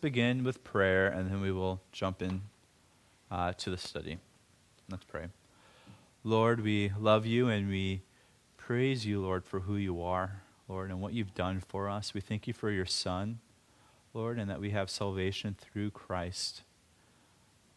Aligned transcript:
begin 0.00 0.44
with 0.44 0.64
prayer 0.64 1.08
and 1.08 1.30
then 1.30 1.40
we 1.40 1.52
will 1.52 1.80
jump 1.92 2.22
in 2.22 2.42
uh, 3.30 3.52
to 3.54 3.70
the 3.70 3.76
study. 3.76 4.18
Let's 4.90 5.04
pray. 5.04 5.26
Lord, 6.22 6.60
we 6.60 6.92
love 6.98 7.26
you 7.26 7.48
and 7.48 7.68
we 7.68 8.02
praise 8.56 9.06
you, 9.06 9.20
Lord, 9.20 9.44
for 9.44 9.60
who 9.60 9.76
you 9.76 10.02
are, 10.02 10.42
Lord, 10.68 10.90
and 10.90 11.00
what 11.00 11.12
you've 11.12 11.34
done 11.34 11.60
for 11.60 11.88
us. 11.88 12.14
We 12.14 12.20
thank 12.20 12.46
you 12.46 12.52
for 12.52 12.70
your 12.70 12.86
Son, 12.86 13.40
Lord, 14.12 14.38
and 14.38 14.50
that 14.50 14.60
we 14.60 14.70
have 14.70 14.90
salvation 14.90 15.56
through 15.58 15.90
Christ. 15.90 16.62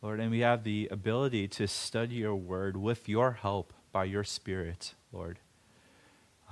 Lord, 0.02 0.20
and 0.20 0.32
we 0.32 0.40
have 0.40 0.64
the 0.64 0.88
ability 0.90 1.48
to 1.50 1.68
study 1.68 2.16
your 2.16 2.36
word 2.36 2.78
with 2.78 3.10
your 3.10 3.34
help 3.34 3.74
by 3.92 4.06
your 4.06 4.24
Spirit, 4.24 4.94
Lord. 5.12 5.40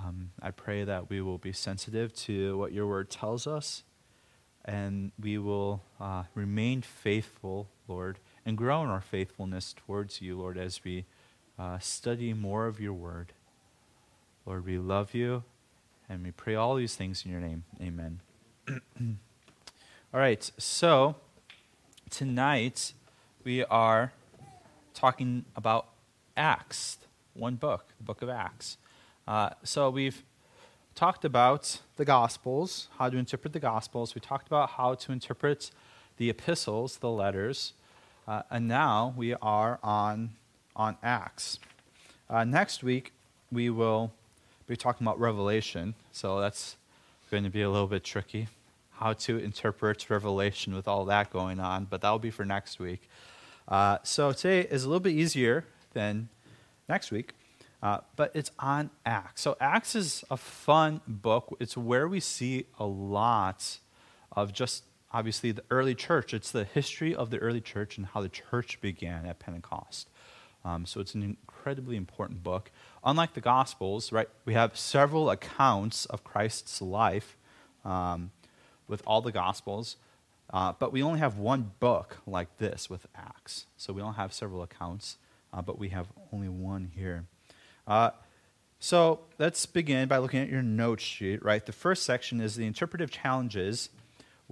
Um, 0.04 0.32
I 0.42 0.52
pray 0.52 0.84
that 0.84 1.10
we 1.10 1.22
will 1.22 1.38
be 1.38 1.54
sensitive 1.54 2.14
to 2.14 2.58
what 2.58 2.74
your 2.74 2.88
word 2.88 3.10
tells 3.10 3.48
us 3.48 3.84
and 4.68 5.12
we 5.20 5.38
will 5.38 5.82
uh, 6.00 6.24
remain 6.36 6.82
faithful, 6.82 7.70
Lord, 7.88 8.20
and 8.46 8.58
grow 8.58 8.84
in 8.84 8.90
our 8.90 9.02
faithfulness 9.02 9.74
towards 9.74 10.22
you, 10.22 10.38
Lord, 10.38 10.58
as 10.58 10.84
we 10.84 11.06
uh, 11.58 11.80
study 11.80 12.34
more 12.34 12.68
of 12.68 12.80
your 12.80 12.94
word. 12.94 13.32
Lord, 14.46 14.66
we 14.66 14.78
love 14.78 15.14
you, 15.14 15.44
and 16.10 16.24
we 16.24 16.32
pray 16.32 16.56
all 16.56 16.76
these 16.76 16.96
things 16.96 17.24
in 17.26 17.32
your 17.32 17.40
name. 17.40 17.64
Amen. 17.82 18.20
all 18.70 20.20
right, 20.20 20.52
so 20.58 21.16
tonight 22.10 22.94
we 23.46 23.64
are 23.66 24.12
talking 24.94 25.46
about 25.56 25.88
Acts, 26.36 26.98
one 27.34 27.56
book, 27.56 27.86
the 27.98 28.04
book 28.04 28.22
of 28.22 28.30
Acts. 28.30 28.78
Uh, 29.28 29.52
so 29.64 29.90
we've 29.90 30.24
talked 30.98 31.24
about 31.24 31.80
the 31.98 32.04
Gospels, 32.04 32.88
how 32.98 33.08
to 33.08 33.18
interpret 33.18 33.54
the 33.54 33.60
Gospels. 33.60 34.16
We 34.16 34.20
talked 34.20 34.48
about 34.48 34.72
how 34.72 34.96
to 34.96 35.12
interpret 35.12 35.70
the 36.18 36.28
epistles, 36.28 36.98
the 36.98 37.12
letters. 37.12 37.74
Uh, 38.28 38.42
and 38.50 38.68
now 38.68 39.14
we 39.16 39.36
are 39.36 39.80
on, 39.84 40.32
on 40.76 40.98
Acts. 41.04 41.60
Uh, 42.28 42.44
next 42.44 42.84
week, 42.84 43.14
we 43.52 43.70
will 43.70 44.12
be 44.66 44.76
talking 44.76 45.06
about 45.06 45.20
Revelation. 45.20 45.94
So 46.12 46.42
that's 46.42 46.78
going 47.30 47.44
to 47.44 47.52
be 47.52 47.62
a 47.62 47.70
little 47.70 47.88
bit 47.88 48.04
tricky, 48.04 48.48
how 48.94 49.14
to 49.14 49.38
interpret 49.38 50.10
Revelation 50.10 50.74
with 50.74 50.88
all 50.88 51.06
that 51.06 51.30
going 51.32 51.60
on. 51.60 51.86
But 51.86 52.02
that 52.02 52.10
will 52.10 52.18
be 52.18 52.32
for 52.32 52.44
next 52.44 52.80
week. 52.80 53.08
Uh, 53.68 54.00
so 54.02 54.32
today 54.32 54.62
is 54.62 54.84
a 54.84 54.88
little 54.88 55.00
bit 55.00 55.14
easier 55.14 55.64
than 55.94 56.30
next 56.90 57.12
week. 57.12 57.37
Uh, 57.82 58.00
but 58.16 58.32
it's 58.34 58.52
on 58.58 58.90
Acts. 59.06 59.42
So, 59.42 59.56
Acts 59.60 59.96
is 59.96 60.24
a 60.32 60.38
fun 60.38 61.02
book. 61.08 61.56
It's 61.60 61.78
where 61.78 62.08
we 62.08 62.20
see 62.20 62.66
a 62.80 62.86
lot 62.86 63.78
of 64.32 64.52
just 64.52 64.84
obviously 65.12 65.52
the 65.52 65.64
early 65.70 65.94
church. 65.94 66.34
It's 66.34 66.52
the 66.52 66.64
history 66.64 67.16
of 67.16 67.30
the 67.30 67.38
early 67.38 67.62
church 67.62 67.98
and 67.98 68.08
how 68.08 68.22
the 68.22 68.30
church 68.30 68.82
began 68.82 69.26
at 69.26 69.40
Pentecost. 69.40 70.10
Um, 70.66 70.86
so, 70.86 71.00
it's 71.00 71.14
an 71.14 71.22
incredibly 71.22 71.98
important 71.98 72.44
book. 72.44 72.72
Unlike 73.04 73.36
the 73.36 73.42
Gospels, 73.42 74.12
right, 74.12 74.30
we 74.44 74.54
have 74.54 74.76
several 74.76 75.30
accounts 75.30 76.06
of 76.06 76.24
Christ's 76.24 76.82
life 76.82 77.38
um, 77.86 78.32
with 78.88 79.04
all 79.06 79.22
the 79.22 79.32
Gospels. 79.32 79.98
Uh, 80.50 80.74
but 80.80 80.92
we 80.94 81.04
only 81.04 81.20
have 81.20 81.38
one 81.38 81.74
book 81.80 82.18
like 82.26 82.58
this 82.58 82.90
with 82.90 83.06
Acts. 83.16 83.66
So 83.76 83.94
we 83.94 84.02
don't 84.02 84.14
have 84.14 84.32
several 84.32 84.64
accounts, 84.64 85.18
uh, 85.54 85.62
but 85.62 85.78
we 85.78 85.90
have 85.90 86.08
only 86.32 86.50
one 86.50 86.92
here. 86.96 87.26
Uh, 87.88 88.12
so 88.80 89.22
let's 89.40 89.66
begin 89.66 90.08
by 90.08 90.18
looking 90.18 90.42
at 90.42 90.50
your 90.50 90.62
note 90.62 91.00
sheet, 91.00 91.44
right? 91.44 91.66
The 91.66 91.72
first 91.72 92.04
section 92.04 92.42
is 92.42 92.56
the 92.56 92.66
interpretive 92.66 93.10
challenges 93.10 93.90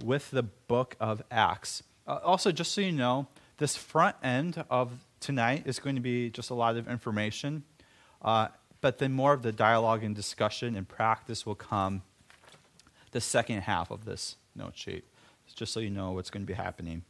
with 0.02 0.30
the 0.30 0.42
book 0.42 0.96
of 0.98 1.22
Acts. 1.30 1.82
Uh, 2.06 2.18
also, 2.24 2.50
just 2.50 2.72
so 2.72 2.80
you 2.80 2.92
know, 2.92 3.28
this 3.58 3.76
front 3.76 4.16
end 4.22 4.64
of 4.70 5.04
tonight 5.20 5.62
is 5.66 5.78
going 5.78 5.96
to 5.96 6.00
be 6.00 6.30
just 6.30 6.50
a 6.50 6.54
lot 6.54 6.76
of 6.76 6.88
information, 6.88 7.62
uh, 8.22 8.48
but 8.80 8.98
then 8.98 9.12
more 9.12 9.32
of 9.32 9.42
the 9.42 9.52
dialogue 9.52 10.02
and 10.02 10.14
discussion 10.14 10.76
and 10.76 10.88
practice 10.88 11.46
will 11.46 11.54
come 11.54 12.02
the 13.12 13.20
second 13.20 13.62
half 13.62 13.90
of 13.90 14.04
this 14.04 14.36
note 14.54 14.76
sheet, 14.76 15.04
just 15.54 15.72
so 15.72 15.80
you 15.80 15.90
know 15.90 16.12
what's 16.12 16.30
going 16.30 16.42
to 16.42 16.46
be 16.46 16.54
happening. 16.54 17.02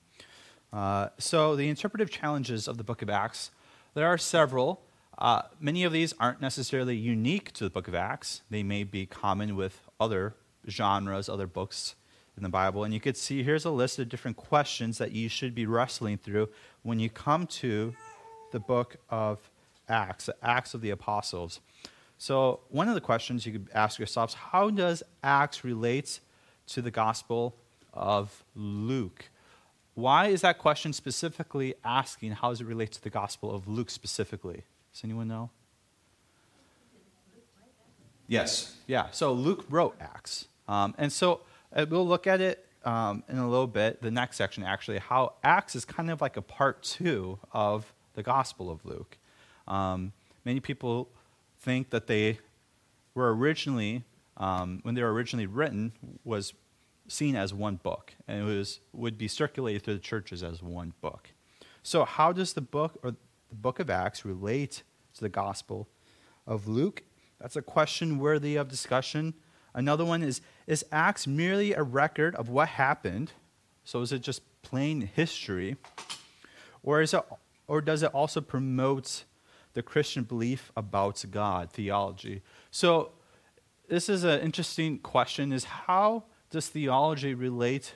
Uh, 0.72 1.08
so, 1.18 1.56
the 1.56 1.68
interpretive 1.68 2.10
challenges 2.10 2.68
of 2.68 2.76
the 2.76 2.84
book 2.84 3.00
of 3.00 3.08
Acts, 3.08 3.50
there 3.94 4.06
are 4.06 4.18
several. 4.18 4.82
Uh, 5.18 5.42
many 5.58 5.84
of 5.84 5.92
these 5.92 6.12
aren't 6.20 6.40
necessarily 6.40 6.96
unique 6.96 7.52
to 7.52 7.64
the 7.64 7.70
book 7.70 7.88
of 7.88 7.94
Acts. 7.94 8.42
They 8.50 8.62
may 8.62 8.84
be 8.84 9.06
common 9.06 9.56
with 9.56 9.80
other 9.98 10.34
genres, 10.68 11.28
other 11.28 11.46
books 11.46 11.94
in 12.36 12.42
the 12.42 12.48
Bible. 12.48 12.84
And 12.84 12.92
you 12.92 13.00
could 13.00 13.16
see 13.16 13.42
here's 13.42 13.64
a 13.64 13.70
list 13.70 13.98
of 13.98 14.08
different 14.08 14.36
questions 14.36 14.98
that 14.98 15.12
you 15.12 15.28
should 15.28 15.54
be 15.54 15.64
wrestling 15.64 16.18
through 16.18 16.50
when 16.82 17.00
you 17.00 17.08
come 17.08 17.46
to 17.46 17.94
the 18.52 18.60
book 18.60 18.96
of 19.08 19.50
Acts, 19.88 20.26
the 20.26 20.36
Acts 20.42 20.74
of 20.74 20.80
the 20.80 20.90
Apostles. 20.90 21.60
So, 22.18 22.60
one 22.68 22.88
of 22.88 22.94
the 22.94 23.00
questions 23.00 23.44
you 23.44 23.52
could 23.52 23.68
ask 23.74 23.98
yourselves 23.98 24.34
how 24.34 24.70
does 24.70 25.02
Acts 25.22 25.64
relate 25.64 26.20
to 26.68 26.82
the 26.82 26.90
Gospel 26.90 27.56
of 27.92 28.44
Luke? 28.54 29.30
Why 29.94 30.26
is 30.26 30.42
that 30.42 30.58
question 30.58 30.92
specifically 30.92 31.74
asking 31.84 32.32
how 32.32 32.50
does 32.50 32.60
it 32.60 32.66
relate 32.66 32.92
to 32.92 33.02
the 33.02 33.10
Gospel 33.10 33.54
of 33.54 33.66
Luke 33.66 33.90
specifically? 33.90 34.64
Does 34.96 35.04
anyone 35.04 35.28
know? 35.28 35.50
Yes, 38.28 38.74
yeah. 38.86 39.10
So 39.10 39.34
Luke 39.34 39.66
wrote 39.68 39.94
Acts. 40.00 40.48
Um, 40.68 40.94
and 40.96 41.12
so 41.12 41.42
uh, 41.74 41.84
we'll 41.86 42.08
look 42.08 42.26
at 42.26 42.40
it 42.40 42.64
um, 42.82 43.22
in 43.28 43.36
a 43.36 43.46
little 43.46 43.66
bit, 43.66 44.00
the 44.00 44.10
next 44.10 44.38
section 44.38 44.64
actually, 44.64 44.96
how 44.96 45.34
Acts 45.44 45.76
is 45.76 45.84
kind 45.84 46.10
of 46.10 46.22
like 46.22 46.38
a 46.38 46.40
part 46.40 46.82
two 46.82 47.38
of 47.52 47.92
the 48.14 48.22
Gospel 48.22 48.70
of 48.70 48.86
Luke. 48.86 49.18
Um, 49.68 50.14
many 50.46 50.60
people 50.60 51.10
think 51.58 51.90
that 51.90 52.06
they 52.06 52.38
were 53.14 53.36
originally, 53.36 54.02
um, 54.38 54.80
when 54.82 54.94
they 54.94 55.02
were 55.02 55.12
originally 55.12 55.46
written, 55.46 55.92
was 56.24 56.54
seen 57.06 57.36
as 57.36 57.52
one 57.52 57.76
book, 57.76 58.14
and 58.26 58.40
it 58.40 58.44
was, 58.44 58.80
would 58.94 59.18
be 59.18 59.28
circulated 59.28 59.82
through 59.82 59.94
the 59.94 60.00
churches 60.00 60.42
as 60.42 60.62
one 60.62 60.94
book. 61.02 61.32
So, 61.82 62.06
how 62.06 62.32
does 62.32 62.54
the 62.54 62.62
book 62.62 62.98
or 63.02 63.14
the 63.48 63.54
book 63.54 63.78
of 63.78 63.90
Acts 63.90 64.24
relate 64.24 64.82
to 65.14 65.20
the 65.20 65.28
Gospel 65.28 65.88
of 66.46 66.68
Luke? 66.68 67.02
That's 67.40 67.56
a 67.56 67.62
question 67.62 68.18
worthy 68.18 68.56
of 68.56 68.68
discussion. 68.68 69.34
Another 69.74 70.04
one 70.04 70.22
is 70.22 70.40
Is 70.66 70.84
Acts 70.90 71.26
merely 71.26 71.74
a 71.74 71.82
record 71.82 72.34
of 72.34 72.48
what 72.48 72.68
happened? 72.68 73.32
So 73.84 74.00
is 74.00 74.12
it 74.12 74.20
just 74.20 74.42
plain 74.62 75.02
history? 75.02 75.76
Or, 76.82 77.00
is 77.00 77.14
it, 77.14 77.22
or 77.66 77.80
does 77.80 78.02
it 78.02 78.12
also 78.14 78.40
promote 78.40 79.24
the 79.74 79.82
Christian 79.82 80.24
belief 80.24 80.72
about 80.76 81.24
God, 81.30 81.70
theology? 81.70 82.42
So 82.70 83.10
this 83.88 84.08
is 84.08 84.24
an 84.24 84.40
interesting 84.40 84.98
question 84.98 85.52
is 85.52 85.64
how 85.64 86.24
does 86.50 86.68
theology 86.68 87.34
relate 87.34 87.94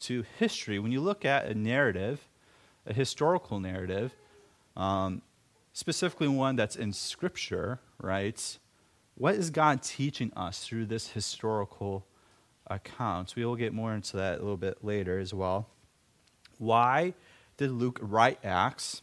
to 0.00 0.24
history? 0.38 0.78
When 0.78 0.92
you 0.92 1.00
look 1.00 1.24
at 1.24 1.46
a 1.46 1.54
narrative, 1.54 2.28
a 2.86 2.92
historical 2.92 3.60
narrative, 3.60 4.14
um, 4.78 5.22
specifically 5.74 6.28
one 6.28 6.56
that's 6.56 6.76
in 6.76 6.92
Scripture, 6.92 7.80
right? 8.00 8.58
What 9.16 9.34
is 9.34 9.50
God 9.50 9.82
teaching 9.82 10.32
us 10.34 10.64
through 10.64 10.86
this 10.86 11.08
historical 11.08 12.06
account? 12.68 13.34
We 13.36 13.44
will 13.44 13.56
get 13.56 13.74
more 13.74 13.92
into 13.92 14.16
that 14.16 14.38
a 14.38 14.42
little 14.42 14.56
bit 14.56 14.82
later 14.82 15.18
as 15.18 15.34
well. 15.34 15.68
Why 16.58 17.14
did 17.56 17.72
Luke 17.72 17.98
write 18.00 18.38
Acts? 18.44 19.02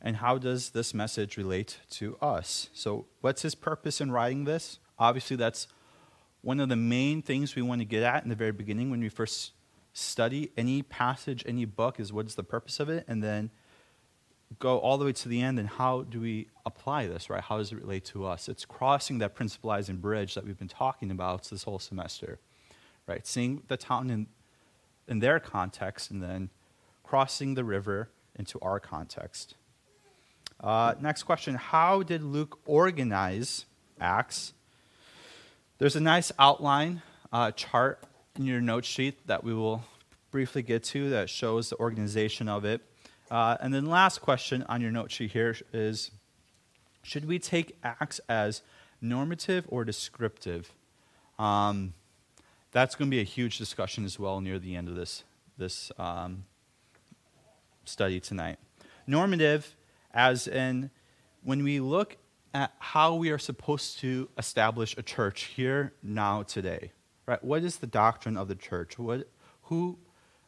And 0.00 0.16
how 0.16 0.38
does 0.38 0.70
this 0.70 0.94
message 0.94 1.36
relate 1.36 1.78
to 1.90 2.16
us? 2.22 2.70
So, 2.72 3.04
what's 3.20 3.42
his 3.42 3.54
purpose 3.54 4.00
in 4.00 4.10
writing 4.10 4.44
this? 4.44 4.78
Obviously, 4.98 5.36
that's 5.36 5.66
one 6.40 6.58
of 6.58 6.70
the 6.70 6.76
main 6.76 7.20
things 7.20 7.54
we 7.54 7.60
want 7.60 7.82
to 7.82 7.84
get 7.84 8.02
at 8.02 8.22
in 8.22 8.30
the 8.30 8.34
very 8.34 8.52
beginning 8.52 8.90
when 8.90 9.00
we 9.00 9.10
first 9.10 9.52
study 9.92 10.52
any 10.56 10.80
passage, 10.80 11.44
any 11.46 11.66
book, 11.66 12.00
is 12.00 12.14
what's 12.14 12.34
the 12.34 12.42
purpose 12.42 12.80
of 12.80 12.88
it? 12.88 13.04
And 13.06 13.22
then 13.22 13.50
go 14.58 14.78
all 14.78 14.98
the 14.98 15.04
way 15.04 15.12
to 15.12 15.28
the 15.28 15.40
end 15.40 15.58
and 15.58 15.68
how 15.68 16.02
do 16.02 16.20
we 16.20 16.48
apply 16.66 17.06
this, 17.06 17.30
right? 17.30 17.42
How 17.42 17.58
does 17.58 17.72
it 17.72 17.80
relate 17.80 18.04
to 18.06 18.26
us? 18.26 18.48
It's 18.48 18.64
crossing 18.64 19.18
that 19.18 19.34
principalizing 19.34 20.00
bridge 20.00 20.34
that 20.34 20.44
we've 20.44 20.58
been 20.58 20.68
talking 20.68 21.10
about 21.10 21.44
this 21.44 21.62
whole 21.62 21.78
semester, 21.78 22.38
right? 23.06 23.26
Seeing 23.26 23.62
the 23.68 23.76
town 23.76 24.10
in, 24.10 24.26
in 25.08 25.20
their 25.20 25.38
context 25.38 26.10
and 26.10 26.22
then 26.22 26.50
crossing 27.04 27.54
the 27.54 27.64
river 27.64 28.10
into 28.36 28.58
our 28.60 28.80
context. 28.80 29.54
Uh, 30.58 30.94
next 31.00 31.22
question 31.22 31.54
How 31.54 32.02
did 32.02 32.22
Luke 32.22 32.58
organize 32.66 33.66
Acts? 34.00 34.52
There's 35.78 35.96
a 35.96 36.00
nice 36.00 36.30
outline 36.38 37.02
uh, 37.32 37.52
chart 37.52 38.02
in 38.36 38.44
your 38.44 38.60
note 38.60 38.84
sheet 38.84 39.26
that 39.26 39.42
we 39.42 39.54
will 39.54 39.82
briefly 40.30 40.62
get 40.62 40.84
to 40.84 41.10
that 41.10 41.30
shows 41.30 41.70
the 41.70 41.76
organization 41.78 42.48
of 42.48 42.64
it. 42.64 42.82
Uh, 43.30 43.56
and 43.60 43.72
then 43.72 43.86
last 43.86 44.20
question 44.20 44.64
on 44.68 44.80
your 44.80 44.90
note 44.90 45.10
sheet 45.10 45.30
here 45.30 45.56
is, 45.72 46.10
should 47.02 47.26
we 47.26 47.38
take 47.38 47.76
Acts 47.84 48.20
as 48.28 48.62
normative 49.00 49.64
or 49.68 49.84
descriptive? 49.84 50.72
Um, 51.38 51.94
that's 52.72 52.94
going 52.94 53.10
to 53.10 53.14
be 53.14 53.20
a 53.20 53.24
huge 53.24 53.58
discussion 53.58 54.04
as 54.04 54.18
well 54.18 54.40
near 54.40 54.58
the 54.58 54.76
end 54.76 54.88
of 54.88 54.96
this 54.96 55.24
this 55.56 55.92
um, 55.98 56.44
study 57.84 58.18
tonight. 58.18 58.58
Normative, 59.06 59.76
as 60.12 60.48
in 60.48 60.90
when 61.42 61.62
we 61.62 61.80
look 61.80 62.16
at 62.54 62.72
how 62.78 63.14
we 63.14 63.30
are 63.30 63.38
supposed 63.38 63.98
to 63.98 64.28
establish 64.38 64.96
a 64.96 65.02
church 65.02 65.42
here, 65.54 65.92
now, 66.02 66.42
today. 66.42 66.92
Right? 67.26 67.42
What 67.44 67.62
is 67.62 67.76
the 67.76 67.86
doctrine 67.86 68.36
of 68.36 68.48
the 68.48 68.54
church? 68.54 68.98
What, 68.98 69.28
who, 69.64 69.98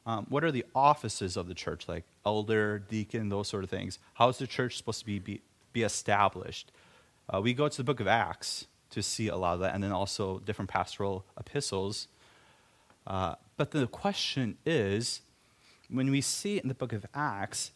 um, 0.05 0.27
what 0.29 0.43
are 0.43 0.51
the 0.51 0.65
offices 0.75 1.37
of 1.37 1.47
the 1.47 1.55
church, 1.55 1.89
like 1.89 2.05
elder, 2.27 2.79
deacon, 2.79 3.29
those 3.29 3.49
sort 3.49 3.65
of 3.65 3.71
things? 3.71 3.99
How 4.15 4.29
is 4.29 4.39
the 4.39 4.47
church 4.47 4.77
supposed 4.77 5.01
to 5.01 5.07
be, 5.07 5.19
be, 5.19 5.41
be 5.73 5.83
established? 5.83 6.73
Uh, 7.33 7.41
we 7.41 7.55
go 7.55 7.69
to 7.69 7.77
the 7.77 7.85
book 7.85 8.01
of 8.01 8.09
Acts 8.09 8.67
to 8.91 9.03
see 9.03 9.29
a 9.29 9.37
lot 9.37 9.55
of 9.55 9.61
that, 9.61 9.75
and 9.75 9.83
then 9.83 9.93
also 9.93 10.41
different 10.41 10.71
pastoral 10.71 11.25
epistles. 11.39 12.09
Uh, 13.07 13.37
but 13.57 13.71
the 13.71 13.87
question 13.87 14.59
is 14.67 15.21
when 15.89 16.11
we 16.11 16.21
see 16.21 16.57
it 16.57 16.63
in 16.63 16.69
the 16.69 16.75
book 16.75 16.93
of 16.93 17.07
Acts, 17.15 17.71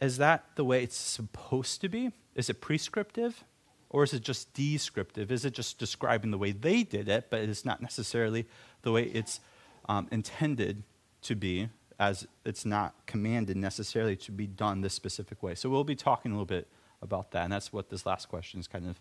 is 0.00 0.18
that 0.18 0.44
the 0.56 0.64
way 0.64 0.82
it's 0.82 0.96
supposed 0.96 1.80
to 1.80 1.88
be? 1.88 2.12
Is 2.34 2.50
it 2.50 2.60
prescriptive? 2.60 3.44
Or 3.88 4.04
is 4.04 4.12
it 4.12 4.22
just 4.22 4.54
descriptive? 4.54 5.32
Is 5.32 5.44
it 5.44 5.52
just 5.52 5.78
describing 5.78 6.30
the 6.30 6.38
way 6.38 6.52
they 6.52 6.84
did 6.84 7.08
it, 7.08 7.26
but 7.28 7.40
it's 7.40 7.64
not 7.64 7.82
necessarily 7.82 8.46
the 8.82 8.92
way 8.92 9.04
it's 9.04 9.40
um, 9.88 10.06
intended 10.12 10.84
to 11.22 11.34
be, 11.34 11.68
as 11.98 12.26
it's 12.44 12.64
not 12.64 12.94
commanded 13.06 13.56
necessarily 13.56 14.16
to 14.16 14.32
be 14.32 14.46
done 14.46 14.80
this 14.80 14.94
specific 14.94 15.42
way? 15.42 15.54
So 15.54 15.68
we'll 15.68 15.84
be 15.84 15.96
talking 15.96 16.32
a 16.32 16.34
little 16.34 16.46
bit 16.46 16.68
about 17.02 17.30
that, 17.32 17.44
and 17.44 17.52
that's 17.52 17.72
what 17.72 17.90
this 17.90 18.06
last 18.06 18.28
question 18.28 18.60
is 18.60 18.66
kind 18.66 18.88
of 18.88 19.00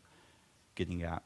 getting 0.76 1.04
at. 1.04 1.24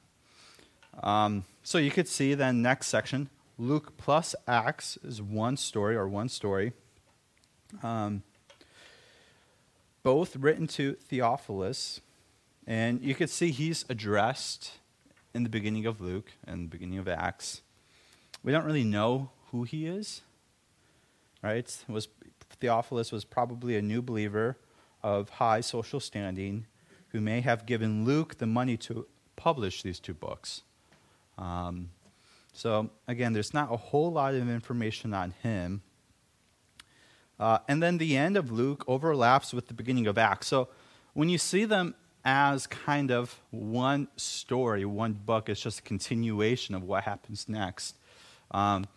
Um, 1.02 1.46
so 1.64 1.78
you 1.78 1.92
could 1.92 2.08
see 2.08 2.34
then 2.34 2.62
next 2.62 2.88
section, 2.88 3.30
Luke 3.58 3.98
plus 3.98 4.36
Acts 4.48 4.98
is 5.04 5.22
one 5.22 5.58
story 5.58 5.96
or 5.96 6.08
one 6.08 6.30
story. 6.30 6.74
Um, 7.82 8.24
both 10.04 10.36
written 10.36 10.68
to 10.68 10.94
Theophilus 10.94 12.02
and 12.66 13.02
you 13.02 13.16
could 13.16 13.30
see 13.30 13.52
he's 13.52 13.86
addressed 13.90 14.74
in 15.34 15.44
the 15.44 15.50
beginning 15.50 15.86
of 15.86 16.00
Luke 16.00 16.32
and 16.46 16.66
the 16.66 16.70
beginning 16.70 16.98
of 16.98 17.08
Acts. 17.08 17.62
We 18.44 18.52
don't 18.52 18.66
really 18.66 18.84
know 18.84 19.32
who 19.52 19.64
he 19.64 19.86
is, 19.88 20.22
right? 21.44 21.84
Was 21.88 22.08
Theophilus 22.60 23.12
was 23.12 23.26
probably 23.26 23.76
a 23.76 23.82
new 23.82 24.02
believer 24.02 24.58
of 25.02 25.30
high 25.30 25.62
social 25.62 26.00
standing 26.00 26.66
who 27.10 27.20
may 27.20 27.42
have 27.42 27.66
given 27.66 28.06
Luke 28.06 28.38
the 28.38 28.48
money 28.48 28.78
to 28.78 29.06
publish 29.36 29.84
these 29.84 30.00
two 30.00 30.14
books. 30.14 30.62
Um, 31.38 31.90
so 32.54 32.90
again, 33.08 33.34
there's 33.34 33.54
not 33.54 33.72
a 33.72 33.78
whole 33.78 34.12
lot 34.12 34.34
of 34.34 34.50
information 34.50 35.14
on 35.14 35.34
him. 35.44 35.82
Uh, 37.40 37.60
and 37.68 37.84
then 37.84 37.98
the 37.98 38.16
end 38.16 38.38
of 38.38 38.52
Luke 38.52 38.86
overlaps 38.88 39.54
with 39.54 39.68
the 39.68 39.74
beginning 39.74 40.08
of 40.08 40.18
Acts. 40.18 40.48
So 40.48 40.70
when 41.14 41.30
you 41.30 41.38
see 41.38 41.66
them 41.66 41.96
as 42.26 42.68
kind 42.68 43.12
of 43.12 43.42
one 43.52 44.08
story, 44.16 44.86
one 44.86 45.14
book. 45.14 45.50
It's 45.50 45.62
just 45.62 45.80
a 45.80 45.82
continuation 45.82 46.74
of 46.76 46.84
what 46.84 47.04
happens 47.04 47.50
next. 47.50 47.98
Um, 48.52 48.88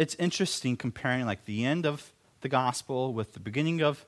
it's 0.00 0.14
interesting 0.14 0.78
comparing 0.78 1.26
like 1.26 1.44
the 1.44 1.62
end 1.62 1.84
of 1.84 2.14
the 2.40 2.48
gospel 2.48 3.12
with 3.12 3.34
the 3.34 3.38
beginning 3.38 3.82
of 3.82 4.06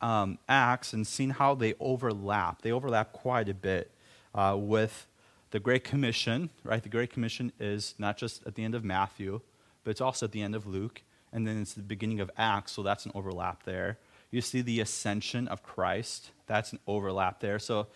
um, 0.00 0.38
Acts 0.48 0.94
and 0.94 1.06
seeing 1.06 1.28
how 1.28 1.54
they 1.54 1.74
overlap. 1.78 2.62
They 2.62 2.72
overlap 2.72 3.12
quite 3.12 3.50
a 3.50 3.52
bit 3.52 3.90
uh, 4.34 4.56
with 4.58 5.06
the 5.50 5.60
Great 5.60 5.84
Commission, 5.84 6.48
right? 6.64 6.82
The 6.82 6.88
Great 6.88 7.12
Commission 7.12 7.52
is 7.60 7.94
not 7.98 8.16
just 8.16 8.46
at 8.46 8.54
the 8.54 8.64
end 8.64 8.74
of 8.74 8.82
Matthew, 8.82 9.42
but 9.84 9.90
it's 9.90 10.00
also 10.00 10.24
at 10.24 10.32
the 10.32 10.40
end 10.40 10.54
of 10.54 10.66
Luke, 10.66 11.02
and 11.34 11.46
then 11.46 11.60
it's 11.60 11.74
the 11.74 11.82
beginning 11.82 12.20
of 12.20 12.30
Acts, 12.38 12.72
so 12.72 12.82
that's 12.82 13.04
an 13.04 13.12
overlap 13.14 13.64
there. 13.64 13.98
You 14.30 14.40
see 14.40 14.62
the 14.62 14.80
ascension 14.80 15.48
of 15.48 15.62
Christ. 15.62 16.30
That's 16.46 16.72
an 16.72 16.78
overlap 16.86 17.40
there. 17.40 17.58
So 17.58 17.88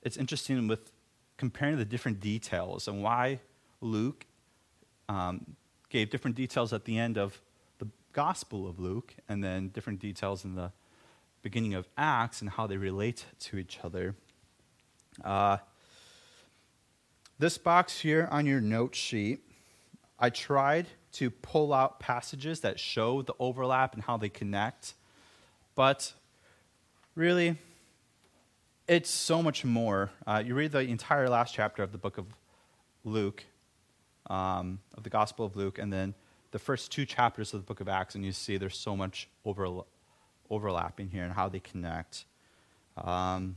it's 0.00 0.16
interesting 0.16 0.66
with 0.66 0.92
comparing 1.36 1.76
the 1.76 1.84
different 1.84 2.20
details 2.20 2.88
and 2.88 3.02
why 3.02 3.40
Luke 3.82 4.24
um, 5.10 5.56
gave 5.88 6.10
different 6.10 6.36
details 6.36 6.72
at 6.72 6.84
the 6.84 6.98
end 6.98 7.16
of 7.16 7.40
the 7.78 7.88
Gospel 8.12 8.68
of 8.68 8.78
Luke 8.78 9.14
and 9.28 9.42
then 9.42 9.68
different 9.68 10.00
details 10.00 10.44
in 10.44 10.54
the 10.54 10.72
beginning 11.42 11.74
of 11.74 11.88
Acts 11.96 12.40
and 12.40 12.50
how 12.50 12.66
they 12.66 12.76
relate 12.76 13.26
to 13.40 13.58
each 13.58 13.78
other. 13.84 14.14
Uh, 15.24 15.58
this 17.38 17.58
box 17.58 18.00
here 18.00 18.28
on 18.30 18.46
your 18.46 18.60
note 18.60 18.94
sheet, 18.94 19.40
I 20.18 20.30
tried 20.30 20.86
to 21.12 21.30
pull 21.30 21.72
out 21.72 22.00
passages 22.00 22.60
that 22.60 22.80
show 22.80 23.22
the 23.22 23.34
overlap 23.38 23.94
and 23.94 24.02
how 24.02 24.16
they 24.16 24.28
connect. 24.28 24.94
But 25.74 26.12
really, 27.14 27.58
it's 28.88 29.10
so 29.10 29.42
much 29.42 29.64
more. 29.64 30.10
Uh, 30.26 30.42
you 30.44 30.54
read 30.54 30.72
the 30.72 30.80
entire 30.80 31.28
last 31.28 31.54
chapter 31.54 31.82
of 31.82 31.92
the 31.92 31.98
book 31.98 32.18
of 32.18 32.26
Luke, 33.04 33.44
um, 34.28 34.80
of 34.96 35.02
the 35.02 35.10
Gospel 35.10 35.46
of 35.46 35.56
Luke, 35.56 35.78
and 35.78 35.92
then 35.92 36.14
the 36.50 36.58
first 36.58 36.92
two 36.92 37.04
chapters 37.04 37.52
of 37.52 37.60
the 37.60 37.66
book 37.66 37.80
of 37.80 37.88
Acts, 37.88 38.14
and 38.14 38.24
you 38.24 38.32
see 38.32 38.56
there's 38.56 38.78
so 38.78 38.96
much 38.96 39.28
overla- 39.44 39.84
overlapping 40.50 41.10
here 41.10 41.24
and 41.24 41.32
how 41.32 41.48
they 41.48 41.60
connect. 41.60 42.24
Um, 42.96 43.56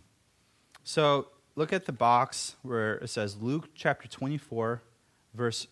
so 0.84 1.28
look 1.56 1.72
at 1.72 1.86
the 1.86 1.92
box 1.92 2.56
where 2.62 2.96
it 2.96 3.10
says 3.10 3.38
Luke 3.42 3.70
chapter 3.74 4.08
24, 4.08 4.82
verse 5.34 5.68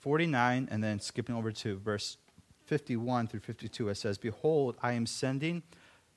49, 0.00 0.68
and 0.70 0.84
then 0.84 1.00
skipping 1.00 1.34
over 1.34 1.50
to 1.52 1.78
verse 1.78 2.16
51 2.64 3.28
through 3.28 3.40
52, 3.40 3.88
it 3.88 3.94
says, 3.96 4.18
Behold, 4.18 4.76
I 4.82 4.92
am 4.92 5.06
sending 5.06 5.62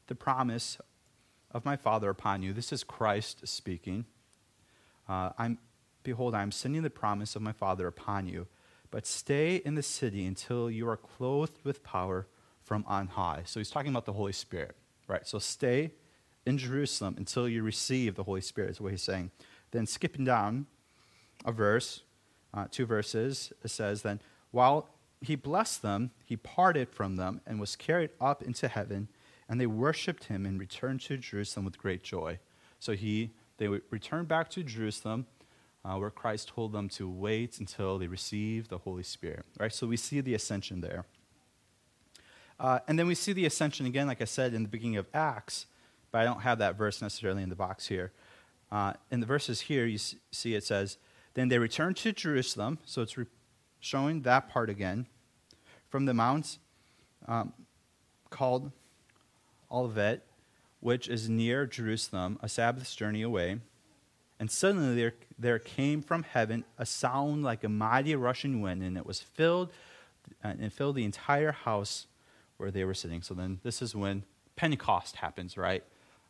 the 0.07 0.15
promise 0.15 0.77
of 1.51 1.65
my 1.65 1.75
Father 1.75 2.09
upon 2.09 2.43
you. 2.43 2.53
This 2.53 2.73
is 2.73 2.83
Christ 2.83 3.47
speaking. 3.47 4.05
Uh, 5.07 5.31
I'm, 5.37 5.57
behold, 6.03 6.35
I 6.35 6.41
am 6.41 6.51
sending 6.51 6.81
the 6.81 6.89
promise 6.89 7.35
of 7.35 7.41
my 7.41 7.51
Father 7.51 7.87
upon 7.87 8.27
you. 8.27 8.47
But 8.89 9.07
stay 9.07 9.57
in 9.57 9.75
the 9.75 9.83
city 9.83 10.25
until 10.25 10.69
you 10.69 10.87
are 10.89 10.97
clothed 10.97 11.59
with 11.63 11.83
power 11.83 12.27
from 12.61 12.83
on 12.87 13.07
high. 13.07 13.43
So 13.45 13.59
he's 13.59 13.69
talking 13.69 13.91
about 13.91 14.05
the 14.05 14.13
Holy 14.13 14.33
Spirit, 14.33 14.75
right? 15.07 15.25
So 15.25 15.39
stay 15.39 15.91
in 16.45 16.57
Jerusalem 16.57 17.15
until 17.17 17.47
you 17.47 17.63
receive 17.63 18.15
the 18.15 18.23
Holy 18.23 18.41
Spirit, 18.41 18.71
is 18.71 18.81
what 18.81 18.91
he's 18.91 19.01
saying. 19.01 19.31
Then 19.71 19.85
skipping 19.85 20.25
down 20.25 20.67
a 21.45 21.51
verse, 21.51 22.01
uh, 22.53 22.65
two 22.69 22.85
verses, 22.85 23.53
it 23.63 23.69
says, 23.69 24.01
Then 24.01 24.19
while 24.51 24.89
he 25.21 25.35
blessed 25.35 25.81
them, 25.81 26.11
he 26.25 26.35
parted 26.35 26.89
from 26.89 27.15
them 27.15 27.41
and 27.47 27.59
was 27.59 27.75
carried 27.75 28.09
up 28.19 28.43
into 28.43 28.67
heaven 28.67 29.07
and 29.51 29.59
they 29.59 29.67
worshiped 29.67 30.23
him 30.23 30.45
and 30.45 30.57
returned 30.57 31.01
to 31.01 31.17
Jerusalem 31.17 31.65
with 31.65 31.77
great 31.77 32.03
joy. 32.03 32.39
So 32.79 32.93
he, 32.93 33.31
they 33.57 33.67
returned 33.67 34.29
back 34.29 34.49
to 34.51 34.63
Jerusalem, 34.63 35.25
uh, 35.83 35.95
where 35.95 36.11
Christ 36.11 36.49
told 36.49 36.73
them 36.73 36.89
to 36.89 37.09
wait 37.09 37.59
until 37.59 37.97
they 37.97 38.07
receive 38.07 38.67
the 38.67 38.79
Holy 38.79 39.03
Spirit. 39.03 39.45
Right? 39.59 39.73
So 39.73 39.87
we 39.87 39.97
see 39.97 40.21
the 40.21 40.33
ascension 40.33 40.81
there. 40.81 41.05
Uh, 42.59 42.79
and 42.87 42.99
then 42.99 43.07
we 43.07 43.15
see 43.15 43.33
the 43.33 43.45
ascension 43.45 43.87
again, 43.87 44.05
like 44.05 44.21
I 44.21 44.25
said, 44.25 44.53
in 44.53 44.61
the 44.61 44.69
beginning 44.69 44.97
of 44.97 45.07
Acts, 45.13 45.65
but 46.11 46.19
I 46.19 46.25
don't 46.25 46.41
have 46.41 46.59
that 46.59 46.75
verse 46.75 47.01
necessarily 47.01 47.41
in 47.41 47.49
the 47.49 47.55
box 47.55 47.87
here. 47.87 48.11
Uh, 48.71 48.93
in 49.09 49.19
the 49.19 49.25
verses 49.25 49.61
here, 49.61 49.85
you 49.85 49.97
see 49.97 50.53
it 50.53 50.63
says, 50.63 50.97
Then 51.33 51.49
they 51.49 51.57
returned 51.57 51.97
to 51.97 52.11
Jerusalem, 52.11 52.77
so 52.85 53.01
it's 53.01 53.17
re- 53.17 53.25
showing 53.79 54.21
that 54.21 54.47
part 54.47 54.69
again, 54.69 55.07
from 55.89 56.05
the 56.05 56.13
mount 56.13 56.59
um, 57.27 57.53
called 58.29 58.71
Olivet, 59.71 60.23
which 60.79 61.07
is 61.07 61.29
near 61.29 61.65
Jerusalem, 61.65 62.37
a 62.41 62.47
Sabbath's 62.47 62.95
journey 62.95 63.23
away. 63.23 63.59
And 64.41 64.49
suddenly 64.49 64.95
there, 64.95 65.13
there 65.37 65.59
came 65.59 66.01
from 66.01 66.23
heaven 66.23 66.65
a 66.79 66.85
sound 66.85 67.43
like 67.43 67.63
a 67.63 67.69
mighty 67.69 68.15
rushing 68.15 68.59
wind, 68.59 68.81
and 68.81 68.97
it 68.97 69.05
was 69.05 69.21
filled 69.21 69.71
uh, 70.43 70.53
and 70.59 70.73
filled 70.73 70.95
the 70.95 71.05
entire 71.05 71.51
house 71.51 72.07
where 72.57 72.71
they 72.71 72.83
were 72.83 72.95
sitting. 72.95 73.21
So 73.21 73.35
then 73.35 73.59
this 73.61 73.83
is 73.83 73.95
when 73.95 74.23
Pentecost 74.55 75.17
happens, 75.17 75.57
right? 75.57 75.83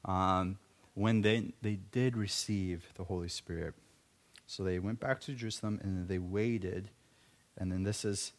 Um, 0.03 0.58
when 0.94 1.22
they, 1.22 1.53
they 1.62 1.80
did 1.94 2.18
receive 2.18 2.84
the 2.96 3.06
Holy 3.06 3.30
Spirit. 3.30 3.75
So 4.46 4.62
they 4.63 4.77
went 4.77 5.00
back 5.00 5.22
to 5.22 5.32
Jerusalem 5.32 5.80
and 5.82 6.10
they 6.10 6.20
waited. 6.20 6.89
And 7.58 7.72
then 7.72 7.84
this 7.84 8.03
is 8.03 8.34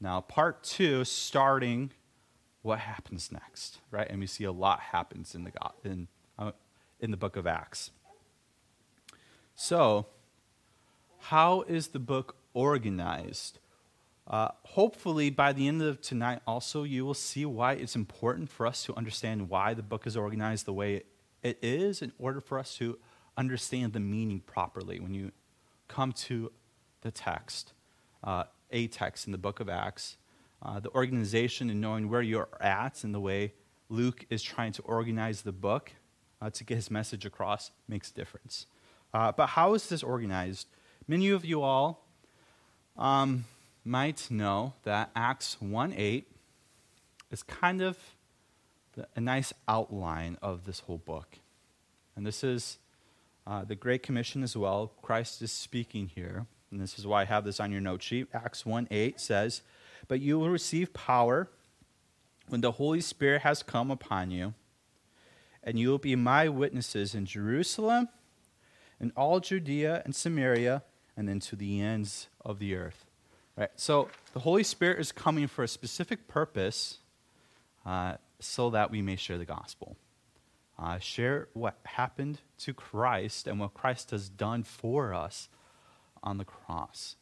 now 0.00 0.20
part 0.20 0.64
two, 0.64 1.04
starting 1.04 1.92
what 2.62 2.80
happens 2.80 3.30
next, 3.30 3.78
right? 3.92 4.10
And 4.10 4.18
we 4.18 4.26
see 4.26 4.42
a 4.42 4.50
lot 4.50 4.80
happens 4.80 5.36
in 5.36 5.44
the, 5.44 5.52
in, 5.84 6.08
uh, 6.40 6.50
in 6.98 7.12
the 7.12 7.16
book 7.16 7.36
of 7.36 7.46
Acts. 7.46 7.92
So, 9.54 10.06
how 11.18 11.62
is 11.62 11.88
the 11.88 11.98
book 11.98 12.36
organized? 12.54 13.58
Uh, 14.26 14.48
hopefully, 14.64 15.30
by 15.30 15.52
the 15.52 15.68
end 15.68 15.82
of 15.82 16.00
tonight, 16.00 16.40
also, 16.46 16.84
you 16.84 17.04
will 17.04 17.14
see 17.14 17.44
why 17.44 17.72
it's 17.74 17.96
important 17.96 18.50
for 18.50 18.66
us 18.66 18.84
to 18.84 18.94
understand 18.94 19.48
why 19.48 19.74
the 19.74 19.82
book 19.82 20.06
is 20.06 20.16
organized 20.16 20.66
the 20.66 20.72
way 20.72 21.02
it 21.42 21.58
is 21.60 22.02
in 22.02 22.12
order 22.18 22.40
for 22.40 22.58
us 22.58 22.76
to 22.76 22.98
understand 23.36 23.92
the 23.92 24.00
meaning 24.00 24.40
properly 24.40 25.00
when 25.00 25.14
you 25.14 25.32
come 25.88 26.12
to 26.12 26.52
the 27.02 27.10
text, 27.10 27.72
uh, 28.22 28.44
a 28.70 28.86
text 28.86 29.26
in 29.26 29.32
the 29.32 29.38
book 29.38 29.60
of 29.60 29.68
Acts 29.68 30.16
uh, 30.62 30.80
the 30.80 30.90
organization 30.90 31.70
and 31.70 31.80
knowing 31.80 32.08
where 32.08 32.22
you're 32.22 32.48
at 32.60 33.04
and 33.04 33.14
the 33.14 33.20
way 33.20 33.52
Luke 33.88 34.24
is 34.30 34.42
trying 34.42 34.72
to 34.72 34.82
organize 34.82 35.42
the 35.42 35.52
book 35.52 35.92
uh, 36.40 36.50
to 36.50 36.64
get 36.64 36.76
his 36.76 36.90
message 36.90 37.26
across 37.26 37.72
makes 37.88 38.10
a 38.10 38.14
difference. 38.14 38.66
Uh, 39.14 39.32
but 39.32 39.48
how 39.48 39.74
is 39.74 39.88
this 39.88 40.02
organized? 40.02 40.66
Many 41.06 41.30
of 41.30 41.44
you 41.44 41.62
all 41.62 42.06
um, 42.96 43.44
might 43.84 44.30
know 44.30 44.74
that 44.84 45.10
Acts 45.14 45.56
1 45.60 45.94
8 45.96 46.26
is 47.30 47.42
kind 47.42 47.82
of 47.82 47.98
the, 48.94 49.06
a 49.16 49.20
nice 49.20 49.52
outline 49.68 50.38
of 50.40 50.64
this 50.64 50.80
whole 50.80 50.98
book. 50.98 51.38
And 52.16 52.26
this 52.26 52.44
is 52.44 52.78
uh, 53.46 53.64
the 53.64 53.74
Great 53.74 54.02
Commission 54.02 54.42
as 54.42 54.56
well. 54.56 54.92
Christ 55.02 55.42
is 55.42 55.50
speaking 55.50 56.10
here. 56.14 56.46
And 56.70 56.80
this 56.80 56.98
is 56.98 57.06
why 57.06 57.22
I 57.22 57.24
have 57.26 57.44
this 57.44 57.60
on 57.60 57.70
your 57.70 57.80
note 57.80 58.02
sheet. 58.02 58.28
Acts 58.32 58.64
1 58.64 58.88
8 58.90 59.20
says, 59.20 59.62
But 60.08 60.20
you 60.20 60.38
will 60.38 60.48
receive 60.48 60.94
power 60.94 61.48
when 62.48 62.60
the 62.60 62.72
Holy 62.72 63.00
Spirit 63.00 63.42
has 63.42 63.62
come 63.62 63.90
upon 63.90 64.30
you, 64.30 64.54
and 65.62 65.78
you 65.78 65.90
will 65.90 65.98
be 65.98 66.16
my 66.16 66.48
witnesses 66.48 67.14
in 67.14 67.26
Jerusalem, 67.26 68.08
in 69.02 69.12
all 69.16 69.40
Judea 69.40 70.00
and 70.04 70.14
Samaria, 70.14 70.82
and 71.16 71.28
then 71.28 71.40
to 71.40 71.56
the 71.56 71.80
ends 71.82 72.28
of 72.42 72.58
the 72.58 72.74
earth. 72.74 73.04
Right? 73.56 73.70
So 73.76 74.08
the 74.32 74.40
Holy 74.40 74.62
Spirit 74.62 75.00
is 75.00 75.12
coming 75.12 75.48
for 75.48 75.62
a 75.64 75.68
specific 75.68 76.28
purpose 76.28 76.98
uh, 77.84 78.14
so 78.40 78.70
that 78.70 78.90
we 78.90 79.02
may 79.02 79.16
share 79.16 79.36
the 79.36 79.44
gospel. 79.44 79.96
Uh, 80.78 80.98
share 80.98 81.48
what 81.52 81.78
happened 81.84 82.38
to 82.58 82.72
Christ 82.72 83.46
and 83.46 83.60
what 83.60 83.74
Christ 83.74 84.10
has 84.12 84.28
done 84.28 84.62
for 84.62 85.12
us 85.12 85.48
on 86.22 86.38
the 86.38 86.44
cross. 86.44 87.16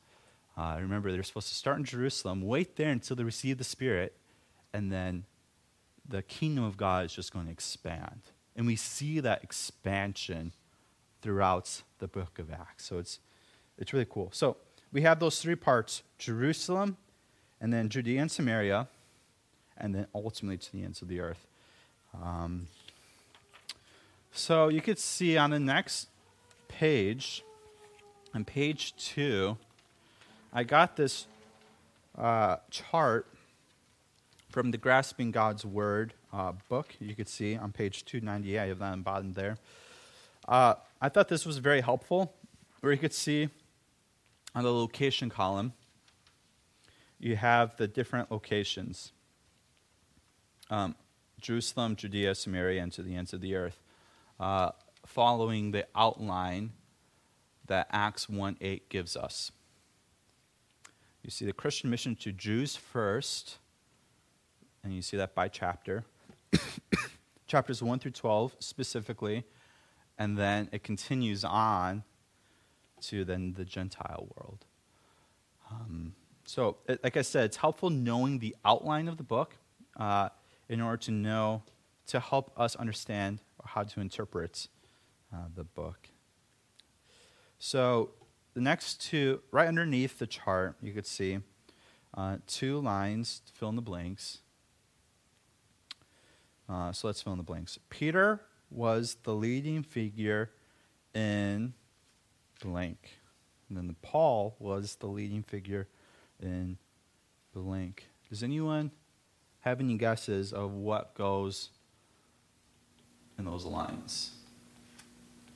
Uh, 0.57 0.77
remember, 0.79 1.11
they're 1.11 1.23
supposed 1.23 1.49
to 1.49 1.55
start 1.55 1.79
in 1.79 1.85
Jerusalem, 1.85 2.43
wait 2.43 2.77
there 2.77 2.91
until 2.91 3.17
they 3.17 3.25
receive 3.25 3.59
the 3.59 3.65
Spirit, 3.65 4.15
and 4.73 4.93
then 4.93 5.25
the 6.07 6.23
kingdom 6.23 6.65
of 6.65 6.77
God 6.77 7.07
is 7.07 7.15
just 7.15 7.33
going 7.33 7.47
to 7.47 7.53
expand. 7.53 8.21
And 8.55 8.67
we 8.67 8.77
see 8.77 9.21
that 9.21 9.43
expansion 9.43 10.53
throughout 11.23 11.83
the 11.99 12.09
book 12.09 12.39
of 12.39 12.51
Acts. 12.51 12.87
So 12.87 12.99
it's, 12.99 13.21
it's 13.79 13.93
really 13.93 14.07
cool. 14.09 14.31
So 14.33 14.57
we 14.93 15.03
have 15.03 15.21
those 15.21 15.41
three 15.41 15.55
parts 15.55 16.03
Jerusalem, 16.19 16.97
and 17.61 17.73
then 17.73 17.89
Judea 17.89 18.23
and 18.23 18.31
Samaria, 18.31 18.89
and 19.77 19.95
then 19.95 20.07
ultimately 20.15 20.59
to 20.59 20.73
the 20.73 20.85
ends 20.85 21.03
of 21.03 21.09
the 21.09 21.21
earth. 21.21 21.47
Um, 22.21 22.67
so 24.33 24.69
you 24.69 24.81
could 24.81 24.99
see 24.99 25.37
on 25.37 25.51
the 25.51 25.61
next 25.61 26.09
page, 26.69 27.43
on 28.35 28.45
page 28.45 28.95
two, 28.97 29.57
I 30.53 30.65
got 30.65 30.97
this 30.97 31.27
uh, 32.19 32.57
chart 32.71 33.27
from 34.51 34.73
the 34.73 34.79
Grasping 34.79 35.31
God's 35.31 35.65
Word 35.65 36.15
uh, 36.33 36.53
book. 36.69 36.95
You 37.01 37.15
could 37.15 37.29
see 37.29 37.57
on 37.57 37.73
page 37.73 38.05
298, 38.05 38.59
I 38.59 38.67
have 38.67 38.79
that 38.81 38.85
on 38.93 38.99
the 38.99 39.05
bottom 39.05 39.33
there. 39.33 39.59
Uh, 40.49 40.75
I 41.01 41.09
thought 41.09 41.29
this 41.29 41.47
was 41.47 41.59
very 41.59 41.81
helpful, 41.81 42.35
where 42.81 42.93
you 42.93 42.99
could 42.99 43.15
see 43.15 43.49
on 44.55 44.65
the 44.65 44.73
location 44.73 45.31
column, 45.31 45.73
you 47.19 47.37
have 47.37 47.77
the 47.77 47.87
different 47.87 48.31
locations 48.31 49.13
um, 50.71 50.95
Jerusalem, 51.41 51.97
Judea, 51.97 52.35
Samaria, 52.35 52.83
and 52.83 52.93
to 52.93 53.03
the 53.03 53.17
ends 53.17 53.33
of 53.33 53.41
the 53.41 53.55
earth, 53.55 53.81
uh, 54.39 54.71
following 55.05 55.73
the 55.73 55.87
outline 55.95 56.73
that 57.67 57.89
Acts 57.91 58.29
1 58.29 58.57
8 58.61 58.89
gives 58.89 59.17
us. 59.17 59.53
You 61.23 61.31
see 61.31 61.45
the 61.45 61.53
Christian 61.53 61.91
mission 61.91 62.15
to 62.17 62.33
Jews 62.33 62.77
first, 62.77 63.59
and 64.83 64.95
you 64.95 65.03
see 65.03 65.17
that 65.17 65.35
by 65.35 65.49
chapter. 65.49 66.05
Chapters 67.47 67.83
1 67.83 67.99
through 67.99 68.13
12 68.13 68.57
specifically, 68.61 69.45
and 70.21 70.37
then 70.37 70.69
it 70.71 70.85
continues 70.85 71.45
on 71.45 72.05
to 73.01 73.25
then 73.25 73.55
the 73.57 73.65
Gentile 73.65 74.29
world. 74.37 74.67
Um, 75.71 76.13
so, 76.45 76.77
it, 76.87 77.03
like 77.03 77.17
I 77.17 77.23
said, 77.23 77.47
it's 77.47 77.57
helpful 77.57 77.89
knowing 77.89 78.39
the 78.39 78.55
outline 78.63 79.09
of 79.09 79.17
the 79.17 79.23
book 79.23 79.57
uh, 79.97 80.29
in 80.69 80.83
order 80.83 80.99
to 80.99 81.11
know, 81.11 81.63
to 82.09 82.21
help 82.21 82.53
us 82.57 82.77
understand 82.77 83.41
how 83.65 83.83
to 83.83 84.01
interpret 84.01 84.69
uh, 85.33 85.47
the 85.57 85.65
book. 85.65 86.11
So, 87.59 88.11
the 88.53 88.61
next 88.61 89.01
two, 89.01 89.41
right 89.51 89.69
underneath 89.69 90.19
the 90.19 90.27
chart, 90.27 90.77
you 90.83 90.93
could 90.93 91.07
see 91.07 91.39
uh, 92.15 92.39
two 92.47 92.79
lines 92.79 93.41
to 93.47 93.53
fill 93.55 93.71
in 93.71 93.77
the 93.77 93.83
blanks. 93.83 94.41
Uh, 96.69 96.93
so 96.93 97.07
let's 97.07 97.23
fill 97.23 97.33
in 97.33 97.39
the 97.39 97.45
blanks. 97.45 97.79
Peter 97.89 98.41
was 98.71 99.17
the 99.23 99.35
leading 99.35 99.83
figure 99.83 100.51
in 101.15 101.75
blank. 102.63 103.19
And 103.69 103.77
then 103.77 103.87
the 103.87 103.97
Paul 104.03 104.57
was 104.59 104.97
the 104.97 105.07
leading 105.07 105.43
figure 105.43 105.89
in 106.41 106.79
blank. 107.55 108.07
Does 108.29 108.43
anyone 108.43 108.91
have 109.61 109.81
any 109.81 109.97
guesses 109.97 110.53
of 110.53 110.73
what 110.73 111.15
goes 111.15 111.71
in 113.39 113.45
those 113.45 113.65
lines? 113.65 114.33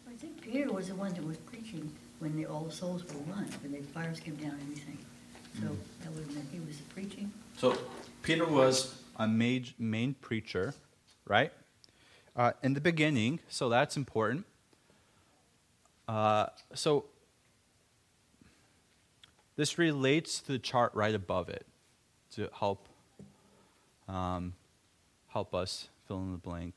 I 0.08 0.12
think 0.16 0.40
Peter 0.40 0.72
was 0.72 0.88
the 0.88 0.94
one 0.94 1.12
that 1.14 1.24
was 1.24 1.36
preaching 1.38 1.90
when 2.18 2.36
the 2.36 2.46
all 2.46 2.70
souls 2.70 3.04
were 3.04 3.20
won, 3.20 3.48
when 3.62 3.72
the 3.72 3.82
fires 3.88 4.20
came 4.20 4.36
down 4.36 4.50
and 4.52 4.62
everything. 4.62 4.98
So 5.60 5.66
Mm. 5.68 5.76
that 6.02 6.12
would 6.12 6.24
have 6.24 6.34
meant 6.34 6.48
he 6.52 6.60
was 6.60 6.80
preaching. 6.92 7.32
So 7.56 7.76
Peter 8.22 8.46
was 8.46 9.02
a 9.16 9.28
main 9.28 10.14
preacher, 10.20 10.74
right? 11.26 11.52
Uh, 12.36 12.52
in 12.64 12.74
the 12.74 12.80
beginning, 12.80 13.38
so 13.48 13.68
that's 13.68 13.96
important. 13.96 14.44
Uh, 16.08 16.46
so 16.74 17.04
this 19.56 19.78
relates 19.78 20.40
to 20.40 20.52
the 20.52 20.58
chart 20.58 20.92
right 20.94 21.14
above 21.14 21.48
it 21.48 21.64
to 22.32 22.50
help 22.58 22.88
um, 24.08 24.54
help 25.28 25.54
us 25.54 25.88
fill 26.06 26.18
in 26.18 26.32
the 26.32 26.38
blank. 26.38 26.74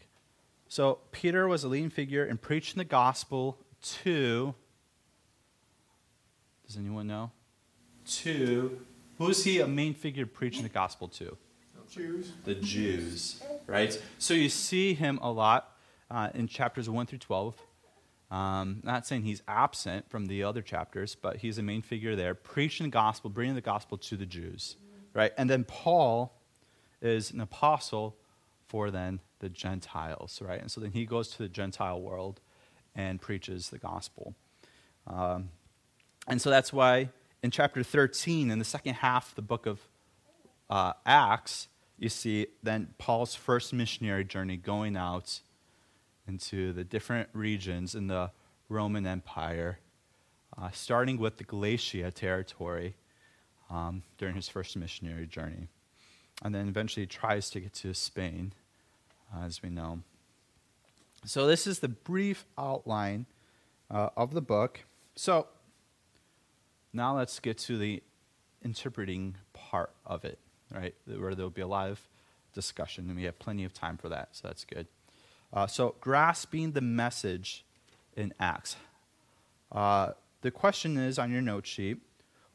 So 0.69 0.99
Peter 1.11 1.47
was 1.47 1.63
a 1.63 1.67
leading 1.67 1.89
figure 1.89 2.23
in 2.23 2.37
preaching 2.37 2.77
the 2.77 2.85
gospel 2.85 3.57
to. 4.03 4.53
Does 6.67 6.77
anyone 6.77 7.07
know? 7.07 7.31
To 8.19 8.79
who's 9.17 9.43
he 9.43 9.59
a 9.59 9.67
main 9.67 9.93
figure 9.93 10.25
preaching 10.25 10.63
the 10.63 10.69
gospel 10.69 11.07
to? 11.09 11.35
Jews. 11.89 12.31
the 12.45 12.55
Jews, 12.55 13.41
right? 13.65 14.01
So 14.19 14.33
you 14.33 14.49
see 14.49 14.93
him 14.93 15.19
a 15.21 15.31
lot 15.31 15.75
uh, 16.09 16.29
in 16.33 16.47
chapters 16.47 16.89
1 16.89 17.05
through 17.05 17.19
12. 17.19 17.55
Um, 18.29 18.81
not 18.83 19.07
saying 19.07 19.23
he's 19.23 19.41
absent 19.47 20.09
from 20.09 20.25
the 20.25 20.43
other 20.43 20.61
chapters, 20.61 21.15
but 21.15 21.37
he's 21.37 21.57
a 21.57 21.63
main 21.63 21.81
figure 21.81 22.15
there, 22.15 22.33
preaching 22.35 22.87
the 22.87 22.91
gospel, 22.91 23.29
bringing 23.29 23.55
the 23.55 23.61
gospel 23.61 23.97
to 23.99 24.17
the 24.17 24.25
Jews, 24.25 24.75
right? 25.13 25.31
And 25.37 25.49
then 25.49 25.63
Paul 25.63 26.33
is 27.01 27.31
an 27.31 27.39
apostle 27.39 28.17
for 28.67 28.91
then 28.91 29.21
the 29.39 29.49
Gentiles, 29.49 30.41
right? 30.41 30.59
And 30.59 30.69
so 30.69 30.81
then 30.81 30.91
he 30.91 31.05
goes 31.05 31.29
to 31.29 31.37
the 31.37 31.47
Gentile 31.47 32.01
world 32.01 32.41
and 32.95 33.21
preaches 33.21 33.69
the 33.69 33.77
gospel. 33.77 34.35
Um, 35.05 35.49
and 36.27 36.41
so 36.41 36.49
that's 36.49 36.73
why 36.73 37.09
in 37.41 37.51
chapter 37.51 37.83
13, 37.83 38.51
in 38.51 38.59
the 38.59 38.65
second 38.65 38.95
half 38.95 39.29
of 39.29 39.35
the 39.35 39.41
book 39.41 39.65
of 39.65 39.79
uh, 40.69 40.93
Acts, 41.05 41.69
you 41.97 42.09
see 42.09 42.47
then 42.61 42.93
Paul's 42.97 43.33
first 43.35 43.73
missionary 43.73 44.23
journey 44.23 44.57
going 44.57 44.95
out 44.95 45.41
into 46.27 46.73
the 46.73 46.83
different 46.83 47.29
regions 47.33 47.95
in 47.95 48.07
the 48.07 48.31
Roman 48.69 49.07
Empire, 49.07 49.79
uh, 50.57 50.69
starting 50.71 51.17
with 51.17 51.37
the 51.37 51.43
Galatia 51.43 52.11
territory 52.11 52.95
um, 53.69 54.03
during 54.17 54.35
his 54.35 54.47
first 54.47 54.75
missionary 54.77 55.25
journey. 55.25 55.67
And 56.43 56.53
then 56.53 56.67
eventually 56.67 57.07
tries 57.07 57.49
to 57.51 57.59
get 57.59 57.73
to 57.75 57.93
Spain, 57.93 58.53
uh, 59.33 59.45
as 59.45 59.63
we 59.63 59.69
know. 59.69 60.01
So, 61.25 61.47
this 61.47 61.65
is 61.65 61.79
the 61.79 61.87
brief 61.87 62.45
outline 62.59 63.25
uh, 63.89 64.09
of 64.15 64.35
the 64.35 64.41
book. 64.41 64.81
So, 65.15 65.47
now 66.93 67.17
let's 67.17 67.39
get 67.39 67.57
to 67.59 67.77
the 67.77 68.03
interpreting 68.63 69.37
part 69.53 69.93
of 70.05 70.23
it 70.25 70.37
right? 70.73 70.95
Where 71.05 71.35
there'll 71.35 71.49
be 71.49 71.61
a 71.61 71.67
lot 71.67 71.89
of 71.89 72.07
discussion, 72.53 73.07
and 73.07 73.15
we 73.15 73.23
have 73.23 73.39
plenty 73.39 73.63
of 73.63 73.73
time 73.73 73.97
for 73.97 74.09
that, 74.09 74.29
so 74.31 74.47
that's 74.47 74.65
good. 74.65 74.87
Uh, 75.53 75.67
so, 75.67 75.95
grasping 76.01 76.73
the 76.73 76.81
message 76.81 77.65
in 78.15 78.33
Acts. 78.39 78.75
Uh, 79.71 80.11
the 80.41 80.51
question 80.51 80.97
is 80.97 81.17
on 81.19 81.31
your 81.31 81.41
note 81.41 81.65
sheet 81.65 81.97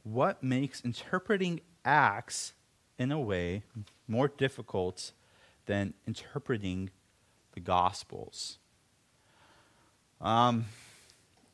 what 0.02 0.42
makes 0.42 0.80
interpreting 0.80 1.60
Acts 1.84 2.52
in 2.98 3.12
a 3.12 3.20
way 3.20 3.62
more 4.08 4.28
difficult 4.28 5.12
than 5.66 5.94
interpreting 6.06 6.90
the 7.52 7.60
Gospels? 7.60 8.58
Um, 10.20 10.66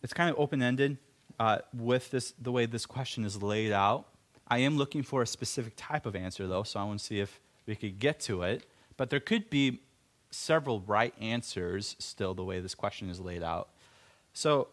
it's 0.02 0.12
kind 0.12 0.30
of 0.30 0.38
open 0.38 0.62
ended 0.62 0.98
uh, 1.38 1.58
with 1.74 2.10
this, 2.10 2.32
the 2.40 2.52
way 2.52 2.66
this 2.66 2.86
question 2.86 3.24
is 3.24 3.42
laid 3.42 3.72
out. 3.72 4.07
I 4.48 4.58
am 4.58 4.76
looking 4.76 5.02
for 5.02 5.22
a 5.22 5.26
specific 5.26 5.74
type 5.76 6.06
of 6.06 6.16
answer, 6.16 6.46
though, 6.46 6.62
so 6.62 6.80
I 6.80 6.84
want 6.84 7.00
to 7.00 7.04
see 7.04 7.20
if 7.20 7.40
we 7.66 7.76
could 7.76 7.98
get 7.98 8.18
to 8.20 8.42
it. 8.42 8.64
But 8.96 9.10
there 9.10 9.20
could 9.20 9.50
be 9.50 9.80
several 10.30 10.80
right 10.80 11.14
answers 11.20 11.96
still, 11.98 12.34
the 12.34 12.44
way 12.44 12.60
this 12.60 12.74
question 12.74 13.10
is 13.10 13.20
laid 13.20 13.42
out. 13.42 13.68
So, 14.32 14.68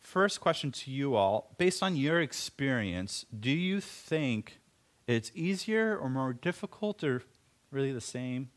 first 0.00 0.40
question 0.40 0.70
to 0.72 0.90
you 0.90 1.14
all 1.14 1.54
based 1.58 1.82
on 1.82 1.96
your 1.96 2.20
experience, 2.20 3.26
do 3.38 3.50
you 3.50 3.80
think 3.80 4.58
it's 5.06 5.30
easier 5.34 5.96
or 5.96 6.08
more 6.08 6.32
difficult 6.32 7.02
or 7.04 7.22
really 7.70 7.92
the 7.92 8.00
same 8.00 8.50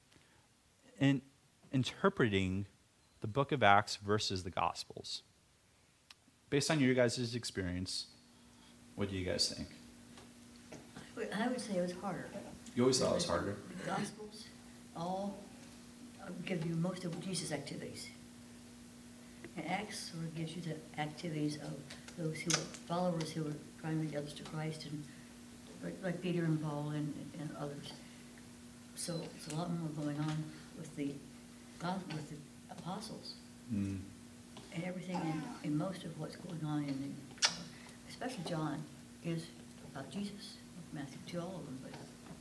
in 0.99 1.21
interpreting 1.71 2.65
the 3.21 3.27
book 3.27 3.51
of 3.51 3.61
Acts 3.61 3.97
versus 3.97 4.43
the 4.43 4.49
Gospels? 4.49 5.21
Based 6.49 6.71
on 6.71 6.79
your 6.79 6.95
guys' 6.95 7.35
experience, 7.35 8.07
what 8.95 9.09
do 9.09 9.15
you 9.15 9.25
guys 9.25 9.53
think? 9.55 9.78
I 11.31 11.37
would- 11.37 11.45
I 11.45 11.47
would 11.49 11.61
say 11.61 11.77
it 11.77 11.81
was 11.81 11.91
harder. 11.93 12.27
You 12.75 12.83
always 12.83 12.99
thought 12.99 13.11
it 13.11 13.15
was 13.15 13.25
harder. 13.25 13.55
The 13.79 13.85
Gospels 13.85 14.45
all 14.95 15.37
uh, 16.21 16.29
give 16.45 16.65
you 16.65 16.75
most 16.75 17.03
of 17.05 17.19
Jesus' 17.21 17.51
activities. 17.51 18.07
And 19.57 19.67
Acts 19.67 20.11
sort 20.11 20.23
of 20.23 20.35
gives 20.35 20.55
you 20.55 20.61
the 20.61 21.01
activities 21.01 21.57
of 21.57 21.73
those 22.17 22.37
who 22.39 22.51
are 22.51 22.63
followers 22.87 23.31
who 23.31 23.47
are 23.47 23.53
trying 23.81 23.99
to 24.01 24.05
lead 24.07 24.15
others 24.15 24.33
to 24.33 24.43
Christ 24.43 24.85
and 24.85 25.03
like, 25.83 25.95
like 26.03 26.21
Peter 26.21 26.43
and 26.45 26.61
Paul 26.61 26.89
and, 26.89 27.13
and 27.39 27.49
others. 27.57 27.91
So 28.95 29.21
it's 29.35 29.47
a 29.51 29.55
lot 29.55 29.71
more 29.71 29.89
going 29.89 30.19
on 30.19 30.43
with 30.77 30.93
the, 30.95 31.13
gos- 31.79 32.01
with 32.13 32.29
the 32.29 32.35
apostles. 32.71 33.33
Mm. 33.73 33.99
And 34.75 34.83
everything 34.83 35.15
in, 35.15 35.71
in 35.71 35.77
most 35.77 36.03
of 36.03 36.17
what's 36.19 36.35
going 36.35 36.63
on 36.65 36.83
in 36.83 37.15
the, 37.41 37.49
especially 38.09 38.43
John, 38.49 38.83
is 39.25 39.47
about 39.93 40.09
Jesus. 40.11 40.57
Matthew 40.93 41.17
too, 41.27 41.39
all 41.39 41.55
of 41.59 41.65
them, 41.65 41.79
but 41.83 41.91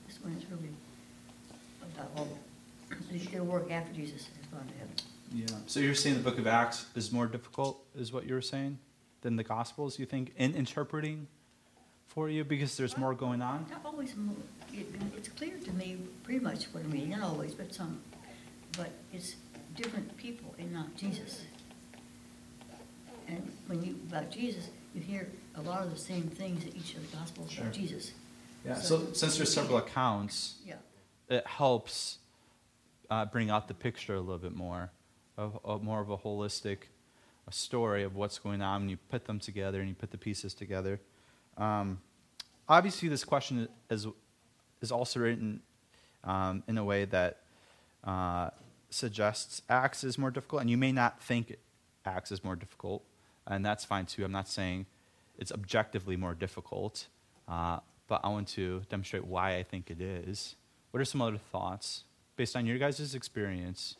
this 0.06 0.22
one 0.22 0.32
is 0.34 0.44
really 0.50 0.70
about 1.94 2.10
all, 2.16 2.28
he's 3.10 3.26
gonna 3.26 3.44
work 3.44 3.70
after 3.70 3.92
Jesus 3.92 4.28
has 4.36 4.46
gone 4.52 4.66
to 4.66 4.74
heaven. 4.74 4.94
Yeah. 5.34 5.46
So 5.66 5.80
you're 5.80 5.94
saying 5.94 6.16
the 6.16 6.22
book 6.22 6.38
of 6.38 6.46
Acts 6.46 6.86
is 6.94 7.12
more 7.12 7.26
difficult, 7.26 7.84
is 7.96 8.12
what 8.12 8.26
you're 8.26 8.40
saying, 8.42 8.78
than 9.20 9.36
the 9.36 9.44
Gospels, 9.44 9.98
you 9.98 10.06
think, 10.06 10.32
in 10.36 10.54
interpreting 10.54 11.26
for 12.06 12.30
you 12.30 12.44
because 12.44 12.76
there's 12.76 12.96
more 12.96 13.14
going 13.14 13.42
on? 13.42 13.66
Not 13.70 13.82
always, 13.84 14.16
mo- 14.16 14.34
it, 14.72 14.86
it's 15.16 15.28
clear 15.28 15.56
to 15.64 15.72
me 15.72 15.98
pretty 16.22 16.40
much 16.40 16.64
what 16.72 16.82
I'm 16.84 16.90
reading, 16.90 17.10
not 17.10 17.22
always, 17.22 17.54
but 17.54 17.74
some, 17.74 18.00
but 18.76 18.90
it's 19.12 19.36
different 19.76 20.16
people 20.16 20.54
and 20.58 20.72
not 20.72 20.96
Jesus. 20.96 21.42
And 23.28 23.52
when 23.66 23.84
you, 23.84 23.96
about 24.08 24.30
Jesus, 24.30 24.70
you 24.94 25.02
hear 25.02 25.28
a 25.54 25.60
lot 25.60 25.82
of 25.82 25.90
the 25.90 25.98
same 25.98 26.22
things 26.24 26.64
in 26.64 26.74
each 26.74 26.94
of 26.94 27.10
the 27.10 27.16
Gospels 27.18 27.50
Sure. 27.50 27.64
about 27.64 27.74
Jesus. 27.74 28.12
Yeah. 28.64 28.74
So- 28.74 28.98
So 29.06 29.12
since 29.12 29.36
there's 29.36 29.52
several 29.52 29.78
accounts, 29.78 30.56
Yeah. 30.64 30.76
it 31.28 31.46
helps 31.46 32.18
uh, 33.10 33.24
bring 33.24 33.48
out 33.50 33.68
the 33.68 33.74
picture 33.74 34.14
a 34.14 34.20
little 34.20 34.38
bit 34.38 34.54
more, 34.54 34.90
of, 35.36 35.58
of 35.64 35.82
more 35.82 36.00
of 36.00 36.10
a 36.10 36.18
holistic 36.18 36.78
a 37.46 37.52
story 37.52 38.02
of 38.02 38.14
what's 38.14 38.38
going 38.38 38.60
on. 38.60 38.82
And 38.82 38.90
you 38.90 38.98
put 39.08 39.24
them 39.24 39.38
together 39.40 39.80
and 39.80 39.88
you 39.88 39.94
put 39.94 40.10
the 40.10 40.18
pieces 40.18 40.52
together. 40.52 41.00
Um, 41.56 42.02
obviously, 42.68 43.08
this 43.08 43.24
question 43.24 43.68
is 43.88 44.06
is 44.82 44.92
also 44.92 45.20
written 45.20 45.62
um, 46.24 46.62
in 46.68 46.76
a 46.78 46.84
way 46.84 47.04
that 47.06 47.40
uh, 48.04 48.50
suggests 48.90 49.62
Acts 49.68 50.04
is 50.04 50.18
more 50.18 50.30
difficult, 50.30 50.60
and 50.60 50.70
you 50.70 50.76
may 50.76 50.92
not 50.92 51.20
think 51.22 51.56
Acts 52.04 52.30
is 52.30 52.44
more 52.44 52.54
difficult, 52.56 53.02
and 53.46 53.64
that's 53.64 53.84
fine 53.84 54.04
too. 54.06 54.24
I'm 54.24 54.32
not 54.32 54.46
saying 54.48 54.86
it's 55.38 55.50
objectively 55.50 56.16
more 56.16 56.34
difficult, 56.34 57.08
uh, 57.48 57.80
but 58.08 58.20
I 58.24 58.28
want 58.28 58.48
to 58.48 58.82
demonstrate 58.88 59.24
why 59.26 59.56
I 59.56 59.62
think 59.62 59.90
it 59.90 60.00
is. 60.00 60.56
What 60.90 61.00
are 61.00 61.04
some 61.04 61.22
other 61.22 61.38
thoughts 61.38 62.04
based 62.36 62.56
on 62.56 62.66
your 62.66 62.78
guys' 62.78 63.14
experience? 63.14 63.96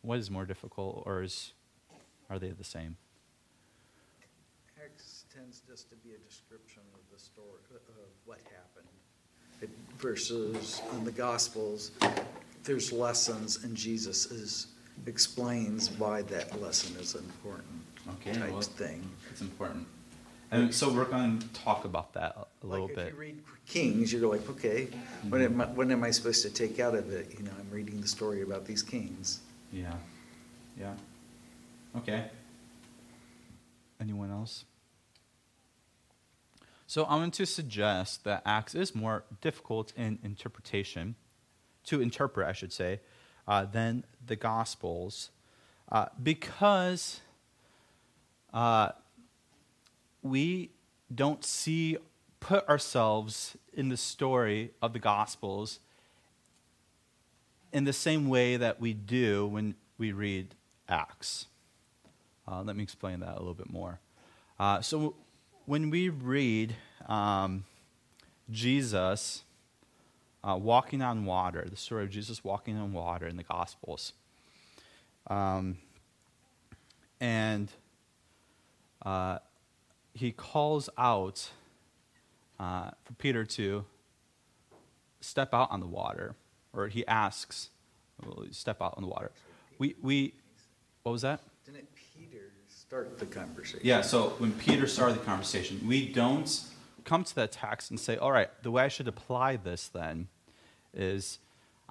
What 0.00 0.18
is 0.18 0.30
more 0.30 0.44
difficult, 0.46 1.02
or 1.04 1.22
is 1.22 1.52
are 2.30 2.38
they 2.38 2.50
the 2.50 2.64
same? 2.64 2.96
Acts 4.82 5.24
tends 5.34 5.62
just 5.68 5.90
to 5.90 5.96
be 5.96 6.10
a 6.14 6.18
description 6.28 6.82
of 6.94 7.00
the 7.12 7.18
story, 7.22 7.60
of 7.74 8.08
what 8.24 8.38
happened. 8.38 8.88
It- 9.60 9.70
Versus 9.98 10.82
in 10.92 11.04
the 11.04 11.12
Gospels, 11.12 11.92
there's 12.64 12.90
lessons 12.92 13.62
and 13.62 13.76
Jesus 13.76 14.26
is, 14.26 14.68
explains 15.06 15.90
why 15.92 16.22
that 16.22 16.60
lesson 16.60 16.96
is 16.96 17.14
important 17.14 17.68
Okay, 18.14 18.36
well- 18.50 18.60
thing. 18.62 19.08
It's 19.30 19.40
important, 19.42 19.86
and 20.52 20.74
so 20.74 20.92
we're 20.92 21.06
going 21.06 21.38
to 21.40 21.48
talk 21.48 21.84
about 21.84 22.12
that 22.12 22.36
a- 22.36 22.66
little 22.66 22.86
Like 22.86 22.94
bit. 22.94 23.06
if 23.08 23.12
you 23.14 23.18
read 23.18 23.42
Kings, 23.66 24.12
you're 24.12 24.30
like, 24.30 24.48
okay, 24.50 24.88
what 25.28 25.40
am 25.40 25.60
I, 25.60 25.64
what 25.66 25.90
am 25.90 26.04
I 26.04 26.10
supposed 26.10 26.42
to 26.42 26.50
take 26.50 26.78
out 26.78 26.94
of 26.94 27.10
it? 27.10 27.34
You 27.38 27.44
know, 27.44 27.52
I'm 27.58 27.70
reading 27.70 28.00
the 28.00 28.08
story 28.08 28.42
about 28.42 28.66
these 28.66 28.82
kings. 28.82 29.40
Yeah. 29.72 29.94
Yeah. 30.78 30.94
Okay. 31.96 32.26
Anyone 34.00 34.30
else? 34.30 34.64
So 36.86 37.04
I 37.04 37.16
want 37.16 37.32
to 37.34 37.46
suggest 37.46 38.24
that 38.24 38.42
Acts 38.44 38.74
is 38.74 38.94
more 38.94 39.24
difficult 39.40 39.92
in 39.96 40.18
interpretation, 40.22 41.14
to 41.84 42.02
interpret, 42.02 42.46
I 42.46 42.52
should 42.52 42.72
say, 42.72 43.00
uh, 43.48 43.64
than 43.64 44.04
the 44.26 44.36
Gospels, 44.36 45.30
uh, 45.90 46.06
because 46.22 47.20
uh, 48.52 48.90
we 50.22 50.70
don't 51.14 51.44
see 51.44 51.98
put 52.40 52.68
ourselves 52.68 53.56
in 53.72 53.88
the 53.88 53.96
story 53.96 54.72
of 54.82 54.92
the 54.92 54.98
Gospels 54.98 55.78
in 57.72 57.84
the 57.84 57.92
same 57.92 58.28
way 58.28 58.56
that 58.56 58.80
we 58.80 58.92
do 58.92 59.46
when 59.46 59.74
we 59.96 60.12
read 60.12 60.54
Acts. 60.88 61.46
Uh, 62.46 62.62
let 62.62 62.76
me 62.76 62.82
explain 62.82 63.20
that 63.20 63.36
a 63.36 63.38
little 63.38 63.54
bit 63.54 63.70
more. 63.70 64.00
Uh, 64.58 64.80
so, 64.80 65.14
when 65.64 65.90
we 65.90 66.08
read 66.08 66.74
um, 67.06 67.64
Jesus 68.50 69.44
uh, 70.42 70.58
walking 70.60 71.00
on 71.00 71.24
water, 71.24 71.66
the 71.70 71.76
story 71.76 72.02
of 72.02 72.10
Jesus 72.10 72.42
walking 72.42 72.76
on 72.76 72.92
water 72.92 73.26
in 73.26 73.36
the 73.36 73.44
Gospels, 73.44 74.12
um, 75.28 75.78
and 77.20 77.70
uh, 79.06 79.38
he 80.14 80.32
calls 80.32 80.88
out 80.98 81.50
uh, 82.58 82.90
for 83.04 83.14
Peter 83.14 83.44
to 83.44 83.84
step 85.20 85.54
out 85.54 85.70
on 85.70 85.80
the 85.80 85.86
water, 85.86 86.34
or 86.72 86.88
he 86.88 87.06
asks, 87.06 87.70
well, 88.24 88.44
step 88.50 88.80
out 88.82 88.94
on 88.96 89.02
the 89.02 89.08
water. 89.08 89.30
We, 89.78 89.96
we, 90.02 90.34
what 91.02 91.12
was 91.12 91.22
that? 91.22 91.40
Didn't 91.64 91.88
Peter 91.94 92.50
start 92.68 93.18
the 93.18 93.26
conversation? 93.26 93.80
Yeah, 93.82 94.02
so 94.02 94.30
when 94.38 94.52
Peter 94.52 94.86
started 94.86 95.14
the 95.18 95.24
conversation, 95.24 95.80
we 95.86 96.12
don't 96.12 96.62
come 97.04 97.24
to 97.24 97.34
that 97.34 97.52
text 97.52 97.90
and 97.90 97.98
say, 97.98 98.16
all 98.16 98.32
right, 98.32 98.50
the 98.62 98.70
way 98.70 98.84
I 98.84 98.88
should 98.88 99.08
apply 99.08 99.56
this 99.56 99.88
then 99.88 100.28
is 100.94 101.38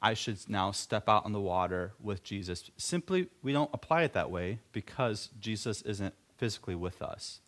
I 0.01 0.13
should 0.13 0.37
now 0.49 0.71
step 0.71 1.09
out 1.09 1.25
on 1.25 1.33
the 1.33 1.39
water 1.39 1.93
with 2.01 2.23
Jesus. 2.23 2.71
Simply, 2.77 3.27
we 3.43 3.51
don't 3.51 3.69
apply 3.73 4.03
it 4.03 4.13
that 4.13 4.31
way 4.31 4.59
because 4.71 5.29
Jesus 5.39 5.81
isn't 5.83 6.13
physically 6.37 6.75
with 6.75 7.01
us, 7.01 7.41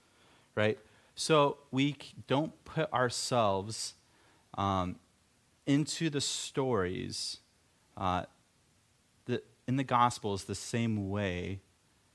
right? 0.56 0.78
So 1.16 1.58
we 1.72 1.96
don't 2.28 2.52
put 2.66 2.92
ourselves 2.92 3.94
um, 4.56 4.98
into 5.66 6.10
the 6.10 6.22
stories 6.22 7.38
uh, 7.96 8.24
in 9.68 9.78
the 9.78 9.84
Gospels 9.84 10.44
the 10.44 10.56
same 10.56 11.10
way 11.10 11.62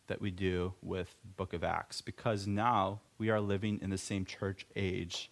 that 0.06 0.20
we 0.20 0.30
do 0.30 0.74
with 0.82 1.14
book 1.36 1.52
of 1.52 1.62
acts 1.62 2.00
because 2.00 2.46
now 2.46 3.00
we 3.18 3.30
are 3.30 3.40
living 3.40 3.78
in 3.82 3.90
the 3.90 3.98
same 3.98 4.24
church 4.24 4.66
age 4.74 5.30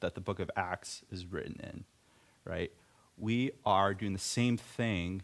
that 0.00 0.14
the 0.14 0.20
book 0.20 0.38
of 0.38 0.50
acts 0.56 1.02
is 1.10 1.26
written 1.26 1.58
in 1.62 1.84
right 2.44 2.70
we 3.16 3.50
are 3.66 3.92
doing 3.94 4.12
the 4.12 4.18
same 4.18 4.56
thing 4.56 5.22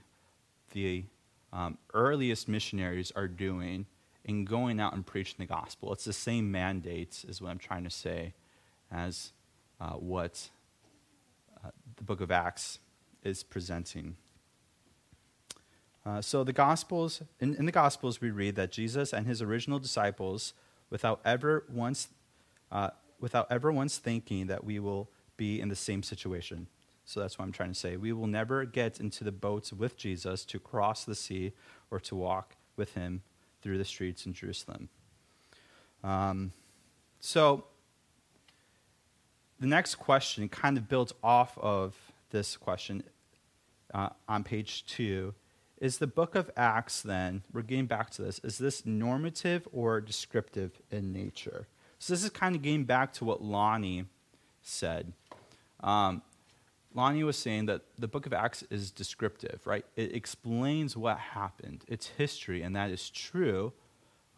the 0.72 1.04
um, 1.52 1.78
earliest 1.94 2.48
missionaries 2.48 3.12
are 3.14 3.28
doing 3.28 3.86
in 4.24 4.44
going 4.44 4.80
out 4.80 4.94
and 4.94 5.06
preaching 5.06 5.36
the 5.38 5.46
gospel 5.46 5.92
it's 5.92 6.04
the 6.04 6.12
same 6.12 6.50
mandates 6.50 7.24
is 7.24 7.40
what 7.40 7.50
i'm 7.50 7.58
trying 7.58 7.84
to 7.84 7.90
say 7.90 8.32
as 8.90 9.32
uh, 9.80 9.92
what 9.92 10.50
uh, 11.64 11.70
the 11.96 12.04
book 12.04 12.20
of 12.20 12.30
acts 12.30 12.78
is 13.22 13.42
presenting 13.42 14.16
uh, 16.06 16.20
so 16.20 16.44
the 16.44 16.52
Gospels, 16.52 17.22
in, 17.40 17.54
in 17.54 17.64
the 17.64 17.72
Gospels, 17.72 18.20
we 18.20 18.30
read 18.30 18.56
that 18.56 18.70
Jesus 18.70 19.12
and 19.12 19.26
his 19.26 19.40
original 19.40 19.78
disciples, 19.78 20.52
without 20.90 21.20
ever 21.24 21.64
once, 21.72 22.08
uh, 22.70 22.90
without 23.20 23.46
ever 23.50 23.72
once 23.72 23.96
thinking 23.96 24.46
that 24.48 24.64
we 24.64 24.78
will 24.78 25.08
be 25.36 25.60
in 25.60 25.68
the 25.68 25.76
same 25.76 26.02
situation. 26.02 26.66
So 27.06 27.20
that's 27.20 27.38
what 27.38 27.44
I'm 27.44 27.52
trying 27.52 27.72
to 27.72 27.78
say. 27.78 27.96
We 27.96 28.12
will 28.12 28.26
never 28.26 28.64
get 28.64 29.00
into 29.00 29.24
the 29.24 29.32
boats 29.32 29.72
with 29.72 29.96
Jesus 29.96 30.44
to 30.46 30.58
cross 30.58 31.04
the 31.04 31.14
sea 31.14 31.52
or 31.90 32.00
to 32.00 32.14
walk 32.14 32.56
with 32.76 32.94
him 32.94 33.22
through 33.64 33.78
the 33.78 33.84
streets 33.84 34.26
in 34.26 34.34
Jerusalem. 34.34 34.90
Um, 36.04 36.52
so 37.18 37.64
the 39.58 39.66
next 39.66 39.94
question 39.94 40.50
kind 40.50 40.76
of 40.76 40.86
builds 40.86 41.14
off 41.22 41.56
of 41.56 41.96
this 42.30 42.58
question 42.58 43.02
uh, 43.94 44.10
on 44.28 44.44
page 44.44 44.84
two. 44.84 45.34
Is 45.78 45.96
the 45.96 46.06
book 46.06 46.34
of 46.34 46.50
Acts 46.58 47.00
then, 47.00 47.42
we're 47.54 47.62
getting 47.62 47.86
back 47.86 48.10
to 48.10 48.22
this, 48.22 48.38
is 48.40 48.58
this 48.58 48.84
normative 48.84 49.66
or 49.72 50.02
descriptive 50.02 50.82
in 50.90 51.10
nature? 51.10 51.66
So 51.98 52.12
this 52.12 52.22
is 52.22 52.28
kind 52.28 52.54
of 52.54 52.60
getting 52.60 52.84
back 52.84 53.14
to 53.14 53.24
what 53.24 53.42
Lonnie 53.42 54.04
said. 54.60 55.14
Um, 55.80 56.20
Lonnie 56.94 57.24
was 57.24 57.36
saying 57.36 57.66
that 57.66 57.82
the 57.98 58.06
book 58.06 58.24
of 58.24 58.32
Acts 58.32 58.62
is 58.70 58.92
descriptive, 58.92 59.60
right? 59.64 59.84
It 59.96 60.14
explains 60.14 60.96
what 60.96 61.18
happened, 61.18 61.84
it's 61.88 62.06
history, 62.06 62.62
and 62.62 62.74
that 62.76 62.90
is 62.90 63.10
true. 63.10 63.72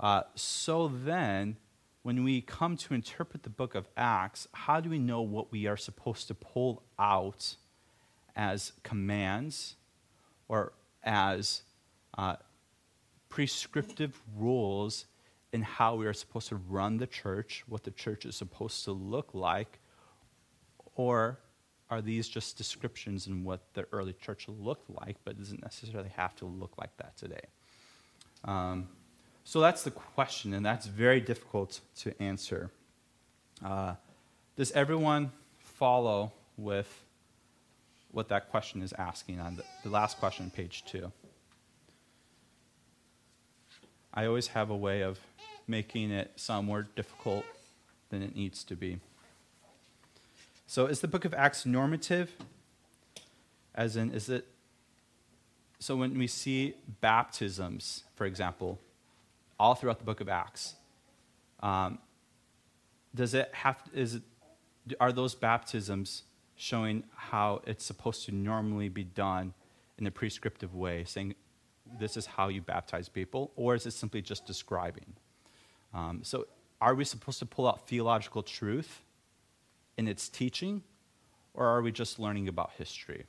Uh, 0.01 0.23
so 0.35 0.89
then, 0.89 1.57
when 2.03 2.25
we 2.25 2.41
come 2.41 2.77
to 2.79 2.95
interpret 2.95 3.43
the 3.43 3.51
book 3.51 3.75
of 3.75 3.89
Acts, 3.97 4.49
how 4.53 4.81
do 4.81 4.89
we 4.89 4.99
know 4.99 5.21
what 5.21 5.53
we 5.53 5.67
are 5.67 5.77
supposed 5.77 6.29
to 6.29 6.35
pull 6.35 6.83
out 6.99 7.57
as 8.35 8.73
commands 8.83 9.77
or 10.49 10.73
as 11.03 11.63
uh, 12.17 12.37
prescriptive 13.29 14.23
rules 14.35 15.07
in 15.53 15.63
how 15.63 15.95
we 15.95 16.07
are 16.07 16.13
supposed 16.13 16.49
to 16.49 16.57
run 16.57 16.97
the 16.97 17.07
church, 17.07 17.65
what 17.69 17.85
the 17.85 17.91
church 17.91 18.25
is 18.25 18.37
supposed 18.37 18.85
to 18.85 18.93
look 18.93 19.35
like, 19.35 19.79
or 20.95 21.39
are 21.91 22.03
these 22.03 22.29
just 22.29 22.57
descriptions 22.57 23.27
in 23.27 23.45
what 23.45 23.61
the 23.75 23.87
early 23.93 24.13
church 24.13 24.47
looked 24.49 24.91
like, 24.91 25.17
but 25.25 25.39
doesn't 25.39 25.63
necessarily 25.63 26.11
have 26.17 26.35
to 26.37 26.45
look 26.45 26.73
like 26.79 26.97
that 26.97 27.17
today? 27.17 27.47
Um, 28.45 28.89
so 29.45 29.61
that's 29.61 29.85
the 29.85 29.93
question, 29.93 30.53
and 30.55 30.67
that's 30.67 30.87
very 30.87 31.21
difficult 31.21 31.81
to 31.99 32.21
answer. 32.21 32.71
Uh, 33.65 33.95
does 34.57 34.73
everyone 34.73 35.31
follow 35.59 36.33
with 36.57 37.05
what 38.11 38.29
that 38.29 38.51
question 38.51 38.83
is 38.83 38.93
asking 38.95 39.41
on 39.41 39.57
the, 39.57 39.65
the 39.85 39.91
last 39.91 40.19
question, 40.19 40.51
page 40.51 40.85
two? 40.87 41.13
I 44.13 44.27
always 44.27 44.49
have 44.49 44.71
a 44.71 44.77
way 44.77 45.03
of 45.03 45.21
making 45.69 46.11
it 46.11 46.33
sound 46.37 46.67
more 46.67 46.89
difficult 46.97 47.45
than 48.09 48.23
it 48.23 48.35
needs 48.35 48.65
to 48.65 48.75
be. 48.75 48.99
So, 50.67 50.87
is 50.87 51.01
the 51.01 51.09
book 51.09 51.25
of 51.25 51.33
Acts 51.33 51.65
normative? 51.65 52.33
As 53.75 53.97
in, 53.97 54.11
is 54.11 54.29
it. 54.29 54.47
So, 55.79 55.95
when 55.97 56.19
we 56.19 56.27
see 56.27 56.75
baptisms, 57.01 58.05
for 58.17 58.27
example, 58.27 58.81
all 59.59 59.75
throughout 59.75 59.99
the 59.99 60.05
book 60.05 60.21
of 60.21 60.29
Acts. 60.29 60.75
Um, 61.61 61.99
does 63.15 63.33
it 63.35 63.51
have, 63.53 63.83
is 63.95 64.17
it, 64.17 64.23
are 65.01 65.13
those 65.13 65.35
baptisms 65.35 66.25
showing 66.57 67.05
how 67.15 67.63
it's 67.67 67.85
supposed 67.85 68.25
to 68.27 68.33
normally 68.33 68.89
be 68.89 69.05
done 69.05 69.55
in 69.99 70.07
a 70.07 70.11
prescriptive 70.11 70.75
way, 70.75 71.05
saying 71.05 71.35
this 71.99 72.17
is 72.17 72.27
how 72.27 72.49
you 72.49 72.61
baptize 72.61 73.09
people, 73.09 73.53
or 73.57 73.75
is 73.75 73.87
it 73.87 73.93
simply 73.93 74.21
just 74.21 74.47
describing? 74.47 75.15
Um, 75.95 76.21
so, 76.23 76.47
are 76.81 76.95
we 76.95 77.05
supposed 77.05 77.39
to 77.39 77.47
pull 77.47 77.67
out 77.67 77.89
theological 77.89 78.43
truth 78.43 79.03
in 79.97 80.09
its 80.09 80.29
teaching, 80.29 80.83
or 81.55 81.67
are 81.67 81.83
we 81.83 81.91
just 81.91 82.19
learning 82.19 82.49
about 82.49 82.71
history? 82.77 83.25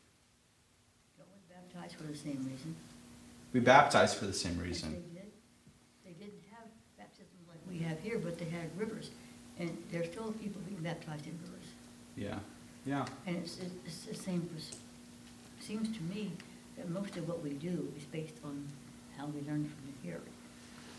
Don't 1.18 1.28
we 1.28 1.56
baptize 1.56 1.94
for 1.94 2.04
the 2.04 2.18
same 2.18 2.46
reason? 2.50 2.76
We 3.54 3.60
baptize 3.60 4.14
for 4.14 4.26
the 4.26 4.34
same 4.34 4.60
reason. 4.60 4.92
They, 6.04 6.12
did. 6.12 6.34
not 6.34 6.60
have 6.60 6.68
baptism 6.98 7.38
like 7.48 7.60
we 7.70 7.80
have 7.80 8.00
here, 8.02 8.20
but 8.20 8.38
they 8.38 8.46
had 8.46 8.70
rivers, 8.78 9.12
and 9.60 9.76
there's 9.92 10.08
still 10.08 10.32
people 10.34 10.62
being 10.68 10.82
baptized 10.82 11.26
in 11.26 11.38
rivers. 11.44 11.68
Yeah, 12.16 12.40
yeah. 12.86 13.06
And 13.26 13.38
it's, 13.38 13.60
it's 13.86 14.06
the 14.06 14.16
same, 14.16 14.50
seems 15.60 15.96
to 15.98 16.04
me 16.04 16.34
that 16.78 16.90
most 16.90 17.16
of 17.18 17.28
what 17.28 17.42
we 17.42 17.52
do 17.52 17.92
is 17.98 18.04
based 18.04 18.36
on 18.44 18.68
how 19.18 19.26
we 19.28 19.42
learn 19.42 19.64
from 19.64 19.82
the 19.86 20.08
here. 20.08 20.22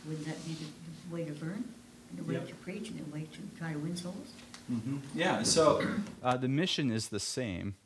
Wouldn't 0.06 0.26
that 0.26 0.44
be 0.46 0.54
the, 0.54 0.64
the 0.64 1.14
way 1.14 1.24
to 1.24 1.44
learn, 1.44 1.64
and 2.10 2.18
the 2.18 2.24
way 2.24 2.34
yep. 2.34 2.48
to 2.48 2.54
preach, 2.56 2.88
and 2.88 2.98
the 2.98 3.12
way 3.12 3.26
to 3.32 3.58
try 3.58 3.72
to 3.72 3.78
win 3.78 3.96
souls? 3.96 4.32
Mm-hmm. 4.70 4.96
Yeah, 5.14 5.42
so 5.42 5.82
uh, 6.22 6.36
the 6.36 6.48
mission 6.48 6.90
is 6.90 7.08
the 7.08 7.20
same, 7.20 7.76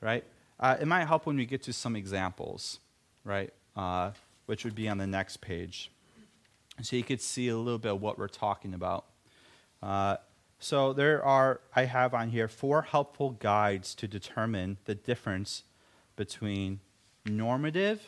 right? 0.00 0.24
Uh, 0.58 0.76
it 0.80 0.86
might 0.86 1.06
help 1.06 1.26
when 1.26 1.36
we 1.36 1.46
get 1.46 1.62
to 1.64 1.72
some 1.72 1.96
examples, 1.96 2.80
right? 3.24 3.52
Uh, 3.76 4.12
which 4.46 4.64
would 4.64 4.74
be 4.74 4.88
on 4.88 4.98
the 4.98 5.06
next 5.06 5.40
page 5.40 5.90
so 6.82 6.96
you 6.96 7.04
could 7.04 7.20
see 7.20 7.48
a 7.48 7.56
little 7.56 7.78
bit 7.78 7.92
of 7.92 8.02
what 8.02 8.18
we're 8.18 8.28
talking 8.28 8.74
about. 8.74 9.04
Uh, 9.82 10.16
so 10.58 10.92
there 10.92 11.22
are, 11.24 11.60
I 11.76 11.84
have 11.84 12.14
on 12.14 12.30
here 12.30 12.48
four 12.48 12.82
helpful 12.82 13.30
guides 13.30 13.94
to 13.96 14.08
determine 14.08 14.78
the 14.86 14.94
difference 14.94 15.62
between 16.16 16.80
normative 17.26 18.02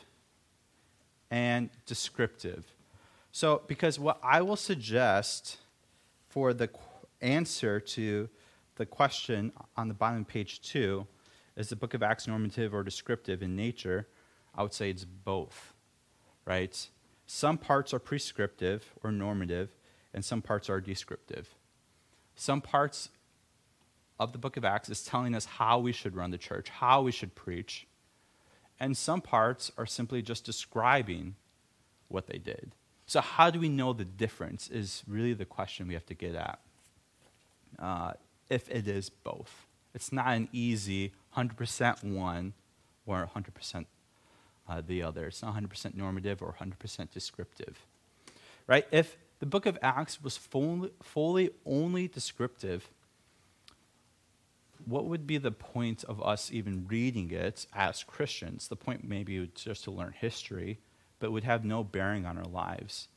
and 1.30 1.70
descriptive. 1.86 2.64
So, 3.30 3.62
because 3.66 3.98
what 3.98 4.18
I 4.22 4.40
will 4.40 4.56
suggest 4.56 5.58
for 6.28 6.54
the 6.54 6.68
answer 7.20 7.80
to 7.80 8.28
the 8.76 8.86
question 8.86 9.52
on 9.76 9.88
the 9.88 9.94
bottom 9.94 10.20
of 10.20 10.28
page 10.28 10.60
two 10.60 11.06
is 11.56 11.68
the 11.68 11.76
book 11.76 11.94
of 11.94 12.02
Acts 12.02 12.26
normative 12.26 12.74
or 12.74 12.82
descriptive 12.82 13.42
in 13.42 13.56
nature? 13.56 14.08
I 14.54 14.62
would 14.62 14.74
say 14.74 14.90
it's 14.90 15.04
both, 15.04 15.74
right? 16.44 16.88
Some 17.26 17.58
parts 17.58 17.92
are 17.92 17.98
prescriptive 17.98 18.94
or 19.02 19.10
normative, 19.10 19.70
and 20.14 20.24
some 20.24 20.42
parts 20.42 20.70
are 20.70 20.80
descriptive. 20.80 21.54
Some 22.34 22.60
parts 22.60 23.10
of 24.18 24.32
the 24.32 24.38
book 24.38 24.56
of 24.56 24.64
Acts 24.64 24.88
is 24.88 25.02
telling 25.02 25.34
us 25.34 25.44
how 25.44 25.78
we 25.78 25.92
should 25.92 26.16
run 26.16 26.30
the 26.30 26.38
church, 26.38 26.68
how 26.68 27.02
we 27.02 27.12
should 27.12 27.34
preach. 27.34 27.86
And 28.78 28.96
some 28.96 29.20
parts 29.20 29.72
are 29.76 29.86
simply 29.86 30.22
just 30.22 30.44
describing 30.44 31.36
what 32.08 32.26
they 32.26 32.38
did. 32.38 32.74
So, 33.06 33.20
how 33.20 33.50
do 33.50 33.60
we 33.60 33.68
know 33.68 33.92
the 33.92 34.04
difference 34.04 34.68
is 34.68 35.02
really 35.06 35.34
the 35.34 35.44
question 35.44 35.88
we 35.88 35.94
have 35.94 36.06
to 36.06 36.14
get 36.14 36.34
at. 36.34 36.60
Uh, 37.78 38.12
if 38.48 38.68
it 38.70 38.86
is 38.86 39.10
both, 39.10 39.66
it's 39.94 40.12
not 40.12 40.28
an 40.28 40.48
easy 40.52 41.12
100% 41.36 42.04
one 42.04 42.54
or 43.06 43.28
100% 43.34 43.86
uh, 44.68 44.82
the 44.86 45.02
other. 45.02 45.26
It's 45.26 45.42
not 45.42 45.54
100% 45.54 45.94
normative 45.94 46.42
or 46.42 46.54
100% 46.60 47.10
descriptive. 47.12 47.78
Right? 48.66 48.86
If 48.90 49.16
the 49.38 49.46
book 49.46 49.66
of 49.66 49.78
Acts 49.82 50.22
was 50.22 50.36
fully, 50.36 50.90
fully 51.02 51.50
only 51.64 52.08
descriptive, 52.08 52.88
what 54.84 55.06
would 55.06 55.26
be 55.26 55.38
the 55.38 55.50
point 55.50 56.04
of 56.04 56.22
us 56.22 56.50
even 56.52 56.86
reading 56.88 57.30
it 57.30 57.66
as 57.74 58.04
Christians? 58.04 58.68
The 58.68 58.76
point 58.76 59.04
maybe 59.04 59.38
would 59.40 59.54
just 59.54 59.84
to 59.84 59.90
learn 59.90 60.14
history, 60.18 60.78
but 61.18 61.32
would 61.32 61.44
have 61.44 61.64
no 61.64 61.82
bearing 61.82 62.26
on 62.26 62.38
our 62.38 62.44
lives 62.44 63.08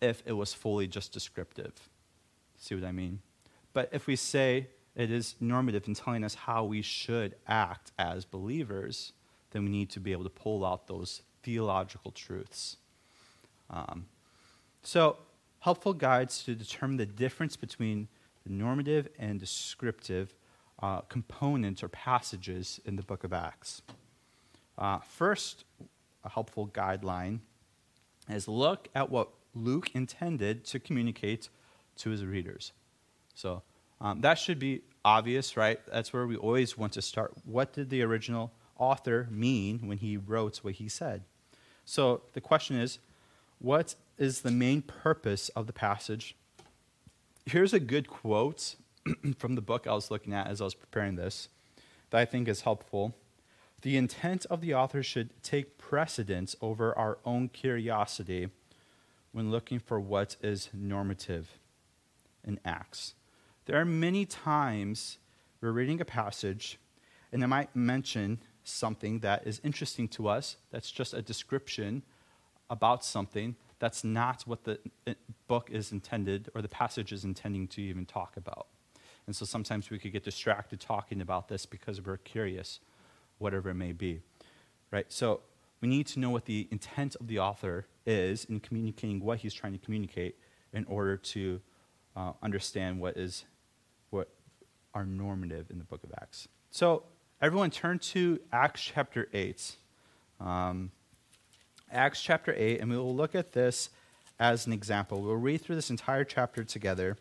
if 0.00 0.22
it 0.26 0.32
was 0.32 0.52
fully 0.52 0.86
just 0.86 1.12
descriptive. 1.12 1.72
See 2.58 2.74
what 2.74 2.84
I 2.84 2.92
mean? 2.92 3.20
But 3.76 3.90
if 3.92 4.06
we 4.06 4.16
say 4.16 4.68
it 4.94 5.10
is 5.10 5.34
normative 5.38 5.86
in 5.86 5.92
telling 5.92 6.24
us 6.24 6.34
how 6.34 6.64
we 6.64 6.80
should 6.80 7.34
act 7.46 7.92
as 7.98 8.24
believers, 8.24 9.12
then 9.50 9.64
we 9.64 9.70
need 9.70 9.90
to 9.90 10.00
be 10.00 10.12
able 10.12 10.24
to 10.24 10.30
pull 10.30 10.64
out 10.64 10.86
those 10.86 11.20
theological 11.42 12.10
truths. 12.10 12.78
Um, 13.68 14.06
so, 14.82 15.18
helpful 15.58 15.92
guides 15.92 16.42
to 16.44 16.54
determine 16.54 16.96
the 16.96 17.04
difference 17.04 17.54
between 17.54 18.08
the 18.46 18.50
normative 18.50 19.08
and 19.18 19.38
descriptive 19.38 20.32
uh, 20.80 21.02
components 21.02 21.82
or 21.82 21.90
passages 21.90 22.80
in 22.86 22.96
the 22.96 23.02
book 23.02 23.24
of 23.24 23.34
Acts. 23.34 23.82
Uh, 24.78 25.00
first, 25.00 25.66
a 26.24 26.30
helpful 26.30 26.66
guideline 26.66 27.40
is 28.30 28.48
look 28.48 28.88
at 28.94 29.10
what 29.10 29.28
Luke 29.54 29.90
intended 29.94 30.64
to 30.64 30.80
communicate 30.80 31.50
to 31.96 32.08
his 32.08 32.24
readers. 32.24 32.72
So, 33.36 33.62
um, 34.00 34.22
that 34.22 34.38
should 34.38 34.58
be 34.58 34.82
obvious, 35.04 35.56
right? 35.56 35.78
That's 35.90 36.12
where 36.12 36.26
we 36.26 36.36
always 36.36 36.76
want 36.76 36.94
to 36.94 37.02
start. 37.02 37.32
What 37.44 37.72
did 37.72 37.90
the 37.90 38.02
original 38.02 38.50
author 38.78 39.28
mean 39.30 39.86
when 39.86 39.98
he 39.98 40.16
wrote 40.16 40.58
what 40.58 40.74
he 40.74 40.88
said? 40.88 41.22
So 41.84 42.22
the 42.32 42.40
question 42.40 42.76
is 42.76 42.98
what 43.58 43.94
is 44.18 44.40
the 44.40 44.50
main 44.50 44.82
purpose 44.82 45.48
of 45.50 45.66
the 45.66 45.72
passage? 45.72 46.34
Here's 47.46 47.72
a 47.72 47.80
good 47.80 48.08
quote 48.08 48.74
from 49.38 49.54
the 49.54 49.62
book 49.62 49.86
I 49.86 49.94
was 49.94 50.10
looking 50.10 50.32
at 50.32 50.48
as 50.48 50.60
I 50.60 50.64
was 50.64 50.74
preparing 50.74 51.14
this 51.14 51.48
that 52.10 52.20
I 52.20 52.24
think 52.24 52.48
is 52.48 52.62
helpful. 52.62 53.14
The 53.82 53.96
intent 53.96 54.46
of 54.46 54.60
the 54.60 54.74
author 54.74 55.02
should 55.02 55.42
take 55.42 55.78
precedence 55.78 56.56
over 56.60 56.96
our 56.96 57.18
own 57.24 57.48
curiosity 57.48 58.48
when 59.32 59.50
looking 59.50 59.78
for 59.78 60.00
what 60.00 60.36
is 60.42 60.70
normative 60.72 61.58
in 62.44 62.58
Acts. 62.64 63.14
There 63.66 63.80
are 63.80 63.84
many 63.84 64.24
times 64.24 65.18
we're 65.60 65.72
reading 65.72 66.00
a 66.00 66.04
passage, 66.04 66.78
and 67.32 67.42
I 67.42 67.46
might 67.46 67.74
mention 67.74 68.38
something 68.62 69.18
that 69.20 69.44
is 69.44 69.60
interesting 69.64 70.06
to 70.08 70.28
us, 70.28 70.56
that's 70.70 70.90
just 70.92 71.12
a 71.12 71.20
description 71.20 72.04
about 72.70 73.04
something, 73.04 73.56
that's 73.80 74.04
not 74.04 74.42
what 74.42 74.62
the 74.62 74.78
book 75.48 75.68
is 75.70 75.90
intended 75.90 76.48
or 76.54 76.62
the 76.62 76.68
passage 76.68 77.12
is 77.12 77.24
intending 77.24 77.66
to 77.68 77.82
even 77.82 78.06
talk 78.06 78.36
about. 78.36 78.68
And 79.26 79.34
so 79.34 79.44
sometimes 79.44 79.90
we 79.90 79.98
could 79.98 80.12
get 80.12 80.22
distracted 80.22 80.78
talking 80.78 81.20
about 81.20 81.48
this 81.48 81.66
because 81.66 82.00
we're 82.00 82.18
curious, 82.18 82.78
whatever 83.38 83.70
it 83.70 83.74
may 83.74 83.90
be. 83.90 84.20
Right? 84.92 85.06
So 85.12 85.40
we 85.80 85.88
need 85.88 86.06
to 86.08 86.20
know 86.20 86.30
what 86.30 86.44
the 86.44 86.68
intent 86.70 87.16
of 87.16 87.26
the 87.26 87.40
author 87.40 87.86
is 88.06 88.44
in 88.44 88.60
communicating 88.60 89.18
what 89.18 89.40
he's 89.40 89.52
trying 89.52 89.72
to 89.72 89.84
communicate 89.84 90.36
in 90.72 90.84
order 90.84 91.16
to 91.16 91.60
uh, 92.14 92.32
understand 92.42 93.00
what 93.00 93.16
is 93.16 93.44
are 94.96 95.04
normative 95.04 95.70
in 95.70 95.76
the 95.76 95.84
book 95.84 96.02
of 96.04 96.10
Acts. 96.22 96.48
So 96.70 97.02
everyone 97.42 97.70
turn 97.70 97.98
to 97.98 98.40
Acts 98.50 98.80
chapter 98.80 99.28
8. 99.30 99.76
Um, 100.40 100.90
Acts 101.92 102.22
chapter 102.22 102.54
8, 102.56 102.80
and 102.80 102.90
we 102.90 102.96
will 102.96 103.14
look 103.14 103.34
at 103.34 103.52
this 103.52 103.90
as 104.40 104.66
an 104.66 104.72
example. 104.72 105.20
We'll 105.20 105.34
read 105.34 105.60
through 105.60 105.76
this 105.76 105.90
entire 105.90 106.24
chapter 106.24 106.64
together 106.64 107.18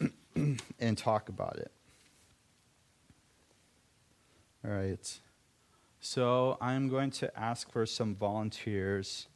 and 0.36 0.96
talk 0.96 1.28
about 1.28 1.56
it. 1.56 1.72
All 4.64 4.70
right. 4.70 5.18
So 5.98 6.58
I'm 6.60 6.88
going 6.88 7.10
to 7.10 7.36
ask 7.36 7.72
for 7.72 7.86
some 7.86 8.14
volunteers 8.14 9.26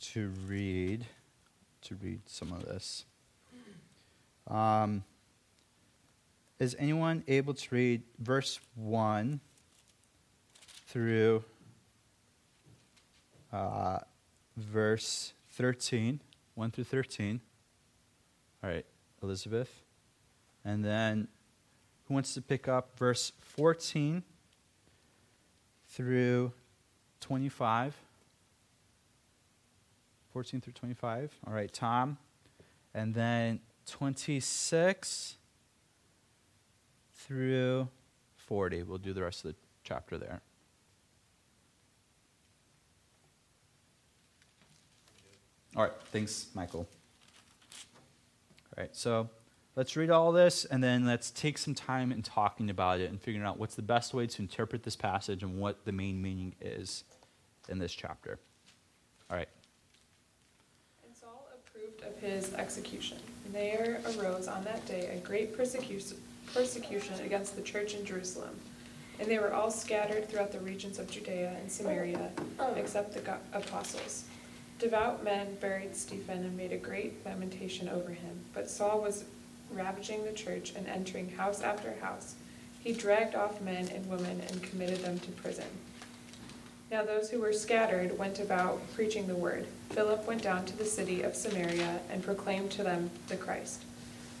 to 0.00 0.32
read 0.48 1.06
to 1.82 1.94
read 1.94 2.22
some 2.26 2.52
of 2.52 2.64
this. 2.64 3.04
Um, 4.48 5.04
is 6.62 6.76
anyone 6.78 7.24
able 7.26 7.52
to 7.52 7.74
read 7.74 8.02
verse 8.20 8.60
1 8.76 9.40
through 10.86 11.42
uh, 13.52 13.98
verse 14.56 15.32
13? 15.50 16.20
1 16.54 16.70
through 16.70 16.84
13. 16.84 17.40
All 18.62 18.70
right, 18.70 18.86
Elizabeth. 19.24 19.82
And 20.64 20.84
then 20.84 21.26
who 22.06 22.14
wants 22.14 22.32
to 22.34 22.40
pick 22.40 22.68
up 22.68 22.96
verse 22.96 23.32
14 23.40 24.22
through 25.88 26.52
25? 27.20 27.96
14 30.32 30.60
through 30.60 30.72
25. 30.74 31.38
All 31.44 31.52
right, 31.52 31.72
Tom. 31.72 32.18
And 32.94 33.14
then 33.14 33.58
26 33.86 35.38
through 37.32 37.88
40. 38.36 38.82
We'll 38.82 38.98
do 38.98 39.14
the 39.14 39.22
rest 39.22 39.44
of 39.44 39.52
the 39.52 39.56
chapter 39.84 40.18
there. 40.18 40.42
All 45.74 45.84
right, 45.84 45.92
thanks, 46.10 46.48
Michael. 46.54 46.86
All 48.76 48.82
right, 48.82 48.94
so 48.94 49.30
let's 49.76 49.96
read 49.96 50.10
all 50.10 50.30
this 50.30 50.66
and 50.66 50.84
then 50.84 51.06
let's 51.06 51.30
take 51.30 51.56
some 51.56 51.74
time 51.74 52.12
in 52.12 52.20
talking 52.20 52.68
about 52.68 53.00
it 53.00 53.08
and 53.08 53.18
figuring 53.18 53.46
out 53.46 53.58
what's 53.58 53.76
the 53.76 53.82
best 53.82 54.12
way 54.12 54.26
to 54.26 54.42
interpret 54.42 54.82
this 54.82 54.96
passage 54.96 55.42
and 55.42 55.58
what 55.58 55.86
the 55.86 55.92
main 55.92 56.20
meaning 56.20 56.54
is 56.60 57.04
in 57.70 57.78
this 57.78 57.94
chapter. 57.94 58.38
All 59.30 59.38
right. 59.38 59.48
And 61.06 61.16
Saul 61.16 61.48
approved 61.54 62.02
of 62.02 62.20
his 62.20 62.52
execution. 62.52 63.16
There 63.50 64.02
arose 64.18 64.48
on 64.48 64.62
that 64.64 64.84
day 64.84 65.16
a 65.16 65.26
great 65.26 65.56
persecution, 65.56 66.18
persecution 66.52 67.14
against 67.24 67.56
the 67.56 67.62
church 67.62 67.94
in 67.94 68.04
Jerusalem. 68.04 68.58
And 69.18 69.30
they 69.30 69.38
were 69.38 69.52
all 69.52 69.70
scattered 69.70 70.28
throughout 70.28 70.52
the 70.52 70.60
regions 70.60 70.98
of 70.98 71.10
Judea 71.10 71.56
and 71.60 71.70
Samaria, 71.70 72.30
except 72.76 73.14
the 73.14 73.38
apostles. 73.52 74.24
Devout 74.78 75.22
men 75.22 75.54
buried 75.60 75.94
Stephen 75.94 76.38
and 76.38 76.56
made 76.56 76.72
a 76.72 76.76
great 76.76 77.24
lamentation 77.24 77.88
over 77.88 78.10
him. 78.10 78.40
But 78.52 78.68
Saul 78.68 79.00
was 79.00 79.24
ravaging 79.70 80.24
the 80.24 80.32
church 80.32 80.72
and 80.74 80.88
entering 80.88 81.30
house 81.30 81.62
after 81.62 81.94
house. 82.00 82.34
He 82.80 82.92
dragged 82.92 83.36
off 83.36 83.60
men 83.60 83.88
and 83.88 84.10
women 84.10 84.40
and 84.48 84.62
committed 84.62 84.98
them 84.98 85.20
to 85.20 85.30
prison. 85.30 85.68
Now 86.90 87.04
those 87.04 87.30
who 87.30 87.40
were 87.40 87.52
scattered 87.52 88.18
went 88.18 88.40
about 88.40 88.80
preaching 88.92 89.26
the 89.26 89.36
word. 89.36 89.66
Philip 89.90 90.26
went 90.26 90.42
down 90.42 90.66
to 90.66 90.76
the 90.76 90.84
city 90.84 91.22
of 91.22 91.36
Samaria 91.36 92.00
and 92.10 92.22
proclaimed 92.22 92.72
to 92.72 92.82
them 92.82 93.10
the 93.28 93.36
Christ. 93.36 93.84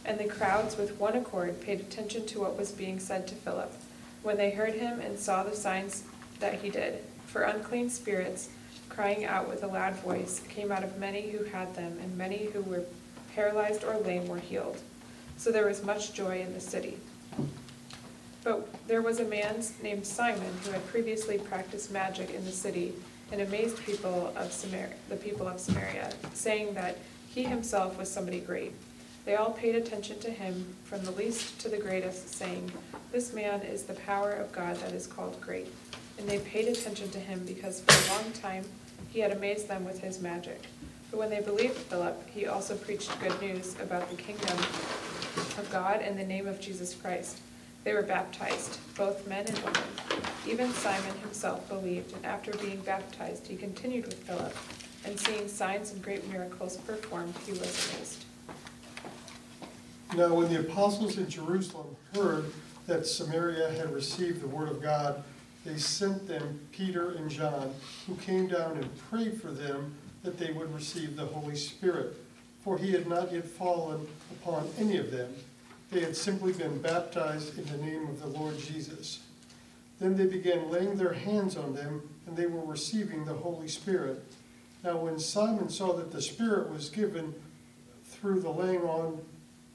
And 0.04 0.18
the 0.18 0.24
crowds 0.24 0.76
with 0.76 0.98
one 0.98 1.16
accord 1.16 1.60
paid 1.60 1.80
attention 1.80 2.26
to 2.26 2.40
what 2.40 2.58
was 2.58 2.72
being 2.72 2.98
said 2.98 3.26
to 3.28 3.34
Philip, 3.34 3.72
when 4.22 4.36
they 4.36 4.50
heard 4.50 4.74
him 4.74 5.00
and 5.00 5.18
saw 5.18 5.42
the 5.42 5.54
signs 5.54 6.04
that 6.40 6.60
he 6.60 6.70
did. 6.70 7.02
For 7.26 7.42
unclean 7.42 7.88
spirits, 7.88 8.48
crying 8.88 9.24
out 9.24 9.48
with 9.48 9.62
a 9.62 9.68
loud 9.68 9.94
voice, 9.94 10.40
came 10.48 10.72
out 10.72 10.84
of 10.84 10.98
many 10.98 11.30
who 11.30 11.44
had 11.44 11.74
them, 11.74 11.98
and 12.02 12.18
many 12.18 12.46
who 12.46 12.62
were 12.62 12.84
paralyzed 13.34 13.84
or 13.84 13.96
lame 13.98 14.28
were 14.28 14.38
healed. 14.38 14.78
So 15.36 15.50
there 15.50 15.66
was 15.66 15.84
much 15.84 16.12
joy 16.12 16.40
in 16.40 16.52
the 16.52 16.60
city. 16.60 16.98
But 18.44 18.68
there 18.88 19.02
was 19.02 19.20
a 19.20 19.24
man 19.24 19.62
named 19.82 20.04
Simon 20.04 20.52
who 20.64 20.72
had 20.72 20.86
previously 20.88 21.38
practiced 21.38 21.92
magic 21.92 22.30
in 22.34 22.44
the 22.44 22.52
city 22.52 22.92
and 23.30 23.40
amazed 23.40 23.78
people 23.78 24.32
of 24.36 24.98
the 25.08 25.16
people 25.16 25.48
of 25.48 25.60
Samaria, 25.60 26.12
saying 26.34 26.74
that 26.74 26.98
he 27.28 27.44
himself 27.44 27.96
was 27.98 28.10
somebody 28.10 28.40
great. 28.40 28.72
They 29.24 29.36
all 29.36 29.52
paid 29.52 29.76
attention 29.76 30.18
to 30.20 30.30
him, 30.30 30.74
from 30.84 31.04
the 31.04 31.12
least 31.12 31.60
to 31.60 31.68
the 31.68 31.78
greatest, 31.78 32.34
saying, 32.34 32.72
This 33.12 33.32
man 33.32 33.62
is 33.62 33.84
the 33.84 33.94
power 33.94 34.32
of 34.32 34.50
God 34.50 34.76
that 34.76 34.92
is 34.92 35.06
called 35.06 35.40
great. 35.40 35.72
And 36.18 36.28
they 36.28 36.40
paid 36.40 36.66
attention 36.66 37.08
to 37.10 37.18
him 37.18 37.44
because 37.46 37.80
for 37.80 37.92
a 37.92 38.16
long 38.16 38.32
time 38.32 38.64
he 39.10 39.20
had 39.20 39.30
amazed 39.30 39.68
them 39.68 39.84
with 39.84 40.00
his 40.00 40.20
magic. 40.20 40.60
But 41.10 41.18
when 41.18 41.30
they 41.30 41.40
believed 41.40 41.74
Philip, 41.74 42.28
he 42.30 42.46
also 42.46 42.74
preached 42.74 43.20
good 43.20 43.40
news 43.40 43.76
about 43.80 44.08
the 44.10 44.16
kingdom 44.16 44.58
of 44.58 45.68
God 45.70 46.00
in 46.02 46.16
the 46.16 46.24
name 46.24 46.48
of 46.48 46.60
Jesus 46.60 46.94
Christ. 46.94 47.38
They 47.84 47.94
were 47.94 48.02
baptized, 48.02 48.78
both 48.96 49.26
men 49.28 49.46
and 49.46 49.58
women. 49.58 49.82
Even 50.46 50.72
Simon 50.72 51.18
himself 51.20 51.68
believed, 51.68 52.14
and 52.14 52.24
after 52.24 52.52
being 52.52 52.80
baptized, 52.80 53.46
he 53.46 53.56
continued 53.56 54.06
with 54.06 54.22
Philip, 54.24 54.56
and 55.04 55.18
seeing 55.18 55.48
signs 55.48 55.92
and 55.92 56.02
great 56.02 56.28
miracles 56.28 56.76
performed, 56.78 57.34
he 57.44 57.52
was 57.52 57.60
amazed. 57.60 58.21
Now, 60.14 60.34
when 60.34 60.52
the 60.52 60.60
apostles 60.60 61.16
in 61.16 61.26
Jerusalem 61.30 61.96
heard 62.14 62.52
that 62.86 63.06
Samaria 63.06 63.72
had 63.72 63.94
received 63.94 64.42
the 64.42 64.46
word 64.46 64.68
of 64.68 64.82
God, 64.82 65.22
they 65.64 65.78
sent 65.78 66.28
them 66.28 66.60
Peter 66.70 67.12
and 67.12 67.30
John, 67.30 67.72
who 68.06 68.16
came 68.16 68.46
down 68.46 68.76
and 68.76 68.98
prayed 69.08 69.40
for 69.40 69.48
them 69.48 69.94
that 70.22 70.38
they 70.38 70.52
would 70.52 70.74
receive 70.74 71.16
the 71.16 71.24
Holy 71.24 71.56
Spirit. 71.56 72.14
For 72.62 72.76
he 72.76 72.92
had 72.92 73.06
not 73.06 73.32
yet 73.32 73.46
fallen 73.46 74.06
upon 74.30 74.68
any 74.78 74.98
of 74.98 75.10
them. 75.10 75.32
They 75.90 76.00
had 76.00 76.14
simply 76.14 76.52
been 76.52 76.82
baptized 76.82 77.58
in 77.58 77.64
the 77.64 77.84
name 77.84 78.06
of 78.08 78.20
the 78.20 78.26
Lord 78.26 78.58
Jesus. 78.58 79.20
Then 79.98 80.16
they 80.16 80.26
began 80.26 80.70
laying 80.70 80.96
their 80.96 81.14
hands 81.14 81.56
on 81.56 81.74
them, 81.74 82.02
and 82.26 82.36
they 82.36 82.46
were 82.46 82.64
receiving 82.64 83.24
the 83.24 83.32
Holy 83.32 83.68
Spirit. 83.68 84.22
Now, 84.84 84.98
when 84.98 85.18
Simon 85.18 85.70
saw 85.70 85.94
that 85.94 86.12
the 86.12 86.20
Spirit 86.20 86.70
was 86.70 86.90
given 86.90 87.34
through 88.04 88.40
the 88.40 88.50
laying 88.50 88.82
on 88.82 89.20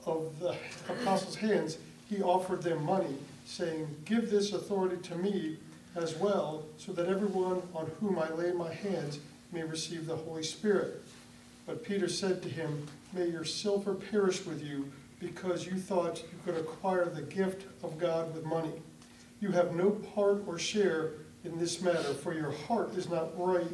of 0.08 0.40
the 0.40 0.56
apostles' 0.90 1.36
hands, 1.36 1.78
he 2.10 2.22
offered 2.22 2.64
them 2.64 2.84
money, 2.84 3.16
saying, 3.46 3.88
Give 4.06 4.30
this 4.30 4.54
authority 4.54 4.98
to 5.10 5.16
me 5.16 5.58
as 5.96 6.16
well, 6.16 6.64
so 6.78 6.94
that 6.94 7.08
everyone 7.08 7.62
on 7.74 7.92
whom 8.00 8.18
I 8.18 8.30
lay 8.32 8.52
my 8.54 8.74
hands 8.74 9.20
may 9.52 9.64
receive 9.64 10.06
the 10.06 10.16
Holy 10.16 10.44
Spirit. 10.44 11.02
But 11.66 11.84
Peter 11.84 12.08
said 12.08 12.42
to 12.44 12.50
him, 12.50 12.88
May 13.14 13.28
your 13.28 13.44
silver 13.44 13.94
perish 13.94 14.46
with 14.46 14.64
you, 14.64 14.92
because 15.20 15.66
you 15.66 15.78
thought 15.78 16.24
you 16.32 16.40
could 16.46 16.56
acquire 16.56 17.06
the 17.06 17.22
gift 17.22 17.66
of 17.84 17.98
God 17.98 18.34
with 18.34 18.46
money. 18.46 18.74
You 19.42 19.52
have 19.52 19.76
no 19.76 19.92
part 19.92 20.44
or 20.48 20.58
share 20.58 21.12
in 21.44 21.58
this 21.58 21.82
matter, 21.82 22.14
for 22.14 22.34
your 22.34 22.52
heart 22.52 22.96
is 22.96 23.10
not 23.10 23.38
right 23.38 23.68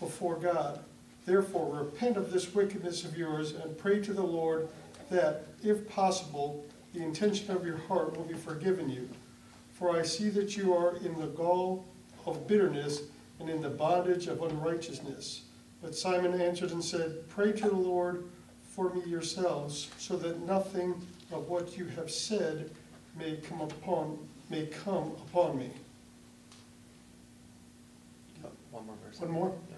before 0.00 0.36
God. 0.36 0.80
Therefore, 1.26 1.74
repent 1.74 2.16
of 2.16 2.30
this 2.30 2.54
wickedness 2.54 3.04
of 3.04 3.16
yours 3.16 3.52
and 3.52 3.78
pray 3.78 4.00
to 4.00 4.12
the 4.12 4.22
Lord 4.22 4.68
that, 5.10 5.46
if 5.62 5.88
possible, 5.88 6.64
the 6.92 7.02
intention 7.02 7.50
of 7.54 7.66
your 7.66 7.76
heart 7.76 8.16
will 8.16 8.24
be 8.24 8.34
forgiven 8.34 8.88
you. 8.88 9.08
For 9.72 9.96
I 9.96 10.02
see 10.02 10.28
that 10.30 10.56
you 10.56 10.74
are 10.74 10.96
in 10.96 11.18
the 11.18 11.26
gall 11.26 11.84
of 12.26 12.46
bitterness 12.46 13.02
and 13.40 13.50
in 13.50 13.60
the 13.60 13.70
bondage 13.70 14.28
of 14.28 14.42
unrighteousness. 14.42 15.42
But 15.82 15.94
Simon 15.94 16.40
answered 16.40 16.70
and 16.70 16.82
said, 16.82 17.28
Pray 17.28 17.52
to 17.52 17.68
the 17.68 17.74
Lord 17.74 18.24
for 18.70 18.92
me 18.94 19.02
yourselves, 19.04 19.90
so 19.98 20.16
that 20.16 20.40
nothing 20.46 20.94
of 21.32 21.48
what 21.48 21.76
you 21.76 21.86
have 21.86 22.10
said 22.10 22.70
may 23.18 23.36
come 23.36 23.60
upon 23.60 24.18
may 24.50 24.66
come 24.66 25.12
upon 25.28 25.58
me. 25.58 25.70
One 28.70 28.86
more 28.86 28.96
verse. 29.06 29.20
One 29.20 29.30
more? 29.30 29.52
Yeah. 29.70 29.76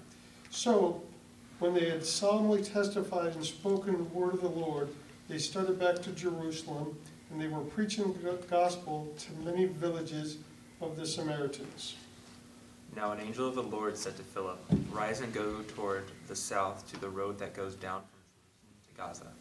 So, 0.50 1.02
when 1.58 1.74
they 1.74 1.88
had 1.88 2.04
solemnly 2.04 2.62
testified 2.62 3.34
and 3.34 3.44
spoken 3.44 3.98
the 3.98 4.04
word 4.04 4.34
of 4.34 4.40
the 4.40 4.48
Lord, 4.48 4.88
they 5.28 5.38
started 5.38 5.78
back 5.78 6.02
to 6.02 6.10
Jerusalem, 6.12 6.96
and 7.30 7.40
they 7.40 7.48
were 7.48 7.60
preaching 7.60 8.12
the 8.22 8.32
gospel 8.48 9.12
to 9.18 9.32
many 9.44 9.66
villages 9.66 10.38
of 10.80 10.96
the 10.96 11.06
Samaritans. 11.06 11.96
Now 12.94 13.12
an 13.12 13.20
angel 13.20 13.48
of 13.48 13.56
the 13.56 13.62
Lord 13.62 13.96
said 13.96 14.16
to 14.16 14.22
Philip, 14.22 14.58
Rise 14.90 15.20
and 15.20 15.32
go 15.32 15.62
toward 15.62 16.04
the 16.28 16.36
south 16.36 16.88
to 16.92 17.00
the 17.00 17.08
road 17.08 17.38
that 17.38 17.54
goes 17.54 17.74
down 17.74 18.02
from 18.02 18.20
Jerusalem 18.22 18.76
to 18.88 18.94
Gaza. 18.96 19.32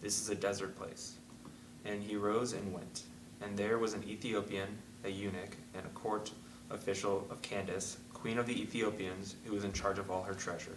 This 0.00 0.20
is 0.20 0.28
a 0.28 0.34
desert 0.34 0.76
place. 0.76 1.14
And 1.84 2.02
he 2.02 2.16
rose 2.16 2.52
and 2.52 2.72
went. 2.72 3.04
And 3.40 3.56
there 3.56 3.78
was 3.78 3.94
an 3.94 4.04
Ethiopian, 4.06 4.68
a 5.04 5.08
eunuch, 5.08 5.56
and 5.74 5.84
a 5.84 5.90
court 5.90 6.30
official 6.70 7.26
of 7.30 7.42
Candace, 7.42 7.96
queen 8.12 8.38
of 8.38 8.46
the 8.46 8.60
Ethiopians, 8.60 9.36
who 9.44 9.54
was 9.54 9.64
in 9.64 9.72
charge 9.72 9.98
of 9.98 10.10
all 10.10 10.22
her 10.22 10.34
treasure. 10.34 10.76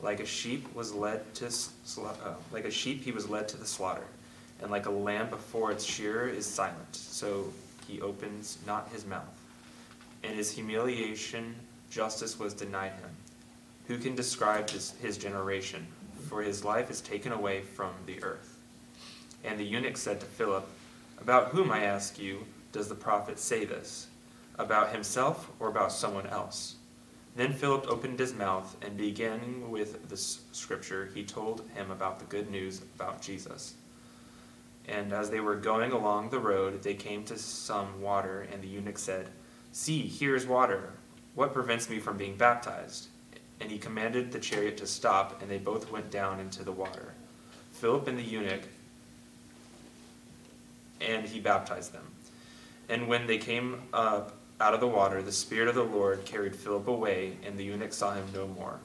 Like 0.00 0.20
a 0.20 0.26
sheep 0.26 0.72
was 0.74 0.94
led 0.94 1.34
to 1.34 1.46
sla- 1.46 2.16
uh, 2.24 2.34
like 2.52 2.64
a 2.64 2.70
sheep 2.70 3.02
he 3.02 3.12
was 3.12 3.28
led 3.28 3.48
to 3.48 3.56
the 3.56 3.66
slaughter, 3.66 4.06
and 4.62 4.70
like 4.70 4.86
a 4.86 4.90
lamb 4.90 5.28
before 5.30 5.72
its 5.72 5.84
shearer 5.84 6.28
is 6.28 6.46
silent, 6.46 6.94
so 6.94 7.52
he 7.86 8.00
opens 8.00 8.58
not 8.66 8.88
his 8.92 9.04
mouth. 9.06 9.24
In 10.22 10.34
his 10.34 10.52
humiliation, 10.52 11.54
justice 11.90 12.38
was 12.38 12.54
denied 12.54 12.92
him. 12.92 13.10
Who 13.86 13.98
can 13.98 14.14
describe 14.14 14.68
his, 14.70 14.92
his 15.00 15.16
generation? 15.16 15.86
For 16.28 16.42
his 16.42 16.64
life 16.64 16.90
is 16.90 17.00
taken 17.00 17.32
away 17.32 17.62
from 17.62 17.92
the 18.04 18.22
earth. 18.22 18.58
And 19.44 19.58
the 19.58 19.64
eunuch 19.64 19.96
said 19.96 20.20
to 20.20 20.26
Philip, 20.26 20.68
About 21.20 21.48
whom, 21.48 21.70
I 21.70 21.84
ask 21.84 22.18
you, 22.18 22.44
does 22.72 22.88
the 22.88 22.94
prophet 22.94 23.38
say 23.38 23.64
this? 23.64 24.08
About 24.58 24.92
himself 24.92 25.50
or 25.58 25.68
about 25.68 25.92
someone 25.92 26.26
else? 26.26 26.74
Then 27.38 27.52
Philip 27.52 27.86
opened 27.86 28.18
his 28.18 28.34
mouth, 28.34 28.76
and 28.82 28.96
beginning 28.96 29.70
with 29.70 30.08
the 30.08 30.16
scripture, 30.16 31.08
he 31.14 31.22
told 31.22 31.62
him 31.72 31.92
about 31.92 32.18
the 32.18 32.24
good 32.24 32.50
news 32.50 32.82
about 32.96 33.22
Jesus. 33.22 33.74
And 34.88 35.12
as 35.12 35.30
they 35.30 35.38
were 35.38 35.54
going 35.54 35.92
along 35.92 36.30
the 36.30 36.40
road, 36.40 36.82
they 36.82 36.94
came 36.94 37.22
to 37.26 37.38
some 37.38 38.02
water, 38.02 38.48
and 38.52 38.60
the 38.60 38.66
eunuch 38.66 38.98
said, 38.98 39.28
See, 39.70 40.00
here 40.00 40.34
is 40.34 40.48
water. 40.48 40.94
What 41.36 41.54
prevents 41.54 41.88
me 41.88 42.00
from 42.00 42.16
being 42.16 42.36
baptized? 42.36 43.06
And 43.60 43.70
he 43.70 43.78
commanded 43.78 44.32
the 44.32 44.40
chariot 44.40 44.76
to 44.78 44.86
stop, 44.88 45.40
and 45.40 45.48
they 45.48 45.58
both 45.58 45.92
went 45.92 46.10
down 46.10 46.40
into 46.40 46.64
the 46.64 46.72
water. 46.72 47.14
Philip 47.70 48.08
and 48.08 48.18
the 48.18 48.22
eunuch, 48.24 48.64
and 51.00 51.24
he 51.24 51.38
baptized 51.38 51.92
them. 51.92 52.10
And 52.88 53.06
when 53.06 53.28
they 53.28 53.38
came 53.38 53.82
up 53.92 54.37
out 54.60 54.74
of 54.74 54.80
the 54.80 54.88
water, 54.88 55.22
the 55.22 55.32
Spirit 55.32 55.68
of 55.68 55.74
the 55.74 55.84
Lord 55.84 56.24
carried 56.24 56.54
Philip 56.54 56.88
away, 56.88 57.36
and 57.44 57.56
the 57.56 57.64
eunuch 57.64 57.92
saw 57.92 58.14
him 58.14 58.26
no 58.34 58.46
more, 58.48 58.78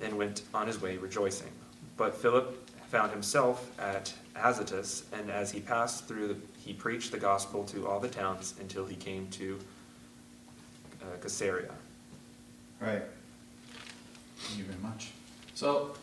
and 0.00 0.18
went 0.18 0.42
on 0.52 0.66
his 0.66 0.80
way 0.80 0.96
rejoicing. 0.96 1.50
But 1.96 2.14
Philip 2.14 2.70
found 2.88 3.10
himself 3.10 3.70
at 3.80 4.12
Azotus, 4.36 5.04
and 5.12 5.30
as 5.30 5.50
he 5.50 5.60
passed 5.60 6.06
through, 6.06 6.28
the, 6.28 6.36
he 6.58 6.72
preached 6.72 7.10
the 7.10 7.18
gospel 7.18 7.64
to 7.64 7.88
all 7.88 8.00
the 8.00 8.08
towns 8.08 8.54
until 8.60 8.84
he 8.84 8.96
came 8.96 9.28
to 9.30 9.58
uh, 11.00 11.16
Caesarea. 11.22 11.72
Right. 12.80 13.02
Thank 14.36 14.58
you 14.58 14.64
very 14.64 14.80
much. 14.82 15.12
So, 15.54 15.94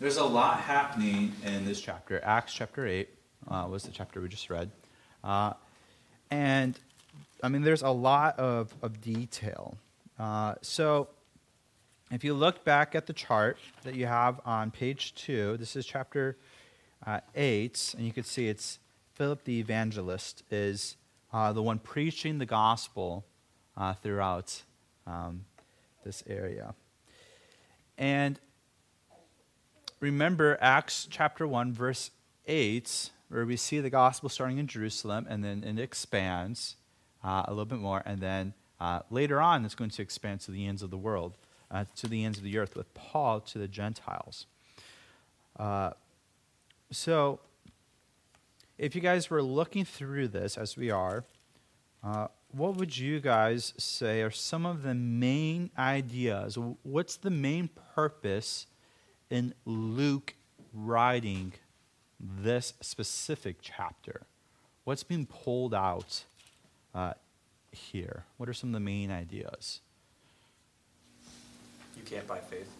there's 0.00 0.16
a 0.16 0.24
lot 0.24 0.60
happening 0.60 1.32
in 1.44 1.64
this 1.64 1.80
chapter. 1.80 2.20
Acts 2.24 2.52
chapter 2.52 2.86
8 2.86 3.08
uh, 3.48 3.66
was 3.70 3.84
the 3.84 3.90
chapter 3.90 4.20
we 4.20 4.28
just 4.28 4.50
read. 4.50 4.70
Uh, 5.22 5.52
and, 6.30 6.78
I 7.42 7.48
mean, 7.48 7.62
there's 7.62 7.82
a 7.82 7.90
lot 7.90 8.38
of, 8.38 8.74
of 8.82 9.00
detail. 9.00 9.76
Uh, 10.18 10.54
so, 10.62 11.08
if 12.10 12.22
you 12.22 12.34
look 12.34 12.64
back 12.64 12.94
at 12.94 13.06
the 13.06 13.12
chart 13.12 13.58
that 13.82 13.94
you 13.94 14.06
have 14.06 14.40
on 14.44 14.70
page 14.70 15.14
2, 15.16 15.56
this 15.56 15.74
is 15.74 15.84
chapter 15.84 16.36
uh, 17.06 17.20
8, 17.34 17.94
and 17.96 18.06
you 18.06 18.12
can 18.12 18.24
see 18.24 18.48
it's 18.48 18.78
Philip 19.14 19.44
the 19.44 19.58
evangelist 19.58 20.42
is 20.50 20.96
uh, 21.32 21.52
the 21.52 21.62
one 21.62 21.78
preaching 21.78 22.38
the 22.38 22.46
gospel 22.46 23.24
uh, 23.76 23.94
throughout 23.94 24.62
um, 25.06 25.44
this 26.04 26.22
area. 26.26 26.74
And 27.96 28.38
remember 30.00 30.58
Acts 30.60 31.06
chapter 31.10 31.46
1, 31.46 31.72
verse 31.72 32.10
8, 32.46 33.10
where 33.28 33.46
we 33.46 33.56
see 33.56 33.80
the 33.80 33.90
gospel 33.90 34.28
starting 34.28 34.58
in 34.58 34.66
Jerusalem 34.66 35.26
and 35.28 35.44
then 35.44 35.64
it 35.64 35.78
expands 35.78 36.76
a 37.24 37.50
little 37.50 37.64
bit 37.64 37.78
more. 37.78 38.02
And 38.04 38.20
then 38.20 38.54
uh, 38.80 39.00
later 39.10 39.40
on, 39.40 39.64
it's 39.64 39.74
going 39.74 39.90
to 39.90 40.02
expand 40.02 40.40
to 40.40 40.50
the 40.50 40.66
ends 40.66 40.82
of 40.82 40.90
the 40.90 40.96
world, 40.96 41.36
uh, 41.70 41.84
to 41.96 42.06
the 42.06 42.24
ends 42.24 42.38
of 42.38 42.44
the 42.44 42.58
earth, 42.58 42.76
with 42.76 42.92
Paul 42.94 43.40
to 43.40 43.58
the 43.58 43.68
Gentiles. 43.68 44.46
Uh, 45.58 45.90
so, 46.90 47.40
if 48.76 48.94
you 48.94 49.00
guys 49.00 49.30
were 49.30 49.42
looking 49.42 49.84
through 49.84 50.28
this 50.28 50.58
as 50.58 50.76
we 50.76 50.90
are, 50.90 51.24
uh, 52.02 52.26
what 52.50 52.76
would 52.76 52.98
you 52.98 53.20
guys 53.20 53.72
say 53.78 54.22
are 54.22 54.30
some 54.30 54.66
of 54.66 54.82
the 54.82 54.94
main 54.94 55.70
ideas? 55.78 56.58
What's 56.82 57.16
the 57.16 57.30
main 57.30 57.70
purpose 57.94 58.66
in 59.30 59.54
Luke 59.64 60.34
writing 60.72 61.54
this 62.20 62.74
specific 62.80 63.56
chapter? 63.60 64.22
What's 64.84 65.02
being 65.02 65.26
pulled 65.26 65.74
out 65.74 66.24
uh, 66.94 67.14
here? 67.72 68.24
What 68.36 68.48
are 68.48 68.52
some 68.52 68.70
of 68.70 68.74
the 68.74 68.80
main 68.80 69.10
ideas? 69.10 69.80
You 71.96 72.02
can't 72.04 72.26
buy 72.26 72.38
faith. 72.38 72.70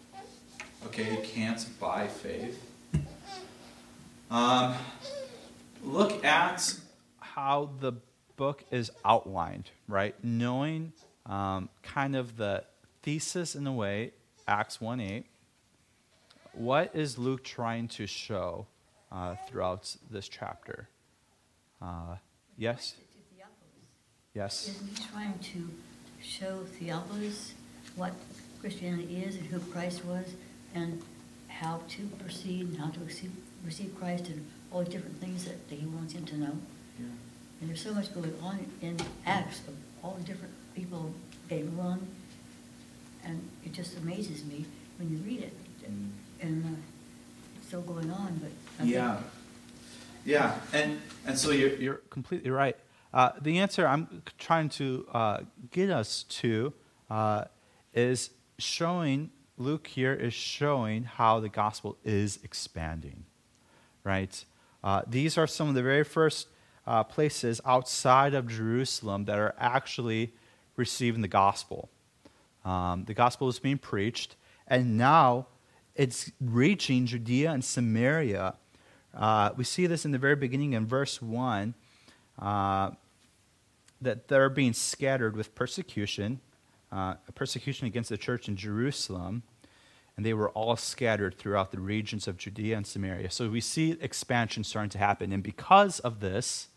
Okay, 0.85 1.11
you 1.11 1.21
can't 1.23 1.65
buy 1.79 2.07
faith. 2.07 2.71
Um, 4.29 4.75
look 5.83 6.23
at 6.25 6.75
how 7.19 7.69
the 7.79 7.93
book 8.35 8.63
is 8.71 8.91
outlined, 9.03 9.71
right? 9.87 10.15
Knowing 10.23 10.93
um, 11.25 11.69
kind 11.83 12.15
of 12.15 12.37
the 12.37 12.63
thesis 13.03 13.55
in 13.55 13.65
a 13.67 13.73
way, 13.73 14.11
Acts 14.47 14.79
1 14.81 14.99
8. 14.99 15.25
What 16.53 16.91
is 16.95 17.17
Luke 17.17 17.43
trying 17.43 17.87
to 17.89 18.07
show 18.07 18.67
uh, 19.11 19.35
throughout 19.47 19.95
this 20.09 20.27
chapter? 20.27 20.89
Uh, 21.81 22.15
yes? 22.57 22.95
Yes? 24.35 24.67
Isn't 24.67 24.87
he 24.97 25.03
trying 25.11 25.39
to 25.53 25.69
show 26.21 26.65
Theophilus 26.77 27.53
what 27.95 28.13
Christianity 28.59 29.23
is 29.23 29.35
and 29.37 29.45
who 29.47 29.59
Christ 29.71 30.03
was 30.03 30.33
and 30.73 31.01
how 31.47 31.81
to 31.89 32.01
proceed 32.21 32.67
and 32.67 32.77
how 32.77 32.89
to 32.89 32.99
receive, 32.99 33.31
receive 33.65 33.97
Christ 33.97 34.27
and 34.27 34.45
all 34.71 34.83
the 34.83 34.89
different 34.89 35.21
things 35.21 35.45
that, 35.45 35.69
that 35.69 35.75
he 35.79 35.85
wants 35.85 36.13
him 36.13 36.25
to 36.25 36.37
know? 36.37 36.57
Yeah. 36.99 37.05
And 37.61 37.69
there's 37.69 37.81
so 37.81 37.93
much 37.93 38.13
going 38.13 38.33
on 38.43 38.59
in 38.81 38.97
Acts 39.25 39.59
of 39.67 39.75
all 40.03 40.15
the 40.19 40.23
different 40.25 40.53
people 40.75 41.13
they 41.47 41.63
run, 41.63 42.05
and 43.23 43.41
it 43.63 43.71
just 43.71 43.97
amazes 43.97 44.43
me 44.45 44.65
when 44.97 45.09
you 45.09 45.17
read 45.19 45.43
it. 45.43 45.53
Mm. 45.89 46.09
And 46.41 46.65
uh, 46.65 46.77
it's 47.57 47.67
still 47.67 47.81
going 47.81 48.11
on, 48.11 48.39
but 48.41 48.51
I 48.79 48.81
think- 48.83 48.89
Yeah. 48.93 49.17
Yeah, 50.25 50.55
and, 50.73 50.99
and 51.27 51.37
so 51.37 51.51
you're, 51.51 51.75
you're 51.75 52.01
completely 52.09 52.49
right. 52.49 52.75
Uh, 53.15 53.31
the 53.41 53.59
answer 53.59 53.87
I'm 53.87 54.21
trying 54.37 54.67
to 54.71 55.07
uh, 55.13 55.37
get 55.71 55.89
us 55.89 56.23
to 56.23 56.73
uh, 57.09 57.45
is 57.93 58.31
showing, 58.59 59.31
Luke 59.57 59.87
here 59.87 60.13
is 60.13 60.33
showing 60.33 61.05
how 61.05 61.39
the 61.39 61.47
gospel 61.47 61.95
is 62.03 62.39
expanding, 62.43 63.23
right? 64.03 64.43
Uh, 64.83 65.03
these 65.07 65.37
are 65.37 65.47
some 65.47 65.69
of 65.69 65.75
the 65.75 65.81
very 65.81 66.03
first 66.03 66.49
uh, 66.85 67.05
places 67.05 67.61
outside 67.65 68.33
of 68.33 68.49
Jerusalem 68.49 69.23
that 69.25 69.39
are 69.39 69.55
actually 69.57 70.33
receiving 70.75 71.21
the 71.21 71.29
gospel. 71.29 71.89
Um, 72.65 73.05
the 73.05 73.13
gospel 73.13 73.47
is 73.47 73.59
being 73.59 73.77
preached, 73.77 74.35
and 74.67 74.97
now 74.97 75.47
it's 75.95 76.33
reaching 76.41 77.05
Judea 77.05 77.51
and 77.51 77.63
Samaria. 77.63 78.55
We 79.55 79.63
see 79.63 79.87
this 79.87 80.03
in 80.03 80.11
the 80.11 80.17
very 80.17 80.35
beginning 80.35 80.73
in 80.73 80.85
verse 80.85 81.21
1 81.21 81.75
uh, 82.39 82.91
that 84.05 84.27
they're 84.27 84.49
being 84.49 84.73
scattered 84.73 85.35
with 85.35 85.53
persecution, 85.55 86.39
uh, 86.91 87.15
persecution 87.33 87.87
against 87.87 88.09
the 88.09 88.17
church 88.17 88.47
in 88.47 88.55
Jerusalem, 88.55 89.43
and 90.15 90.25
they 90.25 90.33
were 90.33 90.49
all 90.51 90.77
scattered 90.77 91.37
throughout 91.37 91.71
the 91.71 91.79
regions 91.79 92.27
of 92.27 92.37
Judea 92.37 92.77
and 92.77 92.87
Samaria. 92.87 93.29
So 93.31 93.49
we 93.49 93.61
see 93.61 93.97
expansion 93.99 94.63
starting 94.63 94.91
to 94.91 94.97
happen, 94.97 95.31
and 95.31 95.43
because 95.43 95.99
of 95.99 96.19
this 96.19 96.67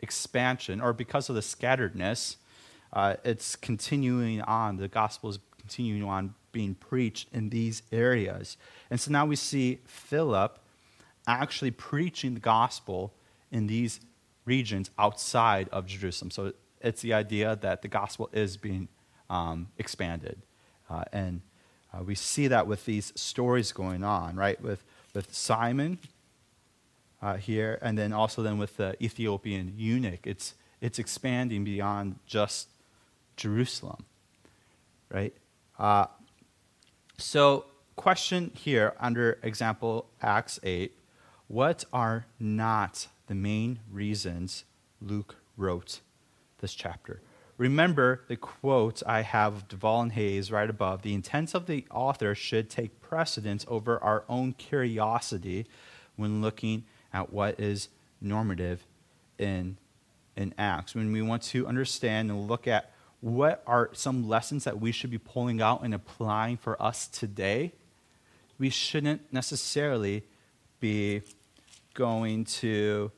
expansion, 0.00 0.80
or 0.80 0.92
because 0.92 1.28
of 1.28 1.34
the 1.34 1.40
scatteredness, 1.40 2.36
uh, 2.92 3.16
it's 3.24 3.56
continuing 3.56 4.40
on. 4.42 4.76
The 4.76 4.88
gospel 4.88 5.30
is 5.30 5.38
continuing 5.58 6.04
on 6.04 6.34
being 6.52 6.74
preached 6.74 7.28
in 7.32 7.50
these 7.50 7.82
areas. 7.90 8.56
And 8.90 9.00
so 9.00 9.10
now 9.10 9.26
we 9.26 9.36
see 9.36 9.80
Philip 9.84 10.58
actually 11.26 11.72
preaching 11.72 12.34
the 12.34 12.40
gospel 12.40 13.12
in 13.50 13.66
these 13.66 14.00
regions 14.44 14.90
outside 14.98 15.68
of 15.70 15.86
Jerusalem. 15.86 16.30
So 16.30 16.52
it's 16.86 17.02
the 17.02 17.12
idea 17.12 17.56
that 17.56 17.82
the 17.82 17.88
gospel 17.88 18.30
is 18.32 18.56
being 18.56 18.88
um, 19.28 19.68
expanded. 19.76 20.38
Uh, 20.88 21.04
and 21.12 21.40
uh, 21.92 22.02
we 22.02 22.14
see 22.14 22.46
that 22.46 22.66
with 22.66 22.84
these 22.84 23.12
stories 23.16 23.72
going 23.72 24.04
on, 24.04 24.36
right? 24.36 24.60
With, 24.60 24.84
with 25.12 25.34
Simon 25.34 25.98
uh, 27.20 27.36
here, 27.36 27.78
and 27.82 27.98
then 27.98 28.12
also 28.12 28.42
then 28.42 28.56
with 28.58 28.76
the 28.76 28.96
Ethiopian 29.02 29.74
eunuch. 29.76 30.26
It's, 30.26 30.54
it's 30.80 30.98
expanding 30.98 31.64
beyond 31.64 32.20
just 32.26 32.68
Jerusalem, 33.36 34.04
right? 35.10 35.34
Uh, 35.78 36.06
so, 37.18 37.66
question 37.96 38.50
here 38.54 38.92
under 39.00 39.38
example 39.42 40.06
Acts 40.20 40.60
8 40.62 40.92
what 41.48 41.84
are 41.94 42.26
not 42.38 43.08
the 43.26 43.34
main 43.34 43.78
reasons 43.90 44.64
Luke 45.00 45.36
wrote 45.56 46.00
this 46.60 46.74
chapter? 46.74 47.20
Remember 47.58 48.22
the 48.28 48.36
quote 48.36 49.02
I 49.06 49.22
have 49.22 49.54
of 49.54 49.68
Duvall 49.68 50.02
and 50.02 50.12
Hays 50.12 50.52
right 50.52 50.68
above. 50.68 51.02
The 51.02 51.14
intent 51.14 51.54
of 51.54 51.66
the 51.66 51.86
author 51.90 52.34
should 52.34 52.68
take 52.68 53.00
precedence 53.00 53.64
over 53.68 54.02
our 54.02 54.24
own 54.28 54.52
curiosity 54.52 55.66
when 56.16 56.42
looking 56.42 56.84
at 57.12 57.32
what 57.32 57.58
is 57.58 57.88
normative 58.20 58.84
in, 59.38 59.78
in 60.36 60.52
Acts. 60.58 60.94
When 60.94 61.12
we 61.12 61.22
want 61.22 61.42
to 61.44 61.66
understand 61.66 62.30
and 62.30 62.46
look 62.46 62.68
at 62.68 62.92
what 63.20 63.62
are 63.66 63.90
some 63.92 64.28
lessons 64.28 64.64
that 64.64 64.78
we 64.78 64.92
should 64.92 65.10
be 65.10 65.18
pulling 65.18 65.62
out 65.62 65.82
and 65.82 65.94
applying 65.94 66.58
for 66.58 66.80
us 66.82 67.08
today, 67.08 67.72
we 68.58 68.68
shouldn't 68.68 69.32
necessarily 69.32 70.24
be 70.78 71.22
going 71.94 72.44
to 72.44 73.10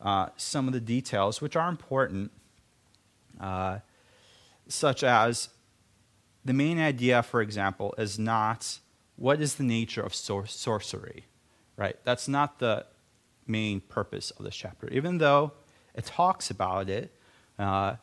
uh, 0.00 0.28
some 0.36 0.66
of 0.66 0.72
the 0.72 0.80
details, 0.80 1.40
which 1.40 1.54
are 1.54 1.68
important, 1.68 2.30
uh, 3.40 3.78
such 4.68 5.02
as 5.04 5.48
the 6.44 6.52
main 6.52 6.78
idea, 6.78 7.22
for 7.22 7.40
example, 7.40 7.94
is 7.98 8.18
not 8.18 8.78
what 9.16 9.40
is 9.40 9.54
the 9.54 9.64
nature 9.64 10.02
of 10.02 10.14
sor- 10.14 10.46
sorcery, 10.46 11.24
right? 11.76 11.96
That's 12.04 12.28
not 12.28 12.58
the 12.58 12.86
main 13.46 13.80
purpose 13.80 14.30
of 14.32 14.44
this 14.44 14.56
chapter, 14.56 14.88
even 14.88 15.18
though 15.18 15.52
it 15.94 16.04
talks 16.04 16.50
about 16.50 16.88
it 16.88 17.14
uh, 17.58 17.96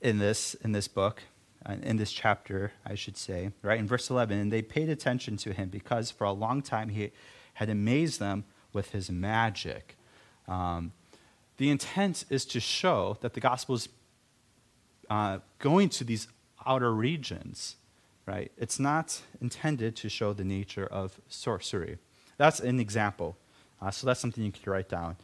in 0.00 0.18
this 0.18 0.54
in 0.54 0.72
this 0.72 0.88
book, 0.88 1.22
uh, 1.64 1.76
in 1.82 1.96
this 1.96 2.12
chapter, 2.12 2.72
I 2.84 2.94
should 2.94 3.16
say, 3.16 3.50
right 3.62 3.78
in 3.78 3.86
verse 3.86 4.10
eleven. 4.10 4.38
And 4.38 4.52
they 4.52 4.62
paid 4.62 4.88
attention 4.88 5.36
to 5.38 5.52
him 5.52 5.68
because 5.68 6.10
for 6.10 6.24
a 6.24 6.32
long 6.32 6.62
time 6.62 6.88
he 6.88 7.12
had 7.54 7.68
amazed 7.68 8.18
them 8.18 8.44
with 8.72 8.90
his 8.90 9.10
magic. 9.10 9.96
Um, 10.48 10.92
the 11.58 11.70
intent 11.70 12.24
is 12.30 12.44
to 12.46 12.60
show 12.60 13.18
that 13.20 13.34
the 13.34 13.40
gospel 13.40 13.74
is 13.76 13.88
uh, 15.12 15.38
going 15.58 15.90
to 15.90 16.04
these 16.04 16.26
outer 16.64 16.90
regions, 16.90 17.76
right? 18.24 18.50
It's 18.56 18.80
not 18.80 19.20
intended 19.42 19.94
to 19.96 20.08
show 20.08 20.32
the 20.32 20.42
nature 20.42 20.86
of 20.86 21.20
sorcery. 21.28 21.98
That's 22.38 22.60
an 22.60 22.80
example. 22.80 23.36
Uh, 23.78 23.90
so 23.90 24.06
that's 24.06 24.20
something 24.20 24.42
you 24.42 24.52
could 24.52 24.66
write 24.66 24.88
down. 24.88 25.16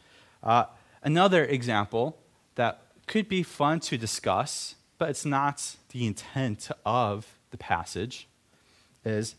Uh, 0.43 0.65
another 1.01 1.43
example 1.43 2.19
that 2.53 2.83
could 3.07 3.27
be 3.27 3.41
fun 3.41 3.79
to 3.79 3.97
discuss, 3.97 4.75
but 4.99 5.09
it's 5.09 5.25
not 5.25 5.75
the 5.91 6.05
intent 6.05 6.69
of 6.85 7.39
the 7.49 7.57
passage, 7.57 8.27
is 9.03 9.33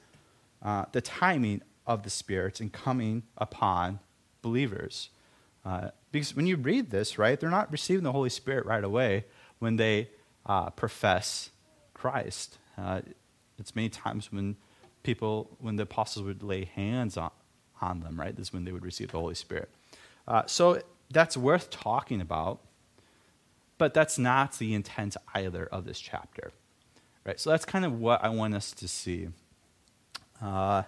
uh, 0.64 0.86
the 0.90 1.00
timing 1.00 1.62
of 1.86 2.02
the 2.02 2.10
Spirit 2.10 2.58
and 2.60 2.72
coming 2.72 3.22
upon 3.38 4.00
believers. 4.42 5.10
Uh, 5.64 5.90
because 6.10 6.34
when 6.34 6.48
you 6.48 6.56
read 6.56 6.90
this, 6.90 7.18
right, 7.18 7.38
they're 7.38 7.50
not 7.50 7.70
receiving 7.70 8.02
the 8.02 8.10
Holy 8.10 8.30
Spirit 8.30 8.66
right 8.66 8.82
away 8.82 9.26
when 9.60 9.76
they 9.76 10.08
uh, 10.46 10.70
profess 10.70 11.50
Christ. 11.94 12.58
Uh, 12.78 13.00
it's 13.58 13.76
many 13.76 13.88
times 13.88 14.32
when 14.32 14.56
people, 15.02 15.56
when 15.60 15.76
the 15.76 15.82
apostles 15.84 16.24
would 16.24 16.42
lay 16.42 16.64
hands 16.64 17.16
on, 17.16 17.30
on 17.80 18.00
them, 18.00 18.18
right? 18.18 18.34
This 18.34 18.48
is 18.48 18.52
when 18.52 18.64
they 18.64 18.72
would 18.72 18.84
receive 18.84 19.12
the 19.12 19.18
Holy 19.18 19.34
Spirit. 19.34 19.70
Uh, 20.26 20.42
so 20.46 20.80
that's 21.10 21.36
worth 21.36 21.70
talking 21.70 22.20
about, 22.20 22.60
but 23.78 23.94
that's 23.94 24.18
not 24.18 24.58
the 24.58 24.74
intent 24.74 25.16
either 25.34 25.66
of 25.66 25.84
this 25.84 26.00
chapter, 26.00 26.52
right? 27.24 27.40
So 27.40 27.50
that's 27.50 27.64
kind 27.64 27.84
of 27.84 27.98
what 27.98 28.22
I 28.22 28.28
want 28.28 28.54
us 28.54 28.72
to 28.72 28.88
see. 28.88 29.28
Uh, 30.40 30.84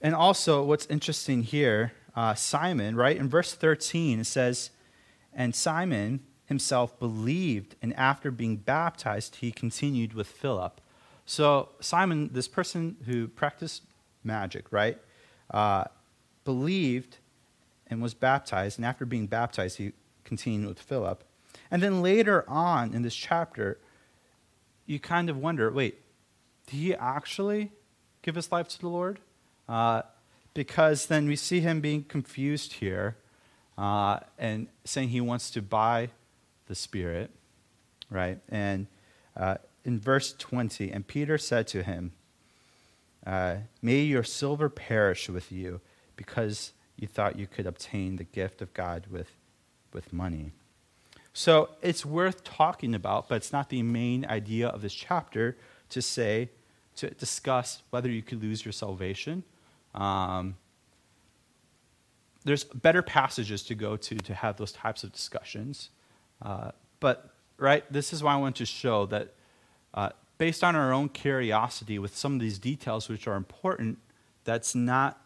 and 0.00 0.14
also, 0.14 0.62
what's 0.62 0.86
interesting 0.86 1.42
here, 1.42 1.92
uh, 2.14 2.34
Simon, 2.34 2.96
right? 2.96 3.16
In 3.16 3.28
verse 3.28 3.54
13, 3.54 4.20
it 4.20 4.24
says, 4.24 4.70
And 5.32 5.54
Simon 5.54 6.20
himself 6.48 6.98
believed, 6.98 7.76
and 7.82 7.94
after 7.94 8.30
being 8.30 8.56
baptized, 8.56 9.36
he 9.36 9.52
continued 9.52 10.14
with 10.14 10.26
Philip. 10.26 10.80
So, 11.26 11.68
Simon, 11.80 12.30
this 12.32 12.48
person 12.48 12.96
who 13.04 13.28
practiced 13.28 13.82
magic, 14.24 14.72
right, 14.72 14.98
uh, 15.50 15.84
believed 16.46 17.18
and 17.86 18.00
was 18.00 18.14
baptized, 18.14 18.78
and 18.78 18.86
after 18.86 19.04
being 19.04 19.26
baptized, 19.26 19.76
he 19.76 19.92
continued 20.24 20.66
with 20.66 20.80
Philip. 20.80 21.22
And 21.70 21.82
then 21.82 22.00
later 22.00 22.48
on 22.48 22.94
in 22.94 23.02
this 23.02 23.14
chapter, 23.14 23.78
you 24.86 24.98
kind 24.98 25.28
of 25.28 25.36
wonder 25.36 25.70
wait, 25.70 26.00
did 26.66 26.76
he 26.76 26.94
actually 26.94 27.72
give 28.22 28.36
his 28.36 28.50
life 28.50 28.68
to 28.68 28.80
the 28.80 28.88
Lord? 28.88 29.18
Uh, 29.68 30.00
because 30.54 31.06
then 31.06 31.28
we 31.28 31.36
see 31.36 31.60
him 31.60 31.82
being 31.82 32.04
confused 32.04 32.74
here 32.74 33.16
uh, 33.76 34.20
and 34.38 34.68
saying 34.84 35.10
he 35.10 35.20
wants 35.20 35.50
to 35.50 35.60
buy 35.60 36.08
the 36.68 36.74
Spirit, 36.74 37.30
right? 38.10 38.38
And 38.48 38.86
uh, 39.36 39.56
in 39.84 39.98
verse 39.98 40.34
20, 40.38 40.90
and 40.90 41.06
Peter 41.06 41.38
said 41.38 41.66
to 41.68 41.82
him, 41.82 42.12
uh, 43.26 43.56
May 43.82 44.02
your 44.02 44.22
silver 44.22 44.68
perish 44.68 45.28
with 45.28 45.50
you 45.50 45.80
because 46.16 46.72
you 46.96 47.08
thought 47.08 47.38
you 47.38 47.46
could 47.46 47.66
obtain 47.66 48.16
the 48.16 48.24
gift 48.24 48.62
of 48.62 48.72
God 48.74 49.06
with, 49.10 49.30
with 49.92 50.12
money. 50.12 50.52
So 51.32 51.70
it's 51.82 52.04
worth 52.04 52.44
talking 52.44 52.94
about, 52.94 53.28
but 53.28 53.36
it's 53.36 53.52
not 53.52 53.68
the 53.68 53.82
main 53.82 54.24
idea 54.26 54.68
of 54.68 54.82
this 54.82 54.94
chapter 54.94 55.56
to 55.90 56.02
say, 56.02 56.50
to 56.96 57.10
discuss 57.10 57.82
whether 57.90 58.08
you 58.08 58.22
could 58.22 58.42
lose 58.42 58.64
your 58.64 58.72
salvation 58.72 59.44
um, 59.94 60.56
there's 62.44 62.64
better 62.64 63.02
passages 63.02 63.62
to 63.64 63.74
go 63.74 63.96
to 63.96 64.16
to 64.16 64.34
have 64.34 64.56
those 64.56 64.72
types 64.72 65.04
of 65.04 65.12
discussions. 65.12 65.90
Uh, 66.40 66.70
but, 67.00 67.30
right, 67.56 67.84
this 67.92 68.12
is 68.12 68.22
why 68.22 68.34
I 68.34 68.36
want 68.36 68.56
to 68.56 68.66
show 68.66 69.06
that 69.06 69.34
uh, 69.94 70.10
based 70.38 70.62
on 70.62 70.76
our 70.76 70.92
own 70.92 71.08
curiosity 71.08 71.98
with 71.98 72.16
some 72.16 72.34
of 72.34 72.40
these 72.40 72.58
details 72.58 73.08
which 73.08 73.26
are 73.26 73.36
important, 73.36 73.98
that's 74.44 74.74
not, 74.74 75.20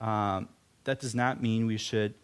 um, 0.00 0.48
that 0.84 1.00
does 1.00 1.14
not 1.14 1.42
mean 1.42 1.66
we 1.66 1.78
should 1.78 2.14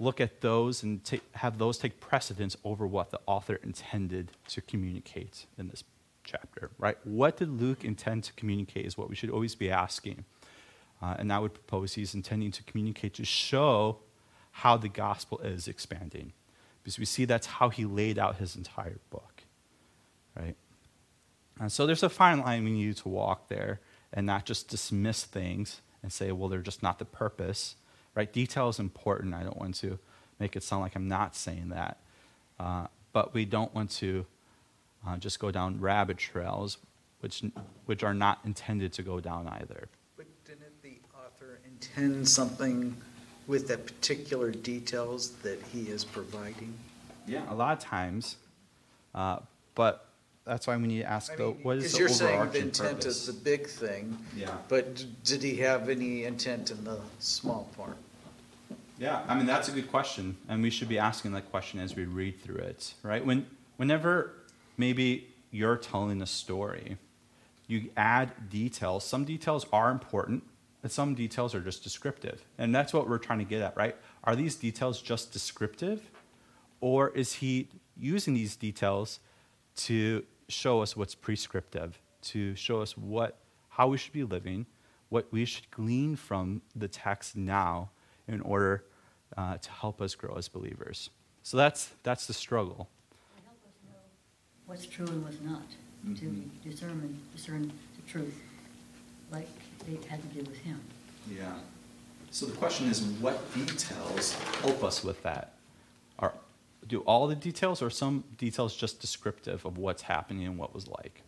look 0.00 0.20
at 0.20 0.40
those 0.40 0.82
and 0.82 1.00
have 1.34 1.58
those 1.58 1.78
take 1.78 2.00
precedence 2.00 2.56
over 2.64 2.86
what 2.86 3.10
the 3.10 3.20
author 3.26 3.60
intended 3.62 4.32
to 4.48 4.60
communicate 4.60 5.46
in 5.56 5.68
this 5.68 5.84
chapter, 6.24 6.70
right? 6.78 6.96
What 7.04 7.36
did 7.36 7.48
Luke 7.48 7.84
intend 7.84 8.24
to 8.24 8.32
communicate 8.32 8.86
is 8.86 8.98
what 8.98 9.08
we 9.08 9.14
should 9.14 9.30
always 9.30 9.54
be 9.54 9.70
asking. 9.70 10.24
Uh, 11.00 11.16
and 11.18 11.32
I 11.32 11.38
would 11.38 11.52
propose 11.52 11.94
he's 11.94 12.14
intending 12.14 12.52
to 12.52 12.62
communicate 12.62 13.14
to 13.14 13.24
show 13.24 13.98
how 14.52 14.76
the 14.76 14.88
gospel 14.88 15.38
is 15.40 15.66
expanding. 15.66 16.32
Because 16.82 16.98
we 16.98 17.04
see 17.04 17.24
that's 17.24 17.46
how 17.46 17.68
he 17.68 17.84
laid 17.84 18.18
out 18.18 18.36
his 18.36 18.56
entire 18.56 18.98
book, 19.10 19.42
right? 20.36 20.56
And 21.60 21.70
so 21.70 21.86
there's 21.86 22.02
a 22.02 22.08
fine 22.08 22.40
line 22.40 22.64
we 22.64 22.72
need 22.72 22.96
to 22.96 23.08
walk 23.08 23.48
there 23.48 23.80
and 24.12 24.26
not 24.26 24.44
just 24.44 24.68
dismiss 24.68 25.24
things 25.24 25.80
and 26.02 26.12
say, 26.12 26.32
well, 26.32 26.48
they're 26.48 26.60
just 26.60 26.82
not 26.82 26.98
the 26.98 27.04
purpose, 27.04 27.76
right? 28.14 28.32
Detail 28.32 28.68
is 28.68 28.78
important. 28.78 29.34
I 29.34 29.44
don't 29.44 29.56
want 29.56 29.76
to 29.76 29.98
make 30.40 30.56
it 30.56 30.62
sound 30.62 30.82
like 30.82 30.96
I'm 30.96 31.08
not 31.08 31.36
saying 31.36 31.68
that. 31.68 31.98
Uh, 32.58 32.86
but 33.12 33.32
we 33.32 33.44
don't 33.44 33.72
want 33.74 33.90
to 33.90 34.26
uh, 35.06 35.16
just 35.18 35.38
go 35.38 35.50
down 35.50 35.80
rabbit 35.80 36.18
trails, 36.18 36.78
which, 37.20 37.44
which 37.86 38.02
are 38.02 38.14
not 38.14 38.40
intended 38.44 38.92
to 38.94 39.02
go 39.02 39.20
down 39.20 39.46
either 39.46 39.88
But 40.16 40.26
didn't 40.44 40.82
the 40.82 40.98
author 41.14 41.60
intend 41.64 42.28
something 42.28 42.96
with 43.52 43.68
the 43.68 43.76
particular 43.76 44.50
details 44.50 45.32
that 45.42 45.60
he 45.70 45.82
is 45.82 46.04
providing? 46.04 46.72
Yeah, 47.26 47.42
a 47.50 47.54
lot 47.54 47.76
of 47.76 47.84
times. 47.84 48.36
Uh, 49.14 49.40
but 49.74 50.06
that's 50.46 50.66
why 50.66 50.74
we 50.78 50.86
need 50.88 51.00
to 51.00 51.10
ask, 51.10 51.32
I 51.32 51.36
though, 51.36 51.52
mean, 51.52 51.62
what 51.62 51.76
is 51.76 51.82
Because 51.82 51.92
the 51.92 51.98
you're 51.98 52.08
saying 52.08 52.30
the 52.30 52.36
overarching 52.38 52.62
intent 52.62 52.98
purpose? 53.00 53.16
is 53.18 53.26
the 53.26 53.32
big 53.34 53.66
thing, 53.66 54.16
Yeah. 54.34 54.56
but 54.68 54.94
d- 54.96 55.14
did 55.24 55.42
he 55.42 55.56
have 55.58 55.90
any 55.90 56.24
intent 56.24 56.70
in 56.70 56.82
the 56.82 56.98
small 57.18 57.68
part? 57.76 57.98
Yeah, 58.98 59.22
I 59.28 59.34
mean 59.36 59.44
that's 59.46 59.68
a 59.68 59.72
good 59.72 59.90
question, 59.90 60.36
and 60.48 60.62
we 60.62 60.70
should 60.70 60.88
be 60.88 60.98
asking 60.98 61.32
that 61.32 61.50
question 61.50 61.78
as 61.78 61.94
we 61.94 62.06
read 62.06 62.40
through 62.42 62.62
it, 62.72 62.94
right? 63.02 63.24
When, 63.24 63.44
whenever 63.76 64.32
maybe 64.78 65.26
you're 65.50 65.76
telling 65.76 66.22
a 66.22 66.26
story, 66.26 66.96
you 67.66 67.90
add 67.98 68.48
details. 68.48 69.04
Some 69.04 69.24
details 69.26 69.66
are 69.74 69.90
important, 69.90 70.42
some 70.90 71.14
details 71.14 71.54
are 71.54 71.60
just 71.60 71.84
descriptive, 71.84 72.44
and 72.58 72.74
that's 72.74 72.92
what 72.92 73.08
we're 73.08 73.18
trying 73.18 73.38
to 73.38 73.44
get 73.44 73.62
at, 73.62 73.76
right? 73.76 73.94
Are 74.24 74.34
these 74.34 74.56
details 74.56 75.00
just 75.00 75.32
descriptive, 75.32 76.10
or 76.80 77.10
is 77.10 77.34
he 77.34 77.68
using 77.96 78.34
these 78.34 78.56
details 78.56 79.20
to 79.76 80.24
show 80.48 80.82
us 80.82 80.96
what's 80.96 81.14
prescriptive, 81.14 82.00
to 82.22 82.54
show 82.56 82.80
us 82.82 82.96
what, 82.96 83.38
how 83.68 83.88
we 83.88 83.96
should 83.98 84.12
be 84.12 84.24
living, 84.24 84.66
what 85.08 85.28
we 85.30 85.44
should 85.44 85.70
glean 85.70 86.16
from 86.16 86.62
the 86.74 86.88
text 86.88 87.36
now 87.36 87.90
in 88.26 88.40
order 88.40 88.84
uh, 89.36 89.56
to 89.58 89.70
help 89.70 90.00
us 90.02 90.14
grow 90.14 90.34
as 90.34 90.48
believers. 90.48 91.10
So 91.42 91.56
that's, 91.56 91.90
that's 92.02 92.26
the 92.26 92.32
struggle. 92.32 92.88
Help 93.44 93.56
us 93.66 93.74
know 93.84 93.94
what's 94.66 94.86
true 94.86 95.06
and 95.06 95.22
what's 95.22 95.40
not, 95.40 95.62
to 96.16 96.24
Mhm. 96.24 96.48
discern, 96.64 97.20
discern 97.34 97.72
the 97.96 98.10
truth, 98.10 98.40
like 99.30 99.48
they 99.86 99.98
had 100.08 100.20
to 100.22 100.28
do 100.38 100.40
with 100.40 100.58
him. 100.58 100.80
Yeah. 101.30 101.52
So 102.30 102.46
the 102.46 102.56
question 102.56 102.88
is, 102.88 103.02
what 103.02 103.52
details 103.54 104.34
help 104.62 104.82
us 104.82 105.04
with 105.04 105.22
that? 105.22 105.54
Are, 106.18 106.32
do 106.88 107.00
all 107.00 107.26
the 107.26 107.34
details, 107.34 107.82
or 107.82 107.90
some 107.90 108.24
details 108.38 108.74
just 108.74 109.00
descriptive 109.00 109.64
of 109.64 109.78
what's 109.78 110.02
happening 110.02 110.46
and 110.46 110.58
what 110.58 110.74
was 110.74 110.88
like? 110.88 111.22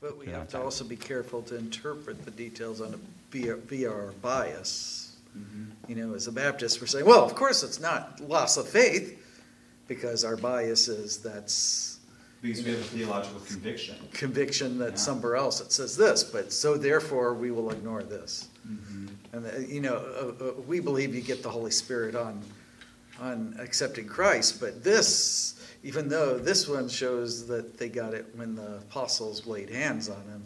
But 0.00 0.18
we 0.18 0.26
have 0.26 0.48
to 0.48 0.60
also 0.60 0.84
be 0.84 0.96
careful 0.96 1.42
to 1.42 1.56
interpret 1.56 2.24
the 2.24 2.30
details 2.30 2.80
on 2.80 2.94
a, 2.94 2.98
via, 3.30 3.56
via 3.56 3.90
our 3.90 4.12
bias. 4.22 5.16
Mhm. 5.36 5.70
You 5.88 5.94
know, 5.96 6.14
as 6.14 6.26
a 6.26 6.32
Baptist, 6.32 6.80
we're 6.80 6.86
saying, 6.86 7.04
well, 7.06 7.24
of 7.24 7.34
course 7.34 7.62
it's 7.62 7.80
not 7.80 8.20
loss 8.20 8.56
of 8.56 8.68
faith, 8.68 9.22
because 9.88 10.24
our 10.24 10.36
bias 10.36 10.88
is 10.88 11.18
that's 11.18 11.95
Because 12.46 12.64
we 12.64 12.70
have 12.70 12.80
a 12.80 12.84
theological 12.84 13.40
conviction. 13.40 13.96
conviction 14.12 14.78
that 14.78 14.98
somewhere 14.98 15.36
else 15.36 15.60
it 15.60 15.72
says 15.72 15.96
this, 15.96 16.24
but 16.24 16.52
so 16.52 16.76
therefore 16.76 17.34
we 17.34 17.50
will 17.50 17.70
ignore 17.70 18.02
this. 18.02 18.48
Mm-hmm. 18.68 19.06
And, 19.32 19.46
uh, 19.46 19.58
you 19.58 19.80
know, 19.80 19.96
uh, 19.96 20.44
uh, 20.44 20.52
we 20.66 20.80
believe 20.80 21.14
you 21.14 21.20
get 21.20 21.42
the 21.42 21.50
Holy 21.50 21.70
Spirit 21.70 22.14
on, 22.14 22.42
on 23.20 23.56
accepting 23.58 24.06
Christ, 24.06 24.60
but 24.60 24.82
this, 24.82 25.60
even 25.82 26.08
though 26.08 26.38
this 26.38 26.68
one 26.68 26.88
shows 26.88 27.46
that 27.46 27.78
they 27.78 27.88
got 27.88 28.14
it 28.14 28.26
when 28.34 28.54
the 28.54 28.76
apostles 28.76 29.46
laid 29.46 29.70
hands 29.70 30.08
on 30.08 30.22
him, 30.22 30.44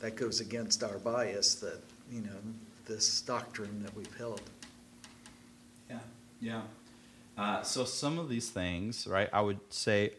that 0.00 0.16
goes 0.16 0.40
against 0.40 0.82
our 0.82 0.98
bias 0.98 1.54
that, 1.56 1.80
you 2.12 2.20
know, 2.20 2.36
this 2.86 3.22
doctrine 3.22 3.82
that 3.82 3.94
we've 3.96 4.14
held. 4.16 4.42
Yeah, 5.88 5.98
yeah. 6.40 6.60
Uh, 7.36 7.62
so 7.62 7.84
some 7.84 8.18
of 8.18 8.28
these 8.28 8.50
things, 8.50 9.06
right, 9.06 9.28
I 9.32 9.40
would 9.40 9.60
say 9.70 10.12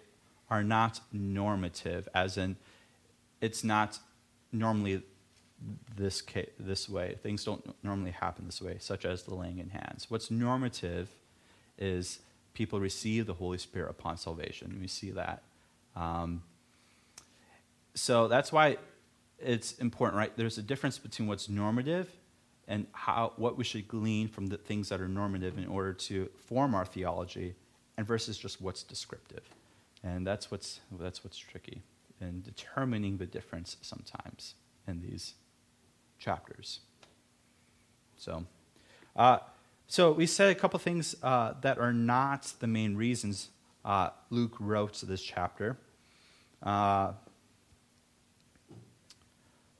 are 0.49 0.63
not 0.63 0.99
normative, 1.11 2.07
as 2.13 2.37
in 2.37 2.55
it's 3.41 3.63
not 3.63 3.99
normally 4.51 5.03
this 5.95 6.21
ca- 6.21 6.49
this 6.59 6.87
way. 6.87 7.17
Things 7.21 7.43
don't 7.43 7.75
normally 7.83 8.11
happen 8.11 8.45
this 8.45 8.61
way, 8.61 8.77
such 8.79 9.05
as 9.05 9.23
the 9.23 9.35
laying 9.35 9.59
in 9.59 9.69
hands. 9.69 10.09
What's 10.09 10.31
normative 10.31 11.09
is 11.77 12.19
people 12.53 12.79
receive 12.79 13.25
the 13.25 13.33
Holy 13.33 13.57
Spirit 13.57 13.89
upon 13.89 14.17
salvation. 14.17 14.77
We 14.79 14.87
see 14.87 15.11
that. 15.11 15.43
Um, 15.95 16.43
so 17.93 18.27
that's 18.27 18.51
why 18.51 18.77
it's 19.39 19.73
important, 19.73 20.17
right? 20.17 20.35
There's 20.35 20.57
a 20.57 20.63
difference 20.63 20.97
between 20.97 21.27
what's 21.27 21.49
normative 21.49 22.09
and 22.67 22.85
how 22.91 23.33
what 23.37 23.57
we 23.57 23.63
should 23.63 23.87
glean 23.87 24.27
from 24.27 24.47
the 24.47 24.57
things 24.57 24.89
that 24.89 25.01
are 25.01 25.07
normative 25.07 25.57
in 25.57 25.67
order 25.67 25.93
to 25.93 26.29
form 26.47 26.75
our 26.75 26.85
theology, 26.85 27.55
and 27.97 28.05
versus 28.05 28.37
just 28.37 28.61
what's 28.61 28.83
descriptive. 28.83 29.43
And 30.03 30.25
that's 30.25 30.51
what's 30.51 30.79
that's 30.91 31.23
what's 31.23 31.37
tricky 31.37 31.81
in 32.21 32.41
determining 32.41 33.17
the 33.17 33.25
difference 33.25 33.77
sometimes 33.81 34.55
in 34.87 35.01
these 35.01 35.33
chapters. 36.19 36.79
So, 38.17 38.45
uh, 39.15 39.39
so 39.87 40.11
we 40.11 40.25
said 40.25 40.49
a 40.49 40.55
couple 40.55 40.79
things 40.79 41.15
uh, 41.21 41.53
that 41.61 41.77
are 41.77 41.93
not 41.93 42.53
the 42.59 42.67
main 42.67 42.95
reasons 42.95 43.49
uh, 43.85 44.09
Luke 44.29 44.55
wrote 44.59 45.01
this 45.07 45.21
chapter. 45.21 45.77
Uh, 46.61 47.13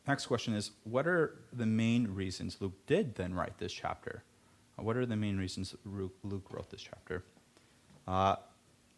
next 0.07 0.27
question 0.27 0.53
is 0.53 0.71
What 0.83 1.07
are 1.07 1.39
the 1.51 1.65
main 1.65 2.07
reasons 2.13 2.57
Luke 2.59 2.85
did 2.85 3.15
then 3.15 3.33
write 3.33 3.57
this 3.57 3.73
chapter? 3.73 4.23
Uh, 4.77 4.83
What 4.83 4.97
are 4.97 5.05
the 5.05 5.15
main 5.15 5.37
reasons 5.37 5.75
Luke 5.85 6.45
wrote 6.51 6.69
this 6.69 6.81
chapter? 6.81 7.23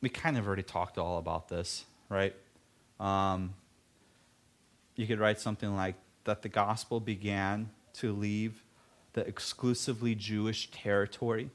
We 0.02 0.10
kind 0.10 0.38
of 0.38 0.48
already 0.48 0.64
talked 0.64 0.98
all 0.98 1.18
about 1.18 1.50
this, 1.50 1.86
right? 2.08 2.36
Um, 3.00 3.54
you 4.96 5.08
could 5.08 5.20
write 5.20 5.40
something 5.40 5.76
like 5.76 5.96
that 6.26 6.42
the 6.42 6.50
gospel 6.50 7.00
began 7.00 7.70
to 7.94 8.14
leave 8.14 8.64
the 9.14 9.26
exclusively 9.28 10.16
Jewish 10.16 10.70
territory, 10.72 11.50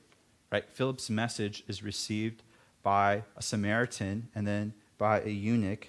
right? 0.50 0.64
Philip's 0.68 1.08
message 1.08 1.64
is 1.68 1.82
received 1.82 2.42
by 2.82 3.22
a 3.36 3.42
Samaritan 3.42 4.28
and 4.34 4.46
then 4.46 4.74
by 4.98 5.20
a 5.20 5.28
eunuch, 5.28 5.88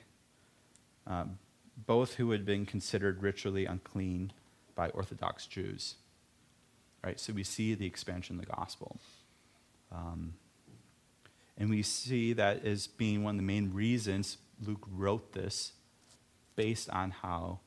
um, 1.08 1.38
both 1.86 2.16
who 2.16 2.32
had 2.32 2.46
been 2.46 2.66
considered 2.66 3.22
ritually 3.22 3.66
unclean 3.66 4.32
by 4.76 4.90
Orthodox 4.90 5.46
Jews. 5.46 5.96
Right? 7.04 7.20
So 7.20 7.34
we 7.34 7.44
see 7.44 7.76
the 7.76 7.86
expansion 7.86 8.40
of 8.40 8.46
the 8.46 8.52
gospel. 8.52 8.98
Um, 9.92 10.34
and 11.58 11.70
we 11.70 11.82
see 11.82 12.34
that 12.34 12.66
as 12.66 12.88
being 12.88 13.24
one 13.24 13.36
of 13.36 13.38
the 13.38 13.46
main 13.46 13.74
reasons 13.74 14.38
Luke 14.62 14.86
wrote 14.92 15.34
this 15.34 15.74
based 16.56 16.90
on 16.90 17.12
how 17.12 17.60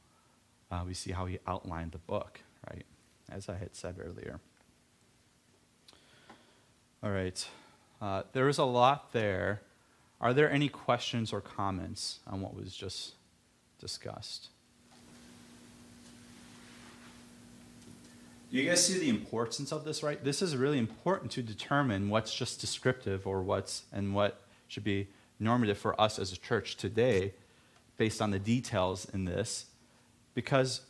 uh, 0.71 0.83
we 0.87 0.95
see 0.95 1.13
how 1.13 1.27
he 1.27 1.39
outlined 1.47 1.93
the 1.93 1.99
book, 1.99 2.41
right? 2.71 2.85
As 3.31 3.49
I 3.49 3.57
had 3.57 3.75
said 3.75 3.97
earlier. 3.99 4.41
All 7.03 7.11
right. 7.11 7.49
Uh, 8.01 8.23
there 8.33 8.49
is 8.49 8.59
a 8.59 8.65
lot 8.65 9.13
there. 9.13 9.63
Are 10.21 10.35
there 10.35 10.51
any 10.51 10.69
questions 10.69 11.33
or 11.33 11.41
comments 11.41 12.21
on 12.27 12.41
what 12.41 12.55
was 12.55 12.75
just 12.75 13.15
discussed? 13.79 14.49
You 18.51 18.65
guys 18.65 18.87
see 18.87 18.99
the 18.99 19.09
importance 19.09 19.73
of 19.73 19.85
this, 19.85 20.03
right? 20.03 20.23
This 20.23 20.41
is 20.41 20.57
really 20.57 20.79
important 20.79 21.31
to 21.33 21.43
determine 21.43 22.09
what's 22.09 22.35
just 22.35 22.61
descriptive 22.61 23.27
or 23.27 23.43
what's 23.43 23.85
and 23.93 24.15
what 24.15 24.41
should 24.69 24.85
be 24.85 25.09
normative 25.39 25.79
for 25.79 25.99
us 26.01 26.19
as 26.19 26.33
a 26.33 26.37
church 26.37 26.77
today 26.77 27.35
based 27.97 28.23
on 28.23 28.31
the 28.31 28.39
details 28.39 29.07
in 29.13 29.25
this 29.25 29.67
because 30.35 30.83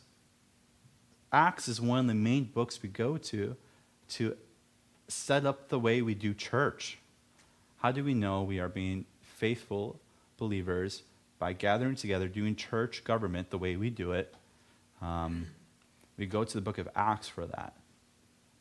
Acts 1.31 1.67
is 1.67 1.81
one 1.81 1.99
of 1.99 2.07
the 2.07 2.13
main 2.13 2.45
books 2.45 2.81
we 2.81 2.89
go 2.89 3.17
to 3.17 3.55
to 4.09 4.37
set 5.07 5.45
up 5.45 5.69
the 5.69 5.79
way 5.79 6.01
we 6.01 6.15
do 6.15 6.33
church. 6.33 6.97
How 7.77 7.91
do 7.91 8.03
we 8.03 8.13
know 8.13 8.43
we 8.43 8.59
are 8.59 8.69
being 8.69 9.05
faithful 9.21 9.99
believers 10.37 11.03
by 11.37 11.53
gathering 11.53 11.95
together, 11.95 12.27
doing 12.27 12.55
church 12.55 13.03
government 13.03 13.49
the 13.49 13.57
way 13.57 13.75
we 13.75 13.89
do 13.89 14.11
it? 14.11 14.33
Um, 15.01 15.47
we 16.19 16.25
go 16.25 16.43
to 16.43 16.53
the 16.53 16.61
book 16.61 16.77
of 16.77 16.87
Acts 16.95 17.29
for 17.29 17.45
that, 17.45 17.73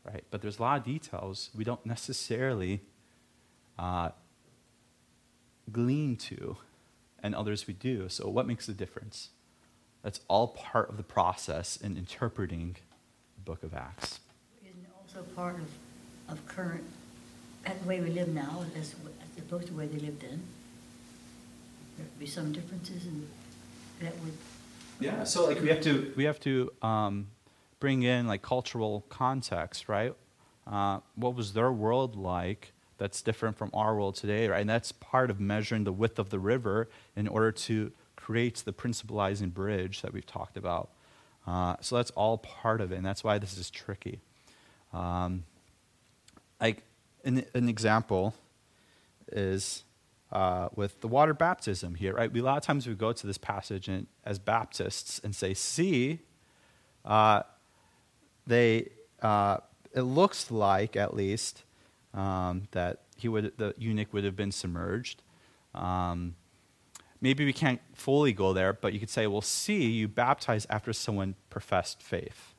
right? 0.04 0.24
But 0.30 0.40
there's 0.40 0.58
a 0.58 0.62
lot 0.62 0.78
of 0.78 0.84
details 0.84 1.50
we 1.54 1.64
don't 1.64 1.84
necessarily 1.84 2.82
uh, 3.78 4.10
glean 5.70 6.16
to, 6.16 6.56
and 7.20 7.34
others 7.34 7.66
we 7.66 7.74
do. 7.74 8.08
So, 8.08 8.28
what 8.28 8.46
makes 8.46 8.66
the 8.66 8.72
difference? 8.72 9.30
That's 10.02 10.20
all 10.28 10.48
part 10.48 10.88
of 10.88 10.96
the 10.96 11.02
process 11.02 11.76
in 11.76 11.96
interpreting 11.96 12.76
the 13.34 13.42
book 13.42 13.64
of 13.64 13.74
Acts. 13.74 14.20
Isn't 14.62 14.84
it 14.84 14.90
also 14.96 15.22
part 15.34 15.56
of, 15.56 15.68
of 16.32 16.46
current, 16.46 16.84
the 17.64 17.88
way 17.88 18.00
we 18.00 18.10
live 18.10 18.28
now 18.28 18.64
as, 18.76 18.94
as 18.94 19.38
opposed 19.38 19.66
to 19.66 19.72
the 19.72 19.78
way 19.78 19.86
they 19.88 19.98
lived 19.98 20.22
then? 20.22 20.42
There'd 21.96 22.18
be 22.20 22.26
some 22.26 22.52
differences 22.52 23.04
in, 23.04 23.26
that 24.00 24.16
would, 24.20 24.34
Yeah, 25.00 25.24
so 25.24 25.46
like 25.46 25.60
we 25.60 25.68
have 25.68 25.80
to 25.80 26.12
we 26.16 26.22
have 26.22 26.38
to 26.40 26.70
um, 26.82 27.26
bring 27.80 28.02
in 28.02 28.26
like 28.26 28.42
cultural 28.42 29.04
context, 29.08 29.88
right? 29.88 30.14
Uh, 30.66 31.00
what 31.14 31.34
was 31.34 31.52
their 31.52 31.72
world 31.72 32.16
like 32.16 32.72
that's 32.98 33.22
different 33.22 33.56
from 33.56 33.70
our 33.72 33.94
world 33.94 34.16
today, 34.16 34.48
right? 34.48 34.60
And 34.60 34.68
that's 34.68 34.92
part 34.92 35.30
of 35.30 35.40
measuring 35.40 35.84
the 35.84 35.92
width 35.92 36.18
of 36.18 36.30
the 36.30 36.38
river 36.38 36.88
in 37.16 37.28
order 37.28 37.52
to 37.52 37.92
create 38.16 38.56
the 38.64 38.72
principalizing 38.72 39.54
bridge 39.54 40.02
that 40.02 40.12
we've 40.12 40.26
talked 40.26 40.56
about. 40.56 40.90
Uh, 41.46 41.76
so 41.80 41.96
that's 41.96 42.10
all 42.10 42.38
part 42.38 42.80
of 42.80 42.92
it, 42.92 42.96
and 42.96 43.06
that's 43.06 43.24
why 43.24 43.38
this 43.38 43.56
is 43.56 43.70
tricky. 43.70 44.20
Um, 44.92 45.44
like 46.60 46.82
an, 47.24 47.44
an 47.54 47.68
example 47.68 48.34
is 49.32 49.84
uh, 50.32 50.68
with 50.74 51.00
the 51.00 51.08
water 51.08 51.32
baptism 51.32 51.94
here, 51.94 52.14
right? 52.14 52.30
We, 52.30 52.40
a 52.40 52.42
lot 52.42 52.58
of 52.58 52.64
times 52.64 52.86
we 52.86 52.94
go 52.94 53.12
to 53.12 53.26
this 53.26 53.38
passage 53.38 53.88
and, 53.88 54.06
as 54.24 54.38
Baptists 54.38 55.20
and 55.24 55.34
say, 55.34 55.54
see, 55.54 56.20
uh, 57.04 57.42
they, 58.48 58.90
uh, 59.22 59.58
it 59.94 60.02
looks 60.02 60.50
like 60.50 60.96
at 60.96 61.14
least 61.14 61.62
um, 62.14 62.68
that 62.72 63.02
he 63.16 63.28
would, 63.28 63.52
the 63.58 63.74
eunuch 63.78 64.12
would 64.12 64.24
have 64.24 64.36
been 64.36 64.52
submerged. 64.52 65.22
Um, 65.74 66.34
maybe 67.20 67.44
we 67.44 67.52
can't 67.52 67.80
fully 67.94 68.32
go 68.32 68.52
there, 68.52 68.72
but 68.72 68.92
you 68.92 69.00
could 69.00 69.10
say, 69.10 69.26
well, 69.26 69.42
see, 69.42 69.90
you 69.90 70.08
baptize 70.08 70.66
after 70.70 70.92
someone 70.92 71.34
professed 71.50 72.02
faith. 72.02 72.54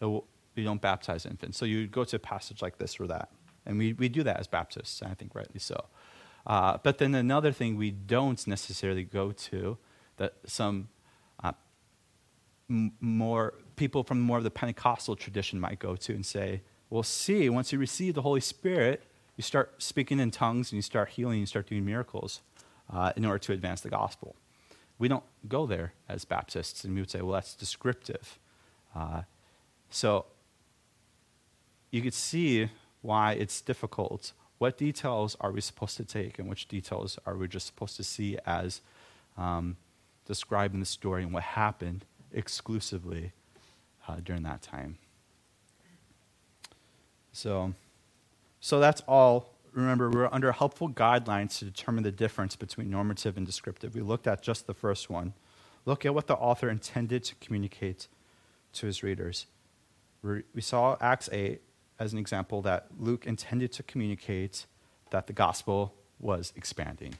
So 0.00 0.24
You 0.56 0.64
don't 0.64 0.80
baptize 0.80 1.26
infants. 1.26 1.58
So 1.58 1.64
you 1.66 1.86
go 1.86 2.04
to 2.04 2.16
a 2.16 2.18
passage 2.18 2.62
like 2.62 2.78
this 2.78 2.98
or 3.00 3.06
that. 3.08 3.28
And 3.66 3.78
we, 3.78 3.92
we 3.94 4.08
do 4.08 4.22
that 4.22 4.38
as 4.38 4.46
Baptists, 4.46 5.00
and 5.00 5.10
I 5.10 5.14
think 5.14 5.34
rightly 5.34 5.60
so. 5.60 5.86
Uh, 6.46 6.76
but 6.82 6.98
then 6.98 7.14
another 7.14 7.52
thing 7.52 7.76
we 7.76 7.90
don't 7.90 8.46
necessarily 8.46 9.04
go 9.04 9.32
to 9.32 9.78
that 10.18 10.34
some 10.46 10.88
uh, 11.42 11.52
m- 12.68 12.92
more 13.00 13.54
people 13.76 14.04
from 14.04 14.20
more 14.20 14.38
of 14.38 14.44
the 14.44 14.50
Pentecostal 14.50 15.16
tradition 15.16 15.60
might 15.60 15.78
go 15.78 15.96
to 15.96 16.12
and 16.12 16.24
say, 16.24 16.62
well, 16.90 17.02
see, 17.02 17.48
once 17.48 17.72
you 17.72 17.78
receive 17.78 18.14
the 18.14 18.22
Holy 18.22 18.40
Spirit, 18.40 19.02
you 19.36 19.42
start 19.42 19.82
speaking 19.82 20.20
in 20.20 20.30
tongues 20.30 20.70
and 20.70 20.76
you 20.76 20.82
start 20.82 21.10
healing, 21.10 21.34
and 21.34 21.40
you 21.40 21.46
start 21.46 21.66
doing 21.66 21.84
miracles 21.84 22.40
uh, 22.92 23.12
in 23.16 23.24
order 23.24 23.38
to 23.38 23.52
advance 23.52 23.80
the 23.80 23.90
gospel. 23.90 24.36
We 24.98 25.08
don't 25.08 25.24
go 25.48 25.66
there 25.66 25.94
as 26.08 26.24
Baptists, 26.24 26.84
and 26.84 26.94
we 26.94 27.00
would 27.00 27.10
say, 27.10 27.20
well, 27.20 27.32
that's 27.32 27.54
descriptive. 27.54 28.38
Uh, 28.94 29.22
so 29.90 30.26
you 31.90 32.00
could 32.00 32.14
see 32.14 32.68
why 33.02 33.32
it's 33.32 33.60
difficult. 33.60 34.32
What 34.58 34.78
details 34.78 35.36
are 35.40 35.50
we 35.50 35.60
supposed 35.60 35.96
to 35.96 36.04
take, 36.04 36.38
and 36.38 36.48
which 36.48 36.68
details 36.68 37.18
are 37.26 37.36
we 37.36 37.48
just 37.48 37.66
supposed 37.66 37.96
to 37.96 38.04
see 38.04 38.38
as 38.46 38.82
um, 39.36 39.76
describing 40.26 40.80
the 40.80 40.86
story 40.86 41.24
and 41.24 41.32
what 41.32 41.42
happened 41.42 42.04
exclusively 42.32 43.32
uh, 44.08 44.16
during 44.22 44.42
that 44.42 44.62
time? 44.62 44.98
So, 47.32 47.74
so 48.60 48.80
that's 48.80 49.02
all. 49.08 49.50
Remember, 49.72 50.08
we're 50.08 50.28
under 50.30 50.52
helpful 50.52 50.88
guidelines 50.88 51.58
to 51.58 51.64
determine 51.64 52.04
the 52.04 52.12
difference 52.12 52.54
between 52.54 52.90
normative 52.90 53.36
and 53.36 53.44
descriptive. 53.44 53.94
We 53.94 54.02
looked 54.02 54.28
at 54.28 54.40
just 54.40 54.66
the 54.66 54.74
first 54.74 55.10
one. 55.10 55.34
Look 55.84 56.06
at 56.06 56.14
what 56.14 56.28
the 56.28 56.34
author 56.34 56.70
intended 56.70 57.24
to 57.24 57.34
communicate 57.36 58.06
to 58.74 58.86
his 58.86 59.02
readers. 59.02 59.46
We 60.22 60.60
saw 60.60 60.96
Acts 61.00 61.28
8 61.32 61.60
as 61.98 62.12
an 62.12 62.18
example 62.18 62.62
that 62.62 62.86
Luke 62.98 63.26
intended 63.26 63.72
to 63.72 63.82
communicate 63.82 64.66
that 65.10 65.26
the 65.26 65.32
gospel 65.32 65.94
was 66.18 66.52
expanding. 66.56 67.14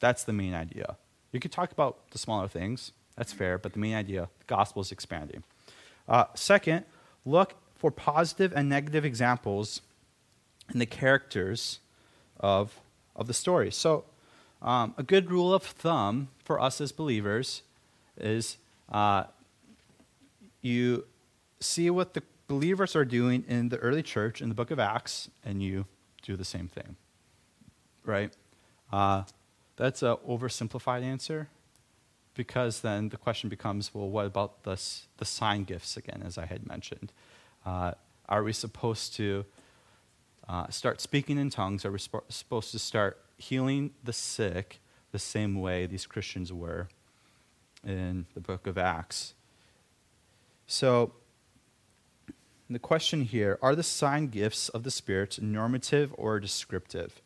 That's 0.00 0.24
the 0.24 0.32
main 0.32 0.54
idea. 0.54 0.96
You 1.32 1.40
could 1.40 1.52
talk 1.52 1.72
about 1.72 2.10
the 2.10 2.18
smaller 2.18 2.48
things, 2.48 2.92
that's 3.18 3.32
fair, 3.32 3.58
but 3.58 3.72
the 3.72 3.80
main 3.80 3.96
idea, 3.96 4.28
the 4.38 4.44
gospel 4.46 4.80
is 4.80 4.92
expanding. 4.92 5.42
Uh, 6.08 6.26
second, 6.34 6.84
look 7.26 7.54
for 7.74 7.90
positive 7.90 8.52
and 8.54 8.68
negative 8.68 9.04
examples 9.04 9.82
in 10.72 10.78
the 10.78 10.86
characters 10.86 11.80
of, 12.38 12.80
of 13.16 13.26
the 13.26 13.34
story. 13.34 13.72
So, 13.72 14.04
um, 14.62 14.94
a 14.96 15.02
good 15.02 15.32
rule 15.32 15.52
of 15.52 15.64
thumb 15.64 16.28
for 16.44 16.60
us 16.60 16.80
as 16.80 16.92
believers 16.92 17.62
is 18.16 18.56
uh, 18.88 19.24
you 20.62 21.04
see 21.58 21.90
what 21.90 22.14
the 22.14 22.22
believers 22.46 22.94
are 22.94 23.04
doing 23.04 23.44
in 23.48 23.68
the 23.68 23.78
early 23.78 24.02
church 24.02 24.40
in 24.40 24.48
the 24.48 24.54
book 24.54 24.70
of 24.70 24.78
Acts, 24.78 25.28
and 25.44 25.60
you 25.60 25.86
do 26.22 26.36
the 26.36 26.44
same 26.44 26.68
thing. 26.68 26.94
Right? 28.04 28.32
Uh, 28.92 29.24
that's 29.76 30.02
an 30.04 30.16
oversimplified 30.28 31.02
answer 31.02 31.48
because 32.38 32.82
then 32.82 33.08
the 33.08 33.16
question 33.16 33.50
becomes 33.50 33.92
well, 33.92 34.08
what 34.08 34.24
about 34.24 34.62
the, 34.62 34.80
the 35.16 35.24
sign 35.24 35.64
gifts 35.64 35.96
again, 35.96 36.22
as 36.24 36.38
I 36.38 36.46
had 36.46 36.64
mentioned? 36.66 37.12
Uh, 37.66 37.92
are 38.28 38.44
we 38.44 38.52
supposed 38.52 39.12
to 39.16 39.44
uh, 40.48 40.68
start 40.68 41.00
speaking 41.00 41.36
in 41.36 41.50
tongues? 41.50 41.84
Are 41.84 41.90
we 41.90 41.98
sp- 41.98 42.30
supposed 42.30 42.70
to 42.70 42.78
start 42.78 43.18
healing 43.38 43.90
the 44.04 44.12
sick 44.12 44.78
the 45.10 45.18
same 45.18 45.60
way 45.60 45.86
these 45.86 46.06
Christians 46.06 46.52
were 46.52 46.88
in 47.84 48.26
the 48.34 48.40
book 48.40 48.68
of 48.68 48.78
Acts? 48.78 49.34
So, 50.68 51.12
the 52.70 52.78
question 52.78 53.22
here 53.22 53.58
are 53.60 53.74
the 53.74 53.82
sign 53.82 54.28
gifts 54.28 54.68
of 54.68 54.84
the 54.84 54.92
Spirit 54.92 55.42
normative 55.42 56.14
or 56.16 56.38
descriptive? 56.38 57.20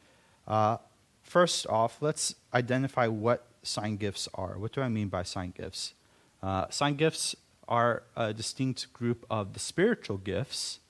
Uh, 0.49 0.79
first 1.23 1.67
off, 1.67 1.99
let's 2.01 2.35
identify 2.55 3.09
what 3.09 3.52
sign 3.63 3.97
gifts 3.97 4.29
are. 4.35 4.59
What 4.59 4.73
do 4.73 4.81
I 4.81 4.89
mean 4.89 5.09
by 5.09 5.23
sign 5.23 5.53
gifts? 5.57 5.95
Uh, 6.43 6.67
sign 6.71 6.95
gifts 6.97 7.37
are 7.69 8.03
a 8.17 8.33
distinct 8.33 8.93
group 8.93 9.25
of 9.31 9.53
the 9.53 9.61
spiritual 9.61 10.17
gifts 10.19 10.81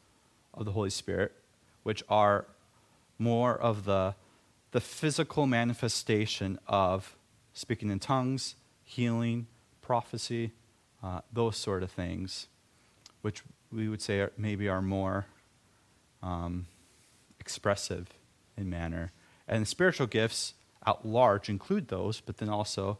of 0.54 0.64
the 0.64 0.72
Holy 0.72 0.90
Spirit, 0.90 1.32
which 1.82 2.02
are 2.08 2.46
more 3.18 3.54
of 3.56 3.84
the, 3.84 4.14
the 4.72 4.80
physical 4.80 5.46
manifestation 5.46 6.58
of 6.66 7.14
speaking 7.52 7.90
in 7.90 7.98
tongues, 7.98 8.54
healing, 8.82 9.46
prophecy, 9.82 10.52
uh, 11.02 11.20
those 11.32 11.56
sort 11.56 11.82
of 11.82 11.90
things, 11.90 12.46
which 13.20 13.42
we 13.70 13.88
would 13.88 14.00
say 14.00 14.20
are, 14.20 14.32
maybe 14.36 14.68
are 14.68 14.82
more 14.82 15.26
um, 16.22 16.66
expressive 17.38 18.08
in 18.56 18.70
manner. 18.70 19.12
And 19.46 19.66
spiritual 19.66 20.06
gifts 20.06 20.54
at 20.86 21.04
large 21.04 21.48
include 21.48 21.88
those, 21.88 22.20
but 22.20 22.38
then 22.38 22.48
also 22.48 22.98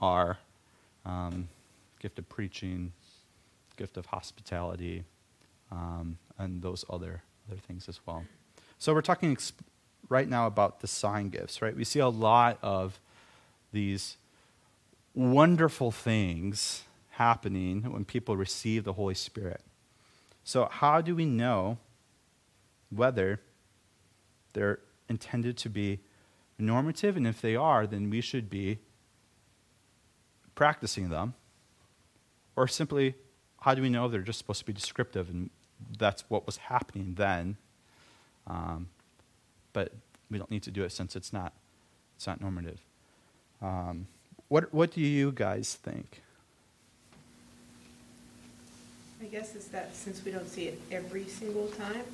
our 0.00 0.38
um, 1.04 1.48
gift 2.00 2.18
of 2.18 2.28
preaching, 2.28 2.92
gift 3.76 3.96
of 3.96 4.06
hospitality, 4.06 5.04
um, 5.70 6.18
and 6.38 6.62
those 6.62 6.84
other, 6.90 7.22
other 7.50 7.60
things 7.60 7.88
as 7.88 8.00
well. 8.06 8.24
So 8.78 8.92
we're 8.92 9.02
talking 9.02 9.36
right 10.08 10.28
now 10.28 10.46
about 10.46 10.80
the 10.80 10.86
sign 10.86 11.30
gifts, 11.30 11.62
right? 11.62 11.74
We 11.74 11.84
see 11.84 12.00
a 12.00 12.08
lot 12.08 12.58
of 12.62 13.00
these 13.72 14.16
wonderful 15.14 15.90
things 15.90 16.84
happening 17.10 17.90
when 17.90 18.04
people 18.04 18.36
receive 18.36 18.84
the 18.84 18.92
Holy 18.92 19.14
Spirit. 19.14 19.62
So, 20.44 20.68
how 20.70 21.00
do 21.00 21.16
we 21.16 21.24
know 21.24 21.78
whether 22.90 23.40
they're 24.52 24.78
intended 25.08 25.56
to 25.58 25.68
be 25.68 25.98
normative? 26.58 27.16
And 27.16 27.26
if 27.26 27.40
they 27.40 27.56
are, 27.56 27.86
then 27.86 28.10
we 28.10 28.20
should 28.20 28.48
be 28.50 28.78
practicing 30.54 31.08
them 31.08 31.34
or 32.56 32.66
simply, 32.66 33.14
how 33.60 33.74
do 33.74 33.82
we 33.82 33.90
know 33.90 34.08
they're 34.08 34.22
just 34.22 34.38
supposed 34.38 34.60
to 34.60 34.64
be 34.64 34.72
descriptive 34.72 35.28
and 35.28 35.50
that's 35.98 36.24
what 36.28 36.46
was 36.46 36.56
happening 36.56 37.14
then? 37.16 37.56
Um, 38.46 38.88
but 39.72 39.92
we 40.30 40.38
don't 40.38 40.50
need 40.50 40.62
to 40.62 40.70
do 40.70 40.82
it 40.84 40.92
since 40.92 41.14
it's 41.14 41.32
not, 41.32 41.52
it's 42.16 42.26
not 42.26 42.40
normative. 42.40 42.80
Um, 43.60 44.06
what, 44.48 44.72
what 44.72 44.92
do 44.92 45.00
you 45.00 45.32
guys 45.32 45.74
think? 45.74 46.22
I 49.20 49.26
guess 49.26 49.54
it's 49.54 49.68
that 49.68 49.94
since 49.94 50.24
we 50.24 50.30
don't 50.30 50.48
see 50.48 50.66
it 50.66 50.80
every 50.92 51.24
single 51.24 51.68
time, 51.68 52.04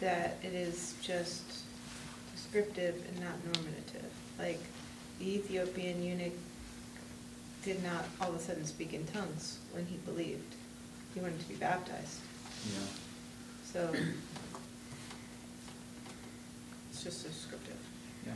that 0.00 0.38
it 0.42 0.52
is 0.52 0.94
just 1.02 1.42
descriptive 2.50 2.96
and 3.08 3.20
not 3.20 3.34
normative. 3.44 4.10
Like 4.38 4.58
the 5.18 5.34
Ethiopian 5.34 6.02
eunuch 6.02 6.32
did 7.62 7.82
not 7.84 8.04
all 8.20 8.30
of 8.30 8.36
a 8.36 8.38
sudden 8.40 8.64
speak 8.64 8.92
in 8.92 9.06
tongues 9.06 9.58
when 9.72 9.86
he 9.86 9.96
believed. 9.98 10.54
He 11.14 11.20
wanted 11.20 11.40
to 11.40 11.48
be 11.48 11.54
baptized. 11.54 12.20
Yeah. 12.66 12.80
So 13.64 13.94
it's 16.90 17.04
just 17.04 17.24
descriptive. 17.24 17.76
Yeah. 18.26 18.32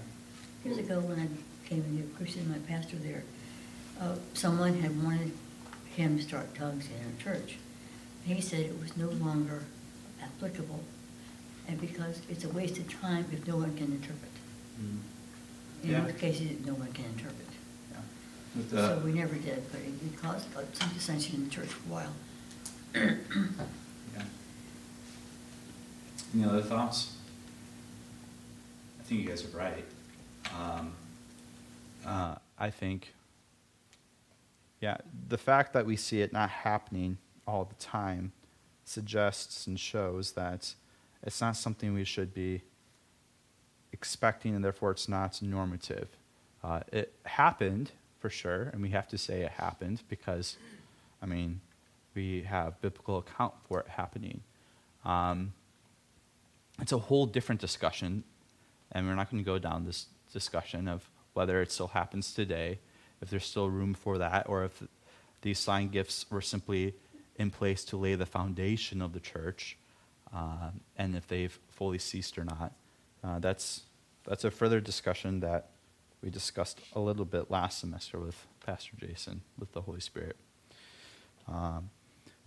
Years 0.65 0.79
ago, 0.79 1.01
when 1.01 1.19
I 1.19 1.69
came 1.69 1.83
into 1.85 2.15
Christian, 2.15 2.49
my 2.51 2.59
pastor 2.59 2.97
there, 2.97 3.25
uh, 4.01 4.17
someone 4.35 4.75
had 4.81 5.03
wanted 5.03 5.33
him 5.97 6.19
to 6.19 6.23
start 6.23 6.55
tongues 6.55 6.87
in 6.87 6.95
our 7.05 7.35
church. 7.35 7.57
He 8.25 8.41
said 8.41 8.61
it 8.61 8.81
was 8.81 8.97
no 8.97 9.09
longer 9.09 9.65
applicable, 10.23 10.83
and 11.69 11.81
because 11.81 12.21
it's 12.29 12.45
a 12.45 12.49
waste 12.49 12.79
of 12.79 12.89
time 13.01 13.27
if 13.33 13.47
no 13.47 13.57
one 13.57 13.75
can 13.77 13.87
interpret. 13.87 14.31
Mm. 14.81 14.99
In 15.85 15.91
Yeah. 15.91 16.01
most 16.03 16.19
cases, 16.19 16.65
no 16.67 16.75
one 16.75 16.93
can 16.93 17.05
interpret. 17.07 17.49
Yeah. 17.93 17.99
With 18.57 18.71
So 18.71 19.03
we 19.05 19.13
never 19.13 19.35
did, 19.35 19.63
but 19.71 19.81
it 19.81 19.95
it 20.07 20.21
caused 20.23 20.47
uh, 20.57 20.63
some 20.73 20.91
dissension 20.95 21.37
in 21.37 21.45
the 21.45 21.51
church 21.51 21.69
for 21.69 21.89
a 21.89 21.93
while. 21.93 22.13
Yeah. 22.95 24.25
Any 26.35 26.45
other 26.45 26.63
thoughts? 26.63 27.17
I 29.01 29.03
think 29.05 29.23
you 29.23 29.29
guys 29.29 29.45
are 29.45 29.57
right. 29.57 29.85
Um, 30.59 30.93
uh, 32.07 32.35
I 32.59 32.71
think, 32.71 33.15
yeah, 34.81 34.97
the 35.29 35.39
fact 35.39 35.73
that 35.75 35.87
we 35.87 35.97
see 35.97 36.21
it 36.23 36.33
not 36.33 36.51
happening 36.51 37.19
all 37.47 37.65
the 37.65 37.75
time 37.77 38.33
suggests 38.85 39.67
and 39.67 39.79
shows 39.79 40.33
that 40.33 40.75
it's 41.25 41.41
not 41.41 41.57
something 41.57 41.95
we 41.95 42.05
should 42.05 42.35
be 42.35 42.63
expecting, 43.93 44.55
and 44.55 44.65
therefore 44.65 44.91
it's 44.91 45.09
not 45.09 45.41
normative. 45.43 46.09
Uh, 46.63 46.81
it 46.93 47.13
happened 47.25 47.91
for 48.21 48.31
sure, 48.31 48.65
and 48.73 48.83
we 48.83 48.91
have 48.91 49.09
to 49.09 49.19
say 49.19 49.43
it 49.43 49.53
happened 49.53 50.03
because, 50.09 50.57
I 51.23 51.27
mean, 51.27 51.61
we 52.15 52.43
have 52.43 52.81
biblical 52.81 53.19
account 53.19 53.55
for 53.67 53.81
it 53.81 53.89
happening. 53.89 54.43
Um, 55.05 55.55
it's 56.81 56.93
a 56.93 56.99
whole 56.99 57.27
different 57.27 57.61
discussion, 57.61 58.25
and 58.93 59.07
we're 59.07 59.15
not 59.15 59.31
going 59.31 59.43
to 59.43 59.47
go 59.47 59.59
down 59.59 59.85
this 59.85 60.07
discussion 60.33 60.89
of 60.89 61.09
whether 61.33 61.61
it 61.63 61.73
still 61.73 61.89
happens 61.89 62.33
today, 62.35 62.79
if 63.21 63.31
there's 63.31 63.45
still 63.45 63.71
room 63.71 63.95
for 63.95 64.19
that, 64.19 64.49
or 64.49 64.65
if 64.65 64.83
these 65.43 65.59
sign 65.59 65.89
gifts 65.89 66.27
were 66.31 66.41
simply 66.41 66.95
in 67.37 67.51
place 67.51 67.85
to 67.85 67.97
lay 67.97 68.15
the 68.15 68.27
foundation 68.27 69.01
of 69.01 69.13
the 69.13 69.21
church, 69.21 69.77
uh, 70.35 70.71
and 70.97 71.15
if 71.15 71.27
they've 71.29 71.59
fully 71.71 71.99
ceased 71.99 72.39
or 72.39 72.45
not. 72.45 72.73
Uh, 73.23 73.39
that's, 73.39 73.83
that's 74.25 74.45
a 74.45 74.51
further 74.51 74.81
discussion 74.81 75.41
that 75.41 75.71
we 76.23 76.31
discussed 76.31 76.81
a 76.95 77.01
little 77.01 77.25
bit 77.25 77.51
last 77.51 77.79
semester 77.79 78.19
with 78.19 78.47
Pastor 78.65 78.93
Jason, 78.99 79.43
with 79.59 79.73
the 79.73 79.83
Holy 79.83 80.01
Spirit. 80.01 80.37
Um, 81.47 81.91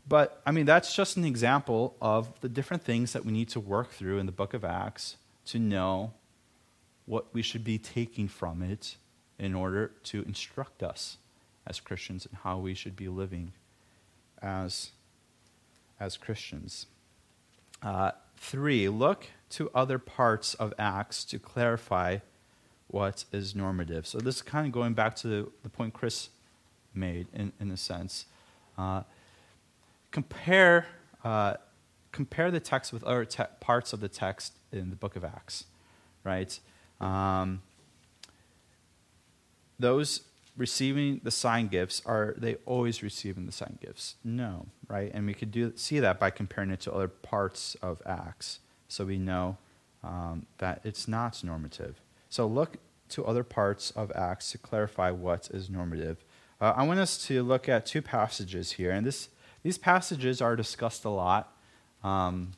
but, 0.07 0.41
I 0.45 0.51
mean, 0.51 0.65
that's 0.65 0.95
just 0.95 1.17
an 1.17 1.25
example 1.25 1.95
of 2.01 2.39
the 2.41 2.49
different 2.49 2.83
things 2.83 3.13
that 3.13 3.25
we 3.25 3.31
need 3.31 3.49
to 3.49 3.59
work 3.59 3.91
through 3.91 4.19
in 4.19 4.25
the 4.25 4.31
book 4.31 4.53
of 4.53 4.63
Acts 4.63 5.17
to 5.45 5.59
know 5.59 6.13
what 7.05 7.33
we 7.33 7.41
should 7.41 7.63
be 7.63 7.77
taking 7.77 8.27
from 8.27 8.61
it 8.61 8.97
in 9.37 9.53
order 9.53 9.91
to 10.03 10.23
instruct 10.23 10.81
us 10.81 11.17
as 11.65 11.79
Christians 11.79 12.25
and 12.25 12.37
how 12.43 12.57
we 12.57 12.73
should 12.73 12.95
be 12.95 13.07
living 13.07 13.53
as, 14.41 14.91
as 15.99 16.17
Christians. 16.17 16.87
Uh, 17.81 18.11
three, 18.37 18.89
look 18.89 19.27
to 19.49 19.69
other 19.73 19.99
parts 19.99 20.53
of 20.55 20.73
Acts 20.77 21.23
to 21.25 21.39
clarify 21.39 22.19
what 22.87 23.25
is 23.31 23.55
normative. 23.55 24.07
So 24.07 24.19
this 24.19 24.37
is 24.37 24.41
kind 24.41 24.65
of 24.65 24.71
going 24.71 24.93
back 24.93 25.15
to 25.17 25.27
the, 25.63 25.69
point 25.69 25.93
Chris 25.93 26.29
made 26.93 27.27
in, 27.33 27.51
in 27.59 27.71
a 27.71 27.77
sense. 27.77 28.25
Uh, 28.77 29.03
compare, 30.11 30.87
uh, 31.23 31.55
compare 32.11 32.49
the 32.51 32.59
text 32.59 32.93
with 32.93 33.03
other 33.03 33.25
te- 33.25 33.43
parts 33.59 33.93
of 33.93 33.99
the 33.99 34.07
text 34.07 34.53
in 34.71 34.89
the 34.89 34.95
book 34.95 35.15
of 35.15 35.23
Acts, 35.23 35.65
right? 36.23 36.59
Um, 36.99 37.61
those 39.79 40.21
receiving 40.57 41.21
the 41.23 41.31
sign 41.31 41.67
gifts 41.67 42.01
are 42.05 42.33
they 42.37 42.55
always 42.65 43.01
receiving 43.03 43.45
the 43.45 43.51
sign 43.51 43.77
gifts? 43.81 44.15
No 44.23 44.67
right? 44.87 45.11
And 45.13 45.25
we 45.25 45.33
could 45.33 45.51
do 45.51 45.73
see 45.75 45.99
that 45.99 46.19
by 46.19 46.29
comparing 46.29 46.71
it 46.71 46.79
to 46.81 46.93
other 46.93 47.07
parts 47.07 47.75
of 47.81 48.01
acts. 48.05 48.59
So 48.87 49.05
we 49.05 49.17
know 49.17 49.57
um, 50.03 50.45
that 50.59 50.81
it's 50.83 51.07
not 51.07 51.43
normative. 51.43 52.01
So 52.29 52.47
look 52.47 52.77
to 53.09 53.25
other 53.25 53.43
parts 53.43 53.91
of 53.91 54.11
acts 54.13 54.51
to 54.51 54.57
clarify 54.57 55.11
what 55.11 55.49
is 55.51 55.69
normative. 55.69 56.23
Uh, 56.59 56.73
i 56.75 56.83
want 56.83 56.99
us 56.99 57.23
to 57.27 57.43
look 57.43 57.69
at 57.69 57.85
two 57.85 58.01
passages 58.01 58.71
here 58.73 58.89
and 58.89 59.05
this 59.05 59.29
these 59.61 59.77
passages 59.77 60.41
are 60.41 60.55
discussed 60.55 61.05
a 61.05 61.09
lot 61.09 61.55
um, 62.03 62.53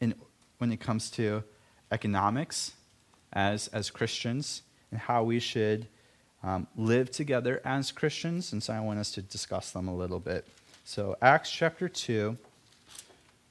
in, 0.00 0.14
when 0.58 0.70
it 0.70 0.78
comes 0.78 1.10
to 1.10 1.42
economics 1.90 2.74
as, 3.32 3.66
as 3.68 3.90
christians 3.90 4.62
and 4.92 5.00
how 5.00 5.24
we 5.24 5.40
should 5.40 5.88
um, 6.44 6.66
live 6.76 7.10
together 7.10 7.62
as 7.64 7.90
Christians, 7.90 8.52
and 8.52 8.62
so 8.62 8.74
I 8.74 8.80
want 8.80 8.98
us 8.98 9.10
to 9.12 9.22
discuss 9.22 9.70
them 9.70 9.88
a 9.88 9.94
little 9.94 10.20
bit. 10.20 10.46
So, 10.84 11.16
Acts 11.22 11.50
chapter 11.50 11.88
2, 11.88 12.36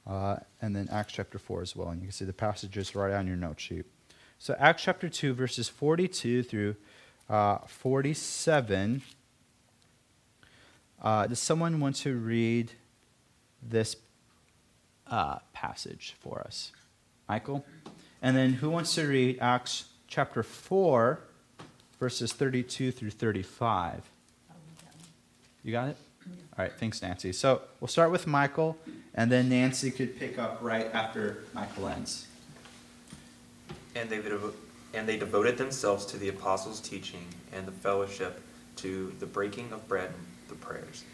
uh, 0.06 0.36
and 0.62 0.76
then 0.76 0.88
Acts 0.92 1.12
chapter 1.12 1.36
4 1.36 1.62
as 1.62 1.74
well. 1.74 1.88
And 1.88 2.00
you 2.00 2.06
can 2.06 2.12
see 2.12 2.24
the 2.24 2.32
passages 2.32 2.94
right 2.94 3.12
on 3.12 3.26
your 3.26 3.36
note 3.36 3.58
sheet. 3.58 3.84
So, 4.38 4.54
Acts 4.60 4.84
chapter 4.84 5.08
2, 5.08 5.34
verses 5.34 5.68
42 5.68 6.44
through 6.44 6.76
uh, 7.28 7.58
47. 7.66 9.02
Uh, 11.02 11.26
does 11.26 11.40
someone 11.40 11.80
want 11.80 11.96
to 11.96 12.16
read 12.16 12.70
this 13.60 13.96
uh, 15.08 15.38
passage 15.52 16.14
for 16.20 16.42
us? 16.42 16.70
Michael? 17.28 17.64
And 18.22 18.36
then 18.36 18.52
who 18.52 18.70
wants 18.70 18.94
to 18.94 19.04
read 19.08 19.38
Acts 19.40 19.86
chapter 20.06 20.44
4? 20.44 21.18
Verses 22.04 22.34
32 22.34 22.92
through 22.92 23.08
35. 23.08 24.02
You 25.62 25.72
got 25.72 25.88
it? 25.88 25.96
All 26.26 26.62
right, 26.62 26.70
thanks, 26.70 27.00
Nancy. 27.00 27.32
So 27.32 27.62
we'll 27.80 27.88
start 27.88 28.10
with 28.10 28.26
Michael, 28.26 28.76
and 29.14 29.32
then 29.32 29.48
Nancy 29.48 29.90
could 29.90 30.18
pick 30.18 30.38
up 30.38 30.58
right 30.60 30.92
after 30.92 31.44
Michael 31.54 31.88
ends. 31.88 32.26
And 33.94 34.10
they, 34.10 34.20
and 34.92 35.08
they 35.08 35.16
devoted 35.16 35.56
themselves 35.56 36.04
to 36.04 36.18
the 36.18 36.28
apostles' 36.28 36.78
teaching 36.78 37.24
and 37.54 37.64
the 37.64 37.72
fellowship, 37.72 38.42
to 38.76 39.14
the 39.18 39.24
breaking 39.24 39.72
of 39.72 39.88
bread 39.88 40.10
and 40.10 40.26
the 40.48 40.56
prayers. 40.56 41.04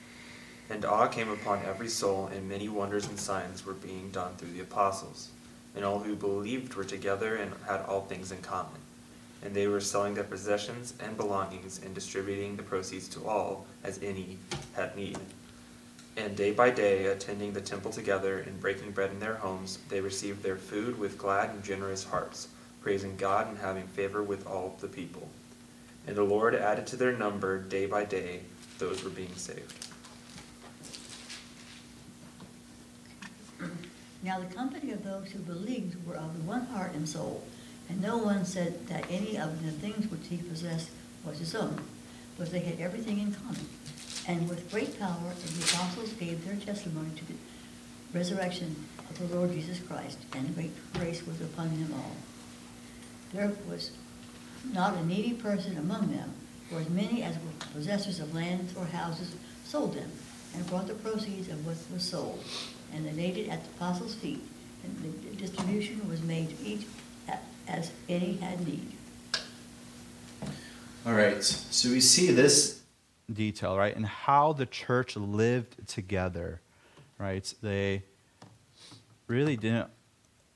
And 0.70 0.84
awe 0.84 1.06
came 1.06 1.30
upon 1.30 1.64
every 1.64 1.88
soul, 1.88 2.28
and 2.34 2.48
many 2.48 2.68
wonders 2.68 3.06
and 3.06 3.16
signs 3.16 3.64
were 3.64 3.74
being 3.74 4.10
done 4.10 4.34
through 4.34 4.50
the 4.50 4.60
apostles. 4.62 5.28
And 5.76 5.84
all 5.84 6.00
who 6.00 6.16
believed 6.16 6.74
were 6.74 6.82
together 6.82 7.36
and 7.36 7.52
had 7.68 7.82
all 7.82 8.00
things 8.00 8.32
in 8.32 8.42
common. 8.42 8.80
And 9.42 9.54
they 9.54 9.66
were 9.66 9.80
selling 9.80 10.14
their 10.14 10.24
possessions 10.24 10.94
and 11.00 11.16
belongings 11.16 11.80
and 11.84 11.94
distributing 11.94 12.56
the 12.56 12.62
proceeds 12.62 13.08
to 13.08 13.26
all 13.26 13.66
as 13.82 14.02
any 14.02 14.38
had 14.74 14.94
need. 14.96 15.18
And 16.16 16.36
day 16.36 16.50
by 16.50 16.70
day, 16.70 17.06
attending 17.06 17.52
the 17.52 17.60
temple 17.60 17.90
together 17.90 18.40
and 18.40 18.60
breaking 18.60 18.90
bread 18.90 19.10
in 19.10 19.20
their 19.20 19.36
homes, 19.36 19.78
they 19.88 20.00
received 20.00 20.42
their 20.42 20.56
food 20.56 20.98
with 20.98 21.16
glad 21.16 21.50
and 21.50 21.64
generous 21.64 22.04
hearts, 22.04 22.48
praising 22.82 23.16
God 23.16 23.48
and 23.48 23.56
having 23.58 23.86
favor 23.86 24.22
with 24.22 24.46
all 24.46 24.76
the 24.80 24.88
people. 24.88 25.28
And 26.06 26.16
the 26.16 26.22
Lord 26.22 26.54
added 26.54 26.86
to 26.88 26.96
their 26.96 27.16
number 27.16 27.58
day 27.58 27.86
by 27.86 28.04
day 28.04 28.40
those 28.78 29.04
were 29.04 29.10
being 29.10 29.34
saved. 29.36 29.86
Now 34.22 34.40
the 34.40 34.54
company 34.54 34.92
of 34.92 35.02
those 35.02 35.30
who 35.30 35.38
believed 35.38 36.06
were 36.06 36.16
of 36.16 36.46
one 36.46 36.66
heart 36.66 36.94
and 36.94 37.08
soul. 37.08 37.42
And 37.90 38.00
no 38.00 38.18
one 38.18 38.44
said 38.44 38.86
that 38.86 39.04
any 39.10 39.36
of 39.36 39.64
the 39.64 39.72
things 39.72 40.08
which 40.08 40.28
he 40.30 40.36
possessed 40.36 40.90
was 41.24 41.40
his 41.40 41.56
own, 41.56 41.82
but 42.38 42.52
they 42.52 42.60
had 42.60 42.78
everything 42.78 43.18
in 43.18 43.32
common. 43.32 43.66
And 44.28 44.48
with 44.48 44.70
great 44.70 44.96
power, 45.00 45.34
the 45.34 45.64
apostles 45.64 46.12
gave 46.12 46.44
their 46.44 46.54
testimony 46.54 47.10
to 47.16 47.24
the 47.24 47.34
resurrection 48.14 48.76
of 49.08 49.18
the 49.18 49.36
Lord 49.36 49.52
Jesus 49.52 49.80
Christ, 49.80 50.18
and 50.36 50.54
great 50.54 50.70
grace 50.94 51.26
was 51.26 51.40
upon 51.40 51.70
them 51.70 51.92
all. 51.92 52.16
There 53.32 53.52
was 53.68 53.90
not 54.72 54.96
a 54.96 55.04
needy 55.04 55.32
person 55.32 55.76
among 55.76 56.12
them, 56.12 56.32
for 56.68 56.78
as 56.78 56.88
many 56.88 57.24
as 57.24 57.34
were 57.34 57.66
possessors 57.72 58.20
of 58.20 58.32
lands 58.32 58.72
or 58.76 58.84
houses 58.84 59.34
sold 59.64 59.94
them, 59.94 60.12
and 60.54 60.64
brought 60.68 60.86
the 60.86 60.94
proceeds 60.94 61.48
of 61.48 61.66
what 61.66 61.76
was 61.92 62.04
sold, 62.04 62.44
and 62.94 63.04
they 63.04 63.12
laid 63.12 63.36
it 63.36 63.48
at 63.48 63.64
the 63.64 63.70
apostles' 63.70 64.14
feet, 64.14 64.42
and 64.84 64.96
the 65.02 65.36
distribution 65.36 66.08
was 66.08 66.22
made 66.22 66.56
to 66.56 66.64
each 66.64 66.86
as 67.70 67.90
any 68.08 68.36
had 68.36 68.66
need. 68.66 68.92
All 71.06 71.14
right, 71.14 71.42
so 71.42 71.88
we 71.88 72.00
see 72.00 72.30
this 72.30 72.82
detail, 73.32 73.76
right, 73.76 73.94
and 73.96 74.04
how 74.04 74.52
the 74.52 74.66
church 74.66 75.16
lived 75.16 75.88
together, 75.88 76.60
right? 77.18 77.52
They 77.62 78.02
really 79.26 79.56
didn't 79.56 79.88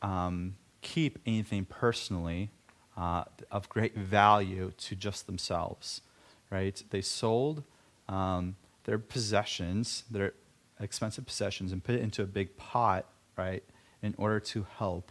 um, 0.03 0.57
keep 0.83 1.19
anything 1.25 1.65
personally 1.65 2.51
uh, 2.97 3.25
of 3.51 3.69
great 3.69 3.97
value 3.97 4.73
to 4.77 4.95
just 4.95 5.27
themselves, 5.27 6.03
right? 6.51 6.83
They 6.91 7.01
sold 7.01 7.63
um, 8.09 8.57
their 8.85 8.99
possessions, 8.99 10.05
their 10.11 10.35
expensive 10.79 11.25
possessions, 11.25 11.73
and 11.73 11.83
put 11.83 11.95
it 11.95 12.03
into 12.03 12.23
a 12.23 12.27
big 12.27 12.57
pot, 12.57 13.07
right, 13.37 13.65
in 14.03 14.15
order 14.19 14.41
to 14.41 14.67
help 14.77 15.11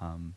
um, 0.00 0.34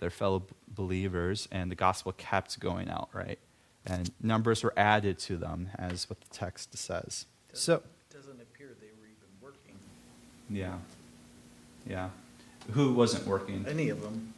their 0.00 0.10
fellow 0.10 0.42
believers, 0.68 1.46
and 1.52 1.70
the 1.70 1.74
gospel 1.74 2.12
kept 2.12 2.58
going 2.58 2.88
out, 2.90 3.08
right? 3.12 3.38
And 3.86 4.10
numbers 4.22 4.62
were 4.62 4.74
added 4.76 5.18
to 5.20 5.36
them, 5.36 5.68
as 5.78 6.08
what 6.10 6.20
the 6.20 6.28
text 6.30 6.76
says. 6.76 7.26
So, 7.52 7.76
It 7.76 8.14
doesn't 8.14 8.40
appear 8.40 8.68
they 8.80 8.86
were 9.00 9.06
even 9.06 9.28
working, 9.40 9.76
yeah, 10.48 10.74
yeah. 11.86 12.10
Who 12.72 12.92
wasn't 12.94 13.26
working? 13.26 13.64
any 13.68 13.88
of 13.88 14.02
them. 14.02 14.34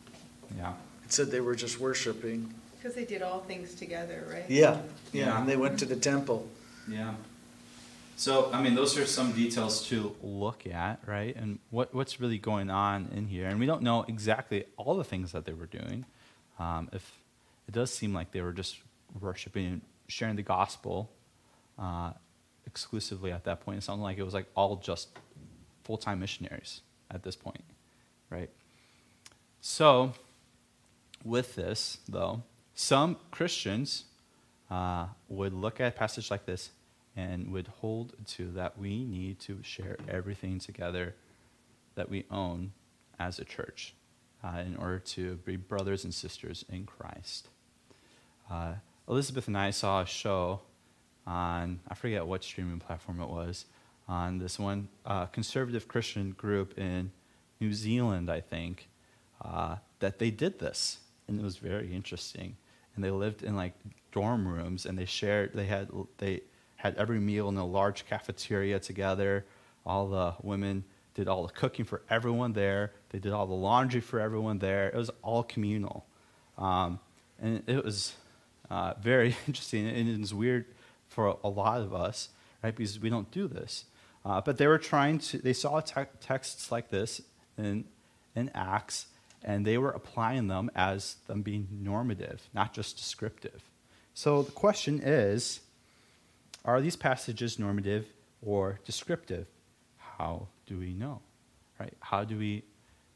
Yeah, 0.56 0.74
It 1.04 1.12
said 1.12 1.30
they 1.30 1.40
were 1.40 1.54
just 1.56 1.80
worshiping. 1.80 2.54
Because 2.78 2.94
they 2.94 3.04
did 3.04 3.22
all 3.22 3.40
things 3.40 3.74
together, 3.74 4.26
right? 4.30 4.44
Yeah, 4.48 4.80
Yeah. 5.12 5.26
yeah, 5.26 5.40
and 5.40 5.48
they 5.48 5.56
went 5.56 5.78
to 5.80 5.84
the 5.86 5.96
temple. 5.96 6.48
yeah. 6.88 7.14
So, 8.22 8.52
I 8.52 8.62
mean, 8.62 8.76
those 8.76 8.96
are 8.98 9.04
some 9.04 9.32
details 9.32 9.84
to 9.88 10.14
look 10.22 10.64
at, 10.64 11.00
right? 11.06 11.34
And 11.34 11.58
what, 11.70 11.92
what's 11.92 12.20
really 12.20 12.38
going 12.38 12.70
on 12.70 13.08
in 13.12 13.26
here. 13.26 13.48
And 13.48 13.58
we 13.58 13.66
don't 13.66 13.82
know 13.82 14.04
exactly 14.06 14.64
all 14.76 14.96
the 14.96 15.02
things 15.02 15.32
that 15.32 15.44
they 15.44 15.52
were 15.52 15.66
doing. 15.66 16.04
Um, 16.56 16.88
if 16.92 17.18
it 17.66 17.74
does 17.74 17.92
seem 17.92 18.14
like 18.14 18.30
they 18.30 18.40
were 18.40 18.52
just 18.52 18.78
worshiping 19.20 19.66
and 19.66 19.80
sharing 20.06 20.36
the 20.36 20.42
gospel 20.44 21.10
uh, 21.76 22.12
exclusively 22.64 23.32
at 23.32 23.42
that 23.42 23.62
point. 23.62 23.78
It 23.78 23.80
sounded 23.82 24.04
like 24.04 24.18
it 24.18 24.22
was 24.22 24.34
like 24.34 24.46
all 24.54 24.76
just 24.76 25.08
full 25.82 25.96
time 25.96 26.20
missionaries 26.20 26.82
at 27.10 27.24
this 27.24 27.34
point, 27.34 27.64
right? 28.30 28.50
So, 29.60 30.12
with 31.24 31.56
this, 31.56 31.98
though, 32.08 32.44
some 32.76 33.16
Christians 33.32 34.04
uh, 34.70 35.06
would 35.28 35.52
look 35.52 35.80
at 35.80 35.88
a 35.88 35.90
passage 35.90 36.30
like 36.30 36.46
this 36.46 36.70
and 37.16 37.52
would 37.52 37.68
hold 37.80 38.14
to 38.26 38.50
that 38.52 38.78
we 38.78 39.04
need 39.04 39.38
to 39.40 39.58
share 39.62 39.96
everything 40.08 40.58
together 40.58 41.14
that 41.94 42.08
we 42.08 42.24
own 42.30 42.72
as 43.18 43.38
a 43.38 43.44
church 43.44 43.94
uh, 44.42 44.58
in 44.58 44.76
order 44.76 44.98
to 44.98 45.36
be 45.44 45.56
brothers 45.56 46.04
and 46.04 46.14
sisters 46.14 46.64
in 46.70 46.84
Christ. 46.84 47.48
Uh, 48.50 48.74
Elizabeth 49.08 49.46
and 49.46 49.58
I 49.58 49.70
saw 49.70 50.02
a 50.02 50.06
show 50.06 50.60
on, 51.26 51.80
I 51.88 51.94
forget 51.94 52.26
what 52.26 52.42
streaming 52.42 52.80
platform 52.80 53.20
it 53.20 53.28
was, 53.28 53.66
on 54.08 54.38
this 54.38 54.58
one 54.58 54.88
uh, 55.06 55.26
conservative 55.26 55.86
Christian 55.86 56.32
group 56.32 56.78
in 56.78 57.12
New 57.60 57.72
Zealand, 57.72 58.30
I 58.30 58.40
think, 58.40 58.88
uh, 59.44 59.76
that 60.00 60.18
they 60.18 60.30
did 60.30 60.58
this, 60.58 60.98
and 61.28 61.38
it 61.38 61.42
was 61.42 61.56
very 61.56 61.94
interesting. 61.94 62.56
And 62.94 63.04
they 63.04 63.10
lived 63.10 63.42
in 63.42 63.56
like 63.56 63.74
dorm 64.10 64.46
rooms, 64.46 64.84
and 64.84 64.98
they 64.98 65.04
shared. 65.04 65.52
They 65.54 65.66
had 65.66 65.88
they 66.18 66.42
had 66.82 66.96
every 66.96 67.20
meal 67.20 67.48
in 67.48 67.56
a 67.56 67.64
large 67.64 68.06
cafeteria 68.06 68.80
together. 68.80 69.46
All 69.86 70.08
the 70.08 70.34
women 70.42 70.82
did 71.14 71.28
all 71.28 71.46
the 71.46 71.52
cooking 71.52 71.84
for 71.84 72.02
everyone 72.10 72.54
there. 72.54 72.90
They 73.10 73.20
did 73.20 73.32
all 73.32 73.46
the 73.46 73.54
laundry 73.54 74.00
for 74.00 74.18
everyone 74.18 74.58
there. 74.58 74.88
It 74.88 74.96
was 74.96 75.08
all 75.22 75.44
communal, 75.44 76.04
um, 76.58 76.98
and 77.40 77.62
it 77.68 77.84
was 77.84 78.14
uh, 78.68 78.94
very 79.00 79.36
interesting. 79.46 79.86
And 79.86 80.08
it 80.08 80.18
was 80.18 80.34
weird 80.34 80.64
for 81.06 81.38
a 81.44 81.48
lot 81.48 81.82
of 81.82 81.94
us, 81.94 82.30
right? 82.64 82.74
Because 82.74 82.98
we 82.98 83.10
don't 83.10 83.30
do 83.30 83.46
this. 83.46 83.84
Uh, 84.24 84.40
but 84.40 84.58
they 84.58 84.66
were 84.66 84.78
trying 84.78 85.20
to. 85.20 85.38
They 85.38 85.52
saw 85.52 85.78
te- 85.78 86.10
texts 86.20 86.72
like 86.72 86.90
this 86.90 87.22
in 87.56 87.84
in 88.34 88.50
Acts, 88.56 89.06
and 89.44 89.64
they 89.64 89.78
were 89.78 89.90
applying 89.90 90.48
them 90.48 90.68
as 90.74 91.14
them 91.28 91.42
being 91.42 91.68
normative, 91.70 92.48
not 92.52 92.74
just 92.74 92.96
descriptive. 92.96 93.62
So 94.14 94.42
the 94.42 94.52
question 94.52 95.00
is 95.00 95.60
are 96.64 96.80
these 96.80 96.96
passages 96.96 97.58
normative 97.58 98.06
or 98.40 98.78
descriptive? 98.84 99.46
How 99.96 100.48
do 100.66 100.78
we 100.78 100.92
know? 100.92 101.20
Right? 101.78 101.94
How 102.00 102.24
do 102.24 102.38
we 102.38 102.64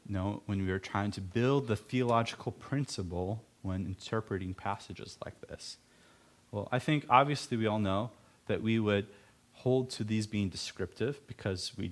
know 0.07 0.41
when 0.45 0.65
we 0.65 0.71
are 0.71 0.79
trying 0.79 1.11
to 1.11 1.21
build 1.21 1.67
the 1.67 1.75
theological 1.75 2.51
principle 2.51 3.43
when 3.61 3.85
interpreting 3.85 4.53
passages 4.53 5.17
like 5.23 5.39
this? 5.47 5.77
Well, 6.51 6.67
I 6.71 6.79
think 6.79 7.05
obviously 7.09 7.57
we 7.57 7.67
all 7.67 7.79
know 7.79 8.11
that 8.47 8.61
we 8.61 8.79
would 8.79 9.07
hold 9.53 9.89
to 9.89 10.03
these 10.03 10.27
being 10.27 10.49
descriptive 10.49 11.25
because 11.27 11.71
we 11.77 11.91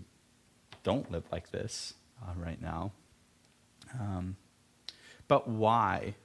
don't 0.84 1.12
live 1.12 1.24
like 1.32 1.51
this 1.51 1.93
uh, 2.22 2.32
right 2.38 2.62
now. 2.62 2.91
Um, 3.99 4.36
but 5.28 5.47
why? 5.47 6.16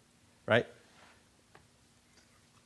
Right? 0.47 0.67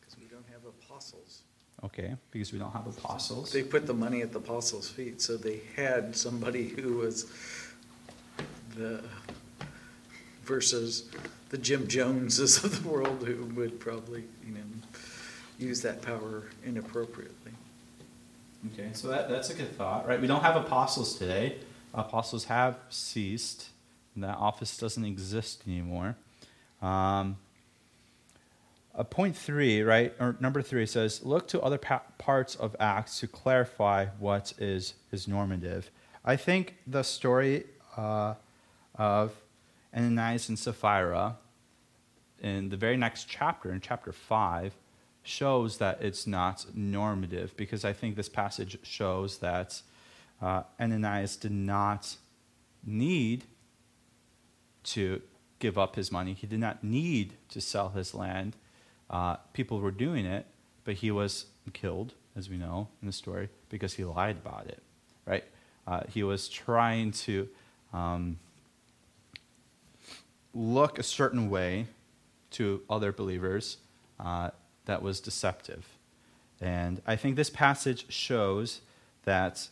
Because 0.01 0.19
we 0.19 0.27
don't 0.27 0.45
have 0.51 0.65
apostles. 0.65 1.43
Okay, 1.85 2.17
because 2.31 2.53
we 2.53 2.59
don't 2.59 2.73
have 2.73 2.87
apostles. 2.87 3.53
They 3.53 3.63
put 3.63 3.87
the 3.87 3.93
money 3.93 4.23
at 4.23 4.33
the 4.33 4.39
apostles' 4.39 4.89
feet, 4.89 5.21
so 5.21 5.37
they 5.37 5.61
had 5.77 6.17
somebody 6.17 6.69
who 6.69 6.97
was 6.99 7.27
the, 8.75 9.03
versus 10.45 11.11
the 11.51 11.59
Jim 11.59 11.87
Joneses 11.87 12.65
of 12.65 12.83
the 12.83 12.89
world 12.89 13.23
who 13.27 13.45
would 13.55 13.79
probably, 13.81 14.25
you 14.47 14.55
know, 14.55 14.61
use 15.59 15.83
that 15.83 16.01
power 16.01 16.45
inappropriately. 16.65 17.53
Okay, 18.73 18.89
so 18.95 19.09
that, 19.09 19.29
that's 19.29 19.51
a 19.51 19.55
good 19.55 19.77
thought, 19.77 20.09
right? 20.09 20.19
We 20.19 20.27
don't 20.27 20.43
have 20.43 20.57
apostles 20.57 21.19
today. 21.19 21.59
Apostles 21.93 22.47
have 22.47 22.79
ceased, 22.89 23.69
and 24.15 24.25
that 24.25 24.39
office 24.39 24.79
doesn't 24.79 25.05
exist 25.05 25.63
anymore. 25.67 26.17
Um, 26.81 27.37
uh, 28.97 29.05
point 29.05 29.37
three, 29.37 29.83
right, 29.83 30.15
or 30.21 30.37
number 30.41 30.63
three 30.63 30.87
says, 30.87 31.25
look 31.25 31.49
to 31.49 31.61
other 31.61 31.79
pa- 31.79 32.03
parts 32.19 32.55
of 32.55 32.77
Acts 32.79 33.21
to 33.21 33.27
clarify 33.27 34.07
what 34.19 34.53
is, 34.59 34.95
is 35.11 35.27
normative. 35.27 35.91
I 36.25 36.37
think 36.37 36.77
the 36.87 37.03
story 37.03 37.65
uh, 37.97 38.35
of 38.95 39.33
Ananias 39.95 40.49
and 40.49 40.59
Sapphira 40.59 41.37
in 42.41 42.69
the 42.69 42.77
very 42.77 42.97
next 42.97 43.25
chapter, 43.29 43.73
in 43.73 43.81
chapter 43.81 44.13
5, 44.13 44.75
shows 45.23 45.79
that 45.79 46.03
it's 46.03 46.27
not 46.27 46.67
normative 46.75 47.57
because 47.57 47.85
I 47.85 47.93
think 47.93 48.17
this 48.17 48.29
passage 48.29 48.79
shows 48.83 49.39
that 49.39 49.81
uh, 50.43 50.65
Ananias 50.79 51.37
did 51.37 51.53
not 51.53 52.17
need 52.85 53.45
to 54.85 55.23
give 55.59 55.79
up 55.79 55.97
his 55.97 56.13
money. 56.13 56.35
He 56.35 56.47
did 56.47 56.61
not 56.61 56.85
need 56.85 57.35
to 57.49 57.61
sell 57.61 57.89
his 57.91 58.15
land. 58.15 58.57
Uh, 59.11 59.37
people 59.53 59.81
were 59.81 59.91
doing 59.91 60.27
it, 60.27 60.47
but 60.85 60.95
he 60.95 61.11
was 61.11 61.47
killed, 61.73 62.15
as 62.37 62.49
we 62.49 62.57
know 62.57 62.89
in 63.01 63.07
the 63.07 63.13
story, 63.13 63.49
because 63.69 63.95
he 63.95 64.05
lied 64.05 64.37
about 64.37 64.67
it, 64.67 64.83
right? 65.27 65.45
Uh, 65.87 66.01
he 66.09 66.23
was 66.23 66.49
trying 66.49 67.13
to 67.13 67.49
um, 67.93 68.39
look 70.55 70.99
a 70.99 71.03
certain 71.03 71.51
way 71.51 71.87
to 72.51 72.83
other 72.89 73.13
believers 73.13 73.79
uh, 74.21 74.51
that 74.87 75.03
was 75.03 75.21
deceptive. 75.21 75.87
And 76.61 77.03
I 77.07 77.17
think 77.17 77.37
this 77.37 77.51
passage 77.51 78.07
shows 78.11 78.81
that 79.25 79.69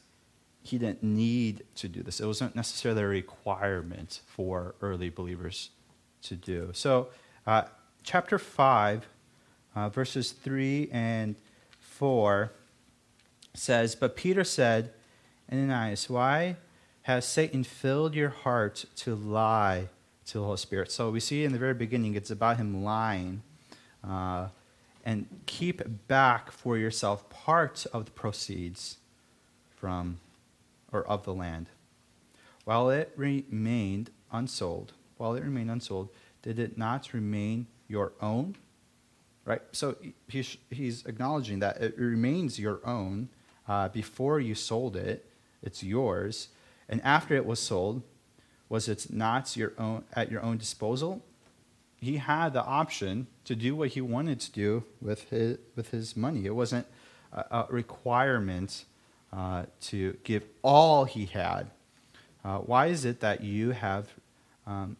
he 0.62 0.78
didn't 0.78 1.02
need 1.02 1.64
to 1.76 1.88
do 1.88 2.02
this. 2.02 2.20
It 2.20 2.26
wasn't 2.26 2.54
necessarily 2.54 3.02
a 3.02 3.06
requirement 3.06 4.20
for 4.26 4.74
early 4.80 5.10
believers 5.10 5.70
to 6.22 6.36
do. 6.36 6.70
So, 6.72 7.08
uh, 7.46 7.64
chapter 8.02 8.38
5, 8.38 9.06
uh, 9.74 9.88
verses 9.88 10.32
3 10.32 10.88
and 10.92 11.36
4 11.80 12.52
says, 13.54 13.94
But 13.94 14.16
Peter 14.16 14.44
said, 14.44 14.92
Ananias, 15.50 16.08
why 16.08 16.56
has 17.02 17.26
Satan 17.26 17.64
filled 17.64 18.14
your 18.14 18.30
heart 18.30 18.84
to 18.96 19.14
lie 19.14 19.88
to 20.26 20.38
the 20.38 20.44
Holy 20.44 20.56
Spirit? 20.56 20.90
So 20.90 21.10
we 21.10 21.20
see 21.20 21.44
in 21.44 21.52
the 21.52 21.58
very 21.58 21.74
beginning 21.74 22.14
it's 22.14 22.30
about 22.30 22.56
him 22.56 22.84
lying. 22.84 23.42
Uh, 24.02 24.48
and 25.04 25.26
keep 25.46 25.82
back 26.06 26.52
for 26.52 26.78
yourself 26.78 27.28
part 27.28 27.86
of 27.92 28.04
the 28.04 28.10
proceeds 28.10 28.98
from 29.70 30.18
or 30.92 31.04
of 31.04 31.24
the 31.24 31.34
land. 31.34 31.68
While 32.64 32.90
it 32.90 33.12
remained 33.16 34.10
unsold, 34.30 34.92
while 35.16 35.34
it 35.34 35.42
remained 35.42 35.70
unsold, 35.70 36.10
did 36.42 36.58
it 36.58 36.78
not 36.78 37.12
remain 37.12 37.66
your 37.88 38.12
own? 38.20 38.56
Right? 39.44 39.62
So 39.72 39.96
he's, 40.28 40.56
he's 40.70 41.04
acknowledging 41.04 41.58
that 41.60 41.80
it 41.80 41.98
remains 41.98 42.58
your 42.58 42.80
own 42.86 43.28
uh, 43.68 43.88
before 43.88 44.38
you 44.38 44.54
sold 44.54 44.96
it. 44.96 45.28
It's 45.62 45.82
yours. 45.82 46.48
And 46.88 47.00
after 47.02 47.34
it 47.34 47.46
was 47.46 47.58
sold, 47.58 48.02
was 48.68 48.88
it 48.88 49.06
not 49.10 49.56
your 49.56 49.72
own 49.78 50.04
at 50.12 50.30
your 50.30 50.42
own 50.42 50.58
disposal? 50.58 51.22
He 52.00 52.16
had 52.16 52.52
the 52.52 52.64
option 52.64 53.26
to 53.44 53.54
do 53.54 53.76
what 53.76 53.90
he 53.90 54.00
wanted 54.00 54.40
to 54.40 54.52
do 54.52 54.84
with 55.00 55.28
his, 55.30 55.58
with 55.76 55.90
his 55.90 56.16
money. 56.16 56.46
It 56.46 56.54
wasn't 56.54 56.86
a, 57.32 57.40
a 57.50 57.66
requirement 57.70 58.84
uh, 59.32 59.64
to 59.82 60.16
give 60.24 60.44
all 60.62 61.04
he 61.04 61.26
had. 61.26 61.70
Uh, 62.44 62.58
why 62.58 62.86
is 62.86 63.04
it 63.04 63.20
that 63.20 63.42
you 63.42 63.70
have 63.70 64.08
um, 64.66 64.96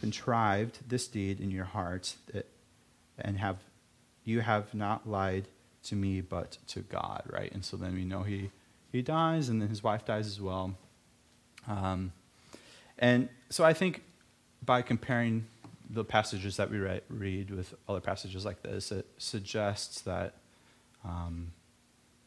contrived 0.00 0.78
this 0.88 1.06
deed 1.06 1.40
in 1.40 1.50
your 1.50 1.64
heart 1.64 2.14
that, 2.32 2.46
and 3.24 3.38
have 3.38 3.58
you 4.24 4.40
have 4.40 4.74
not 4.74 5.08
lied 5.08 5.48
to 5.84 5.96
me 5.96 6.20
but 6.20 6.58
to 6.68 6.80
God, 6.80 7.22
right? 7.26 7.50
And 7.52 7.64
so 7.64 7.76
then 7.76 7.94
we 7.94 8.04
know 8.04 8.22
he 8.22 8.50
he 8.92 9.02
dies, 9.02 9.48
and 9.48 9.62
then 9.62 9.68
his 9.68 9.82
wife 9.82 10.04
dies 10.04 10.26
as 10.26 10.40
well. 10.40 10.74
Um, 11.68 12.12
and 12.98 13.28
so 13.48 13.64
I 13.64 13.72
think 13.72 14.02
by 14.64 14.82
comparing 14.82 15.46
the 15.88 16.04
passages 16.04 16.56
that 16.56 16.70
we 16.70 16.78
re- 16.78 17.00
read 17.08 17.50
with 17.50 17.74
other 17.88 18.00
passages 18.00 18.44
like 18.44 18.62
this, 18.62 18.92
it 18.92 19.06
suggests 19.18 20.02
that 20.02 20.34
um, 21.04 21.52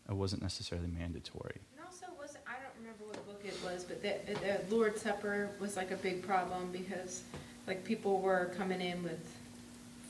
it 0.10 0.14
wasn't 0.14 0.42
necessarily 0.42 0.88
mandatory. 0.88 1.60
And 1.78 1.86
also, 1.86 2.06
was 2.20 2.36
I 2.48 2.54
don't 2.62 2.76
remember 2.80 3.06
what 3.06 3.26
book 3.26 3.42
it 3.46 3.58
was, 3.64 3.84
but 3.84 4.02
the, 4.02 4.34
the 4.42 4.76
Lord's 4.76 5.02
Supper 5.02 5.52
was 5.60 5.76
like 5.76 5.92
a 5.92 5.98
big 5.98 6.26
problem 6.26 6.72
because 6.72 7.24
like 7.68 7.84
people 7.84 8.20
were 8.20 8.52
coming 8.58 8.82
in 8.82 9.04
with 9.04 9.26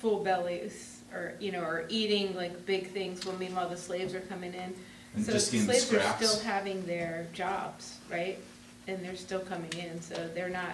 full 0.03 0.21
bellies 0.21 0.99
or 1.13 1.33
you 1.39 1.51
know 1.53 1.61
or 1.61 1.85
eating 1.87 2.35
like 2.35 2.65
big 2.65 2.87
things 2.91 3.25
when 3.25 3.39
meanwhile 3.39 3.69
the 3.69 3.77
slaves 3.77 4.13
are 4.13 4.19
coming 4.21 4.53
in. 4.53 4.73
And 5.15 5.25
so 5.25 5.31
just 5.31 5.49
the 5.51 5.57
getting 5.57 5.67
the 5.67 5.73
slaves 5.79 5.93
are 5.93 5.99
scraps. 6.01 6.29
still 6.29 6.43
having 6.51 6.85
their 6.85 7.27
jobs, 7.33 7.97
right? 8.11 8.37
And 8.87 9.03
they're 9.03 9.15
still 9.15 9.39
coming 9.39 9.71
in, 9.73 10.01
so 10.01 10.15
they're 10.35 10.49
not 10.49 10.73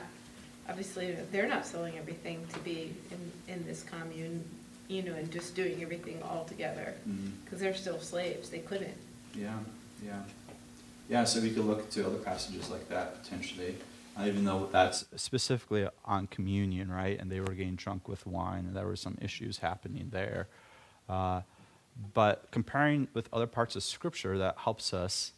obviously 0.67 1.15
they're 1.31 1.47
not 1.47 1.63
selling 1.65 1.95
everything 1.97 2.45
to 2.53 2.59
be 2.61 2.91
in 3.11 3.53
in 3.53 3.65
this 3.67 3.83
commune, 3.83 4.43
you 4.87 5.03
know, 5.03 5.13
and 5.13 5.31
just 5.31 5.55
doing 5.55 5.81
everything 5.83 6.19
all 6.23 6.43
together 6.45 6.95
Mhm. 7.07 7.31
because 7.45 7.59
they're 7.59 7.75
still 7.75 7.99
slaves. 7.99 8.49
They 8.49 8.59
couldn't. 8.59 8.97
Yeah, 9.35 9.59
yeah. 10.03 10.23
Yeah, 11.07 11.23
so 11.25 11.39
we 11.39 11.49
could 11.51 11.65
look 11.65 11.89
to 11.91 12.05
other 12.07 12.17
passages 12.17 12.69
like 12.69 12.87
that 12.89 13.21
potentially, 13.21 13.75
even 14.25 14.45
though 14.45 14.69
that's 14.71 15.05
specifically 15.15 15.87
on 16.05 16.27
communion, 16.27 16.91
right? 16.91 17.19
And 17.19 17.31
they 17.31 17.39
were 17.39 17.53
getting 17.53 17.75
drunk 17.75 18.07
with 18.07 18.25
wine, 18.25 18.65
and 18.65 18.75
there 18.75 18.85
were 18.85 18.95
some 18.95 19.17
issues 19.21 19.59
happening 19.59 20.09
there. 20.11 20.47
Uh, 21.07 21.41
but 22.13 22.47
comparing 22.51 23.07
with 23.13 23.29
other 23.33 23.47
parts 23.47 23.75
of 23.75 23.83
Scripture, 23.83 24.37
that 24.37 24.57
helps 24.59 24.93
us 24.93 25.33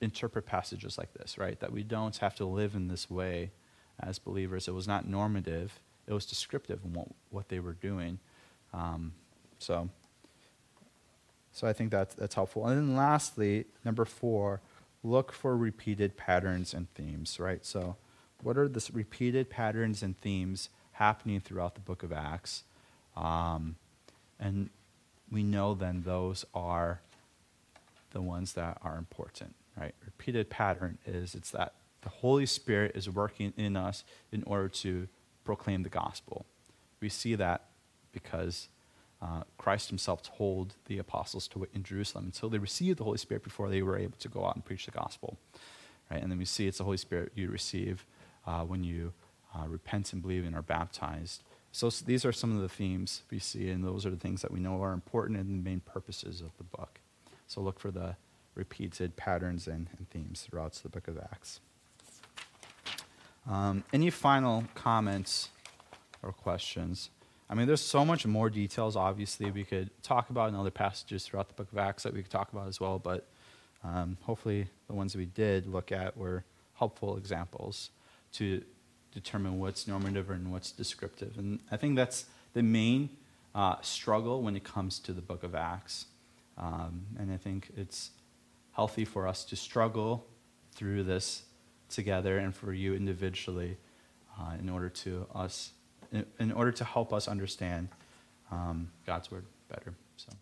interpret 0.00 0.46
passages 0.46 0.96
like 0.96 1.12
this, 1.14 1.38
right? 1.38 1.58
That 1.60 1.72
we 1.72 1.82
don't 1.82 2.16
have 2.18 2.34
to 2.36 2.44
live 2.44 2.74
in 2.74 2.88
this 2.88 3.10
way 3.10 3.50
as 4.00 4.18
believers. 4.18 4.68
It 4.68 4.74
was 4.74 4.86
not 4.86 5.08
normative, 5.08 5.80
it 6.06 6.12
was 6.12 6.24
descriptive 6.24 6.80
in 6.84 6.92
what, 6.92 7.08
what 7.30 7.48
they 7.48 7.60
were 7.60 7.74
doing. 7.74 8.18
Um, 8.72 9.12
so. 9.58 9.88
So 11.50 11.66
I 11.66 11.72
think 11.72 11.90
that's, 11.90 12.14
that's 12.14 12.36
helpful. 12.36 12.66
And 12.68 12.78
then 12.78 12.96
lastly, 12.96 13.64
number 13.84 14.04
four, 14.04 14.60
look 15.02 15.32
for 15.32 15.56
repeated 15.56 16.16
patterns 16.16 16.72
and 16.72 16.92
themes, 16.94 17.40
right? 17.40 17.64
So 17.66 17.96
what 18.42 18.56
are 18.56 18.68
the 18.68 18.86
repeated 18.92 19.50
patterns 19.50 20.02
and 20.02 20.18
themes 20.18 20.68
happening 20.92 21.40
throughout 21.40 21.74
the 21.74 21.80
book 21.80 22.02
of 22.02 22.12
Acts? 22.12 22.64
Um, 23.16 23.76
and 24.38 24.70
we 25.30 25.42
know 25.42 25.74
then 25.74 26.02
those 26.04 26.44
are 26.54 27.00
the 28.12 28.22
ones 28.22 28.52
that 28.54 28.78
are 28.82 28.96
important, 28.96 29.54
right? 29.76 29.94
Repeated 30.04 30.48
pattern 30.48 30.98
is 31.06 31.34
it's 31.34 31.50
that 31.50 31.74
the 32.02 32.08
Holy 32.08 32.46
Spirit 32.46 32.92
is 32.94 33.10
working 33.10 33.52
in 33.56 33.76
us 33.76 34.04
in 34.32 34.42
order 34.44 34.68
to 34.68 35.08
proclaim 35.44 35.82
the 35.82 35.88
gospel. 35.88 36.46
We 37.00 37.08
see 37.08 37.34
that 37.34 37.64
because 38.12 38.68
uh, 39.20 39.42
Christ 39.56 39.88
himself 39.88 40.22
told 40.22 40.74
the 40.86 40.98
apostles 40.98 41.48
to 41.48 41.60
wait 41.60 41.70
in 41.74 41.82
Jerusalem 41.82 42.26
until 42.26 42.48
they 42.48 42.58
received 42.58 42.98
the 42.98 43.04
Holy 43.04 43.18
Spirit 43.18 43.42
before 43.42 43.68
they 43.68 43.82
were 43.82 43.98
able 43.98 44.16
to 44.18 44.28
go 44.28 44.46
out 44.46 44.54
and 44.54 44.64
preach 44.64 44.86
the 44.86 44.92
gospel. 44.92 45.36
Right? 46.10 46.22
And 46.22 46.30
then 46.30 46.38
we 46.38 46.44
see 46.44 46.66
it's 46.66 46.78
the 46.78 46.84
Holy 46.84 46.96
Spirit 46.96 47.32
you 47.34 47.50
receive 47.50 48.06
uh, 48.48 48.64
when 48.64 48.82
you 48.82 49.12
uh, 49.54 49.68
repent 49.68 50.12
and 50.12 50.22
believe 50.22 50.44
and 50.46 50.56
are 50.56 50.62
baptized. 50.62 51.42
So, 51.70 51.90
so 51.90 52.04
these 52.04 52.24
are 52.24 52.32
some 52.32 52.56
of 52.56 52.62
the 52.62 52.68
themes 52.68 53.22
we 53.30 53.38
see, 53.38 53.68
and 53.68 53.84
those 53.84 54.06
are 54.06 54.10
the 54.10 54.16
things 54.16 54.40
that 54.40 54.50
we 54.50 54.58
know 54.58 54.82
are 54.82 54.92
important 54.92 55.38
and 55.38 55.60
the 55.60 55.70
main 55.70 55.80
purposes 55.80 56.40
of 56.40 56.56
the 56.56 56.64
book. 56.64 57.00
So 57.46 57.60
look 57.60 57.78
for 57.78 57.90
the 57.90 58.16
repeated 58.54 59.16
patterns 59.16 59.68
and, 59.68 59.88
and 59.98 60.08
themes 60.10 60.46
throughout 60.48 60.72
the 60.72 60.88
book 60.88 61.08
of 61.08 61.18
Acts. 61.18 61.60
Um, 63.48 63.84
any 63.92 64.10
final 64.10 64.64
comments 64.74 65.50
or 66.22 66.32
questions? 66.32 67.10
I 67.50 67.54
mean, 67.54 67.66
there's 67.66 67.82
so 67.82 68.04
much 68.04 68.26
more 68.26 68.50
details, 68.50 68.96
obviously, 68.96 69.50
we 69.50 69.64
could 69.64 69.90
talk 70.02 70.30
about 70.30 70.48
in 70.48 70.54
other 70.54 70.70
passages 70.70 71.24
throughout 71.24 71.48
the 71.48 71.54
book 71.54 71.70
of 71.70 71.78
Acts 71.78 72.02
that 72.02 72.14
we 72.14 72.22
could 72.22 72.30
talk 72.30 72.52
about 72.52 72.68
as 72.68 72.80
well, 72.80 72.98
but 72.98 73.26
um, 73.84 74.16
hopefully 74.22 74.68
the 74.86 74.94
ones 74.94 75.14
we 75.16 75.26
did 75.26 75.66
look 75.66 75.92
at 75.92 76.16
were 76.16 76.44
helpful 76.74 77.16
examples 77.16 77.90
to 78.32 78.62
determine 79.12 79.58
what's 79.58 79.86
normative 79.86 80.30
and 80.30 80.52
what's 80.52 80.70
descriptive. 80.70 81.38
And 81.38 81.60
I 81.70 81.76
think 81.76 81.96
that's 81.96 82.26
the 82.52 82.62
main 82.62 83.10
uh, 83.54 83.76
struggle 83.80 84.42
when 84.42 84.56
it 84.56 84.64
comes 84.64 84.98
to 85.00 85.12
the 85.12 85.22
book 85.22 85.42
of 85.42 85.54
Acts. 85.54 86.06
Um, 86.56 87.06
and 87.18 87.32
I 87.32 87.36
think 87.36 87.70
it's 87.76 88.10
healthy 88.72 89.04
for 89.04 89.26
us 89.26 89.44
to 89.44 89.56
struggle 89.56 90.26
through 90.72 91.04
this 91.04 91.42
together 91.88 92.38
and 92.38 92.54
for 92.54 92.72
you 92.72 92.94
individually 92.94 93.76
uh, 94.38 94.52
in 94.60 94.68
order 94.68 94.88
to 94.88 95.26
us 95.34 95.72
in, 96.12 96.24
in 96.38 96.52
order 96.52 96.72
to 96.72 96.84
help 96.84 97.12
us 97.12 97.28
understand 97.28 97.88
um, 98.50 98.90
God's 99.06 99.30
word 99.30 99.44
better. 99.68 99.94
So 100.16 100.32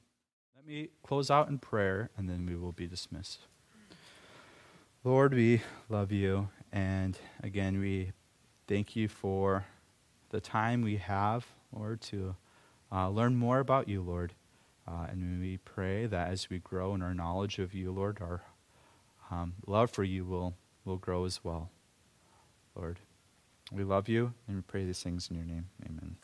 let 0.56 0.66
me 0.66 0.88
close 1.02 1.30
out 1.30 1.48
in 1.48 1.58
prayer 1.58 2.10
and 2.16 2.28
then 2.28 2.46
we 2.46 2.56
will 2.56 2.72
be 2.72 2.86
dismissed. 2.86 3.40
Lord, 5.02 5.34
we 5.34 5.62
love 5.88 6.12
you. 6.12 6.48
And 6.72 7.18
again, 7.42 7.80
we 7.80 8.12
thank 8.66 8.96
you 8.96 9.08
for 9.08 9.64
the 10.30 10.40
time 10.40 10.82
we 10.82 10.96
have, 10.96 11.46
Lord, 11.72 12.00
to 12.02 12.36
uh, 12.92 13.08
learn 13.08 13.36
more 13.36 13.58
about 13.60 13.88
you, 13.88 14.02
Lord. 14.02 14.34
Uh, 14.86 15.06
and 15.10 15.40
we 15.40 15.56
pray 15.58 16.06
that 16.06 16.30
as 16.30 16.48
we 16.48 16.58
grow 16.58 16.94
in 16.94 17.02
our 17.02 17.14
knowledge 17.14 17.58
of 17.58 17.74
you, 17.74 17.90
Lord, 17.90 18.18
our 18.20 18.42
um, 19.30 19.54
love 19.66 19.90
for 19.90 20.04
you 20.04 20.24
will, 20.24 20.54
will 20.84 20.96
grow 20.96 21.24
as 21.24 21.42
well. 21.42 21.70
Lord, 22.74 23.00
we 23.72 23.82
love 23.82 24.08
you 24.08 24.34
and 24.46 24.56
we 24.56 24.62
pray 24.62 24.84
these 24.84 25.02
things 25.02 25.28
in 25.30 25.36
your 25.36 25.44
name. 25.44 25.66
Amen. 25.84 26.16